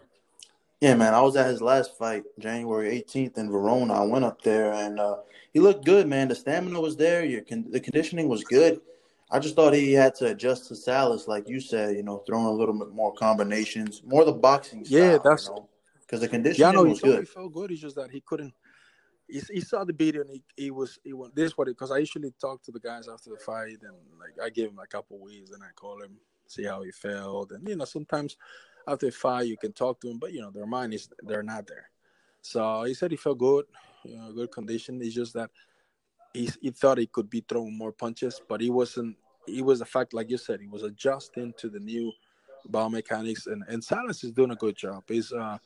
Yeah, 0.80 0.96
man. 0.96 1.14
I 1.14 1.22
was 1.22 1.36
at 1.36 1.48
his 1.48 1.62
last 1.62 1.98
fight, 1.98 2.24
January 2.40 3.04
18th 3.04 3.38
in 3.38 3.52
Verona. 3.52 3.96
I 3.96 4.06
went 4.06 4.24
up 4.24 4.42
there 4.44 4.74
and 4.74 5.00
uh, 5.00 5.18
he 5.52 5.60
looked 5.60 5.86
good, 5.86 6.08
man. 6.08 6.28
The 6.28 6.36
stamina 6.36 6.80
was 6.80 6.96
there. 6.96 7.26
Your 7.26 7.42
con- 7.42 7.70
the 7.70 7.80
conditioning 7.80 8.30
was 8.30 8.44
good. 8.44 8.80
I 9.30 9.40
just 9.40 9.56
thought 9.56 9.74
he 9.74 9.92
had 9.92 10.16
to 10.16 10.28
adjust 10.28 10.68
to 10.70 10.76
Salas, 10.76 11.28
like 11.28 11.50
you 11.50 11.60
said. 11.60 11.98
You 11.98 12.04
know, 12.04 12.24
throwing 12.26 12.46
a 12.46 12.52
little 12.52 12.78
bit 12.78 12.94
more 12.94 13.14
combinations, 13.14 14.02
more 14.06 14.24
the 14.24 14.32
boxing 14.32 14.86
style. 14.86 15.00
Yeah, 15.00 15.18
that's 15.22 15.48
you 15.48 15.56
know? 15.56 15.70
The 16.16 16.28
condition 16.28 16.62
yeah. 16.62 16.72
No, 16.72 16.84
he 16.84 16.92
was 16.92 17.00
felt, 17.00 17.14
good. 17.14 17.20
he 17.20 17.26
felt 17.26 17.54
good. 17.54 17.72
It's 17.72 17.82
just 17.82 17.96
that 17.96 18.12
he 18.12 18.22
couldn't. 18.22 18.54
He, 19.28 19.42
he 19.52 19.60
saw 19.60 19.84
the 19.84 19.94
video 19.94 20.22
and 20.22 20.30
he, 20.30 20.44
he 20.56 20.72
was 20.72 21.00
he 21.04 21.12
went 21.12 21.36
this 21.36 21.58
what 21.58 21.68
because 21.68 21.92
I 21.92 21.98
usually 21.98 22.32
talk 22.40 22.64
to 22.64 22.72
the 22.72 22.80
guys 22.80 23.10
after 23.10 23.30
the 23.30 23.38
fight 23.38 23.80
and 23.82 23.98
like 24.18 24.36
I 24.42 24.50
give 24.50 24.72
him 24.72 24.80
a 24.80 24.88
couple 24.88 25.20
weeks 25.20 25.52
and 25.52 25.62
I 25.62 25.68
call 25.76 26.02
him 26.02 26.18
see 26.48 26.64
how 26.64 26.82
he 26.82 26.92
felt 26.92 27.52
and 27.52 27.68
you 27.68 27.76
know 27.76 27.86
sometimes 27.86 28.38
after 28.88 29.08
a 29.08 29.12
fight 29.12 29.48
you 29.48 29.58
can 29.58 29.74
talk 29.74 30.00
to 30.02 30.10
him 30.10 30.18
but 30.18 30.32
you 30.32 30.42
know 30.42 30.50
their 30.50 30.66
mind 30.66 30.94
is 30.94 31.10
they're 31.24 31.44
not 31.44 31.68
there 31.68 31.90
so 32.42 32.84
he 32.84 32.94
said 32.94 33.12
he 33.12 33.18
felt 33.18 33.38
good 33.38 33.66
you 34.04 34.16
know 34.16 34.32
good 34.32 34.52
condition 34.52 35.02
it's 35.02 35.14
just 35.14 35.34
that 35.34 35.50
he, 36.34 36.50
he 36.62 36.70
thought 36.72 36.98
he 36.98 37.08
could 37.08 37.30
be 37.30 37.44
throwing 37.48 37.78
more 37.78 37.92
punches 37.92 38.42
but 38.48 38.62
he 38.62 38.70
wasn't 38.70 39.16
he 39.46 39.62
was 39.62 39.80
the 39.80 39.86
fact 39.86 40.14
like 40.14 40.30
you 40.30 40.38
said 40.38 40.60
he 40.60 40.68
was 40.68 40.84
adjusting 40.84 41.54
to 41.58 41.70
the 41.70 41.80
new 41.80 42.12
biomechanics 42.70 43.48
and 43.48 43.64
and 43.68 43.84
Salas 43.84 44.24
is 44.24 44.32
doing 44.32 44.52
a 44.52 44.56
good 44.56 44.76
job 44.76 45.04
he's 45.08 45.32
uh 45.32 45.58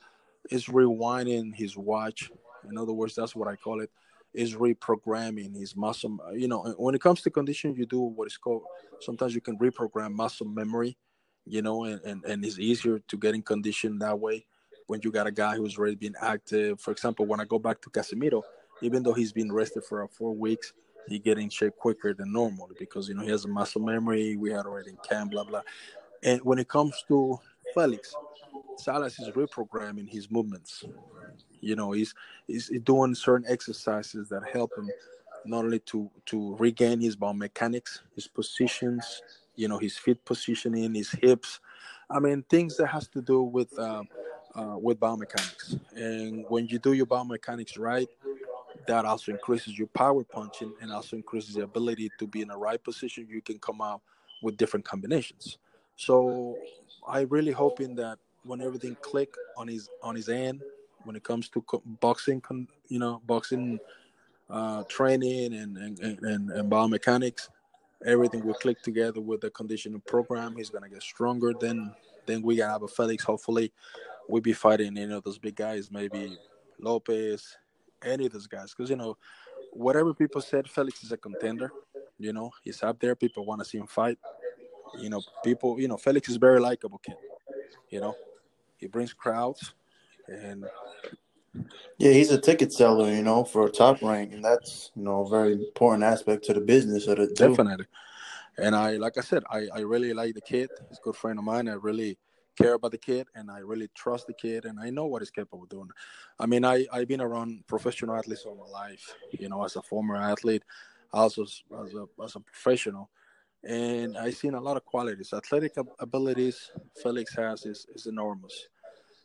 is 0.50 0.66
rewinding 0.66 1.54
his 1.54 1.76
watch. 1.76 2.30
In 2.68 2.78
other 2.78 2.92
words 2.92 3.14
that's 3.14 3.34
what 3.34 3.48
I 3.48 3.56
call 3.56 3.80
it 3.80 3.90
is 4.34 4.54
reprogramming 4.54 5.54
his 5.54 5.76
muscle 5.76 6.18
you 6.34 6.48
know 6.48 6.74
when 6.78 6.94
it 6.94 7.00
comes 7.00 7.20
to 7.20 7.30
condition 7.30 7.74
you 7.74 7.84
do 7.84 8.00
what 8.00 8.26
is 8.26 8.36
called 8.36 8.62
sometimes 9.00 9.34
you 9.34 9.40
can 9.40 9.58
reprogram 9.58 10.12
muscle 10.12 10.46
memory 10.46 10.96
you 11.44 11.60
know 11.60 11.84
and, 11.84 12.00
and, 12.02 12.24
and 12.24 12.44
it's 12.44 12.58
easier 12.58 12.98
to 13.08 13.16
get 13.16 13.34
in 13.34 13.42
condition 13.42 13.98
that 13.98 14.18
way 14.18 14.44
when 14.86 15.00
you 15.02 15.12
got 15.12 15.26
a 15.26 15.30
guy 15.30 15.56
who's 15.56 15.78
already 15.78 15.94
been 15.94 16.14
active. 16.20 16.80
For 16.80 16.92
example 16.92 17.26
when 17.26 17.40
i 17.40 17.44
go 17.44 17.58
back 17.58 17.80
to 17.82 17.90
casimero 17.90 18.42
even 18.80 19.02
though 19.02 19.12
he's 19.12 19.32
been 19.32 19.52
rested 19.52 19.84
for 19.84 20.06
four 20.08 20.34
weeks 20.34 20.72
he 21.08 21.18
get 21.18 21.38
in 21.38 21.50
shape 21.50 21.76
quicker 21.76 22.14
than 22.14 22.32
normal 22.32 22.70
because 22.78 23.08
you 23.08 23.14
know 23.14 23.22
he 23.22 23.30
has 23.30 23.44
a 23.44 23.48
muscle 23.48 23.82
memory 23.82 24.36
we 24.36 24.50
had 24.50 24.66
already 24.66 24.90
in 24.90 24.96
camp 25.08 25.32
blah 25.32 25.44
blah. 25.44 25.62
And 26.22 26.40
when 26.42 26.58
it 26.58 26.68
comes 26.68 27.04
to 27.08 27.38
felix 27.74 28.14
salas 28.76 29.18
is 29.18 29.28
reprogramming 29.30 30.08
his 30.08 30.30
movements. 30.30 30.84
You 31.60 31.76
know 31.76 31.92
he's 31.92 32.14
he's 32.46 32.68
doing 32.82 33.14
certain 33.14 33.46
exercises 33.48 34.28
that 34.30 34.42
help 34.52 34.76
him 34.76 34.90
not 35.44 35.64
only 35.64 35.78
to 35.80 36.10
to 36.26 36.56
regain 36.56 37.00
his 37.00 37.16
biomechanics 37.16 38.00
his 38.14 38.26
positions 38.26 39.22
you 39.56 39.68
know 39.68 39.78
his 39.78 39.96
feet 39.96 40.24
positioning 40.24 40.94
his 40.94 41.10
hips. 41.10 41.60
I 42.10 42.18
mean 42.18 42.44
things 42.48 42.76
that 42.78 42.88
has 42.88 43.08
to 43.08 43.22
do 43.22 43.42
with 43.42 43.76
uh, 43.78 44.04
uh, 44.54 44.76
with 44.78 44.98
biomechanics 44.98 45.78
and 45.94 46.44
when 46.48 46.66
you 46.66 46.78
do 46.78 46.92
your 46.92 47.06
biomechanics 47.06 47.78
right 47.78 48.08
that 48.86 49.04
also 49.04 49.30
increases 49.30 49.78
your 49.78 49.86
power 49.88 50.24
punching 50.24 50.72
and 50.80 50.92
also 50.92 51.16
increases 51.16 51.54
the 51.54 51.62
ability 51.62 52.10
to 52.18 52.26
be 52.26 52.42
in 52.42 52.48
the 52.48 52.56
right 52.56 52.82
position. 52.82 53.28
You 53.30 53.40
can 53.40 53.58
come 53.60 53.80
out 53.80 54.02
with 54.42 54.56
different 54.56 54.84
combinations 54.84 55.58
so 55.96 56.56
i 57.06 57.20
really 57.22 57.52
hoping 57.52 57.94
that 57.94 58.18
when 58.44 58.60
everything 58.60 58.96
click 59.02 59.34
on 59.56 59.68
his 59.68 59.88
on 60.02 60.14
his 60.14 60.28
end 60.28 60.62
when 61.04 61.16
it 61.16 61.24
comes 61.24 61.48
to 61.50 61.64
boxing, 62.00 62.42
you 62.88 62.98
know, 62.98 63.20
boxing 63.26 63.78
uh, 64.50 64.82
training 64.84 65.54
and 65.54 65.76
and, 65.76 65.98
and 66.00 66.50
and 66.50 66.70
biomechanics, 66.70 67.48
everything 68.04 68.44
will 68.44 68.54
click 68.54 68.82
together 68.82 69.20
with 69.20 69.40
the 69.40 69.50
conditioning 69.50 70.02
program. 70.06 70.56
He's 70.56 70.70
gonna 70.70 70.88
get 70.88 71.02
stronger. 71.02 71.52
Then 71.58 71.94
then 72.26 72.42
we 72.42 72.56
gonna 72.56 72.72
have 72.72 72.82
a 72.82 72.88
Felix. 72.88 73.24
Hopefully, 73.24 73.72
we'll 74.28 74.42
be 74.42 74.52
fighting 74.52 74.96
you 74.96 75.06
know 75.06 75.20
those 75.20 75.38
big 75.38 75.56
guys, 75.56 75.90
maybe 75.90 76.36
Lopez, 76.78 77.56
any 78.04 78.26
of 78.26 78.32
those 78.32 78.46
guys, 78.46 78.74
because 78.74 78.90
you 78.90 78.96
know 78.96 79.16
whatever 79.72 80.12
people 80.12 80.40
said, 80.40 80.68
Felix 80.68 81.02
is 81.02 81.12
a 81.12 81.16
contender. 81.16 81.72
You 82.18 82.32
know, 82.32 82.52
he's 82.62 82.82
up 82.82 83.00
there. 83.00 83.16
People 83.16 83.44
want 83.44 83.60
to 83.60 83.64
see 83.64 83.78
him 83.78 83.86
fight. 83.86 84.18
You 84.98 85.10
know, 85.10 85.22
people. 85.44 85.80
You 85.80 85.88
know, 85.88 85.96
Felix 85.96 86.28
is 86.28 86.36
very 86.36 86.60
likable 86.60 86.98
kid. 86.98 87.16
You 87.90 88.00
know, 88.00 88.16
he 88.78 88.86
brings 88.86 89.12
crowds 89.12 89.74
and 90.28 90.64
yeah, 91.98 92.12
he's 92.12 92.30
a 92.30 92.40
ticket 92.40 92.72
seller, 92.72 93.12
you 93.12 93.22
know, 93.22 93.44
for 93.44 93.68
top 93.68 94.02
rank, 94.02 94.32
and 94.32 94.44
that's 94.44 94.90
you 94.96 95.02
know 95.02 95.26
a 95.26 95.28
very 95.28 95.52
important 95.52 96.04
aspect 96.04 96.44
to 96.44 96.54
the 96.54 96.60
business 96.60 97.06
of. 97.06 97.18
Too. 97.18 97.28
Definitely, 97.34 97.86
and 98.58 98.74
I, 98.74 98.96
like 98.96 99.18
I 99.18 99.20
said, 99.20 99.42
I, 99.50 99.68
I 99.74 99.80
really 99.80 100.14
like 100.14 100.34
the 100.34 100.40
kid. 100.40 100.70
He's 100.88 100.98
a 100.98 101.02
good 101.02 101.16
friend 101.16 101.38
of 101.38 101.44
mine. 101.44 101.68
I 101.68 101.74
really 101.74 102.18
care 102.56 102.74
about 102.74 102.92
the 102.92 102.98
kid, 102.98 103.26
and 103.34 103.50
I 103.50 103.58
really 103.58 103.88
trust 103.94 104.26
the 104.26 104.32
kid, 104.32 104.64
and 104.64 104.80
I 104.80 104.90
know 104.90 105.06
what 105.06 105.22
he's 105.22 105.30
capable 105.30 105.64
of 105.64 105.68
doing. 105.68 105.90
I 106.38 106.46
mean, 106.46 106.64
I 106.64 106.86
I've 106.92 107.08
been 107.08 107.20
around 107.20 107.66
professional 107.66 108.16
athletes 108.16 108.44
all 108.46 108.56
my 108.56 108.70
life, 108.70 109.14
you 109.32 109.48
know, 109.48 109.62
as 109.62 109.76
a 109.76 109.82
former 109.82 110.16
athlete, 110.16 110.62
also 111.12 111.42
as 111.42 111.62
a 111.94 112.06
as 112.22 112.36
a 112.36 112.40
professional, 112.40 113.10
and 113.64 114.16
I've 114.16 114.36
seen 114.36 114.54
a 114.54 114.60
lot 114.60 114.76
of 114.76 114.84
qualities. 114.84 115.32
Athletic 115.32 115.74
abilities 115.98 116.70
Felix 117.02 117.34
has 117.36 117.64
is 117.66 117.86
is 117.94 118.06
enormous 118.06 118.68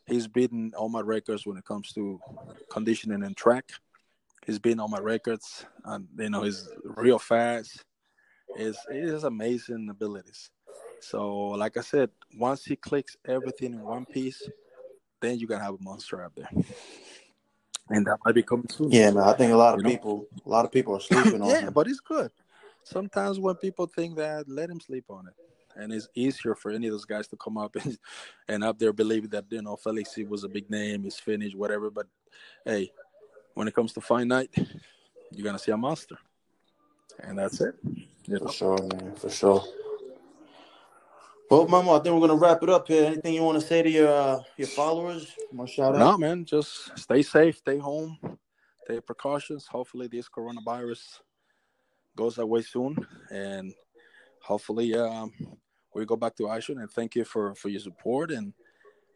he's 0.08 0.28
beaten 0.28 0.72
all 0.76 0.90
my 0.90 1.02
records 1.02 1.46
when 1.46 1.58
it 1.58 1.66
comes 1.66 1.92
to 1.94 2.20
conditioning 2.72 3.24
and 3.24 3.36
track. 3.38 3.70
He's 4.46 4.60
beaten 4.60 4.80
all 4.80 4.88
my 4.88 5.00
records, 5.00 5.66
and 5.84 6.08
you 6.18 6.30
know 6.30 6.44
he's 6.44 6.68
real 6.84 7.20
fast. 7.20 7.84
Is 8.58 9.24
amazing 9.24 9.90
abilities. 9.90 10.50
So, 11.02 11.50
like 11.50 11.78
I 11.78 11.82
said, 11.82 12.10
once 12.36 12.64
he 12.66 12.76
clicks 12.76 13.18
everything 13.28 13.74
in 13.74 13.82
one 13.82 14.06
piece, 14.06 14.42
then 15.22 15.38
you 15.38 15.48
gonna 15.48 15.64
have 15.64 15.76
a 15.76 15.84
monster 15.84 16.24
out 16.24 16.34
there, 16.36 16.50
and 17.90 18.08
that 18.08 18.18
might 18.26 18.36
be 18.36 18.42
coming 18.44 18.70
soon. 18.70 18.90
Yeah, 18.90 19.12
man. 19.12 19.24
I 19.24 19.34
think 19.34 19.52
a 19.52 19.58
lot 19.58 19.74
of 19.74 19.82
you 19.82 19.92
people, 19.92 20.28
know? 20.32 20.44
a 20.46 20.50
lot 20.50 20.66
of 20.66 20.72
people 20.72 20.96
are 20.96 21.02
sleeping 21.02 21.42
on. 21.42 21.50
yeah, 21.50 21.62
him. 21.62 21.74
but 21.74 21.88
he's 21.88 22.00
good. 22.00 22.32
Sometimes 22.88 23.40
when 23.40 23.56
people 23.56 23.86
think 23.88 24.18
that, 24.18 24.48
let 24.48 24.70
him 24.70 24.80
sleep 24.80 25.06
on 25.10 25.28
it 25.28 25.34
and 25.78 25.94
it's 25.94 26.10
easier 26.16 26.56
for 26.56 26.72
any 26.72 26.88
of 26.88 26.94
those 26.94 27.06
guys 27.06 27.28
to 27.28 27.38
come 27.38 27.58
up 27.58 27.76
and, 27.76 27.98
and 28.48 28.64
up 28.64 28.80
there 28.80 28.94
believing 28.94 29.30
that 29.30 29.46
you 29.50 29.62
know 29.62 29.76
Felix 29.76 30.18
was 30.28 30.44
a 30.44 30.50
big 30.50 30.70
name, 30.70 31.04
he's 31.04 31.20
finished, 31.20 31.56
whatever. 31.56 31.90
But 31.90 32.08
hey, 32.66 32.92
when 33.54 33.68
it 33.68 33.74
comes 33.74 33.94
to 33.94 34.02
fight 34.02 34.28
night, 34.28 34.50
you're 35.32 35.46
gonna 35.46 35.60
see 35.60 35.72
a 35.72 35.78
monster, 35.78 36.18
and 37.20 37.38
that's 37.38 37.62
it. 37.62 37.76
You 38.26 38.40
know? 38.40 38.48
For 38.48 38.54
sure, 38.54 38.78
man. 38.78 39.16
For 39.16 39.30
sure. 39.30 39.64
Well, 41.50 41.66
Mama, 41.68 41.94
I 41.94 42.00
think 42.00 42.14
we're 42.14 42.28
gonna 42.28 42.40
wrap 42.40 42.62
it 42.64 42.70
up 42.70 42.88
here. 42.88 43.06
Anything 43.06 43.34
you 43.34 43.44
want 43.44 43.60
to 43.60 43.66
say 43.66 43.82
to 43.82 43.90
your 43.90 44.10
uh, 44.10 44.40
your 44.58 44.68
followers? 44.68 45.32
Want 45.54 45.70
shout 45.70 45.96
out? 45.96 46.00
No, 46.00 46.18
man. 46.18 46.44
Just 46.44 46.98
stay 46.98 47.22
safe, 47.22 47.58
stay 47.58 47.78
home, 47.78 48.18
take 48.88 49.06
precautions. 49.06 49.68
Hopefully, 49.68 50.08
this 50.08 50.28
coronavirus 50.28 51.20
goes 52.18 52.38
away 52.38 52.64
soon, 52.64 52.98
and 53.32 53.74
hopefully, 54.42 54.94
um, 54.96 55.32
we 55.94 56.06
go 56.06 56.18
back 56.18 56.36
to 56.36 56.50
Action 56.50 56.80
and 56.80 56.92
thank 56.92 57.16
you 57.16 57.24
for 57.24 57.56
for 57.56 57.70
your 57.70 57.80
support 57.80 58.32
and 58.32 58.54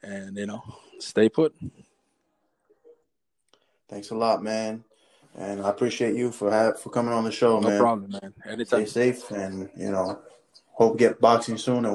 and 0.02 0.38
you 0.38 0.46
know 0.46 0.62
stay 1.00 1.28
put. 1.28 1.54
Thanks 3.90 4.12
a 4.12 4.16
lot, 4.16 4.42
man. 4.42 4.86
And 5.38 5.62
I 5.62 5.70
appreciate 5.70 6.16
you 6.16 6.32
for 6.32 6.52
have, 6.52 6.80
for 6.80 6.90
coming 6.90 7.14
on 7.14 7.24
the 7.24 7.32
show, 7.32 7.60
no 7.60 7.68
man. 7.68 7.78
No 7.78 7.84
problem, 7.84 8.12
man. 8.12 8.34
Anytime. 8.46 8.86
Stay 8.86 9.14
safe, 9.14 9.32
and 9.32 9.70
you 9.76 9.92
know, 9.92 10.20
hope 10.74 10.98
get 10.98 11.20
boxing 11.20 11.58
soon. 11.58 11.86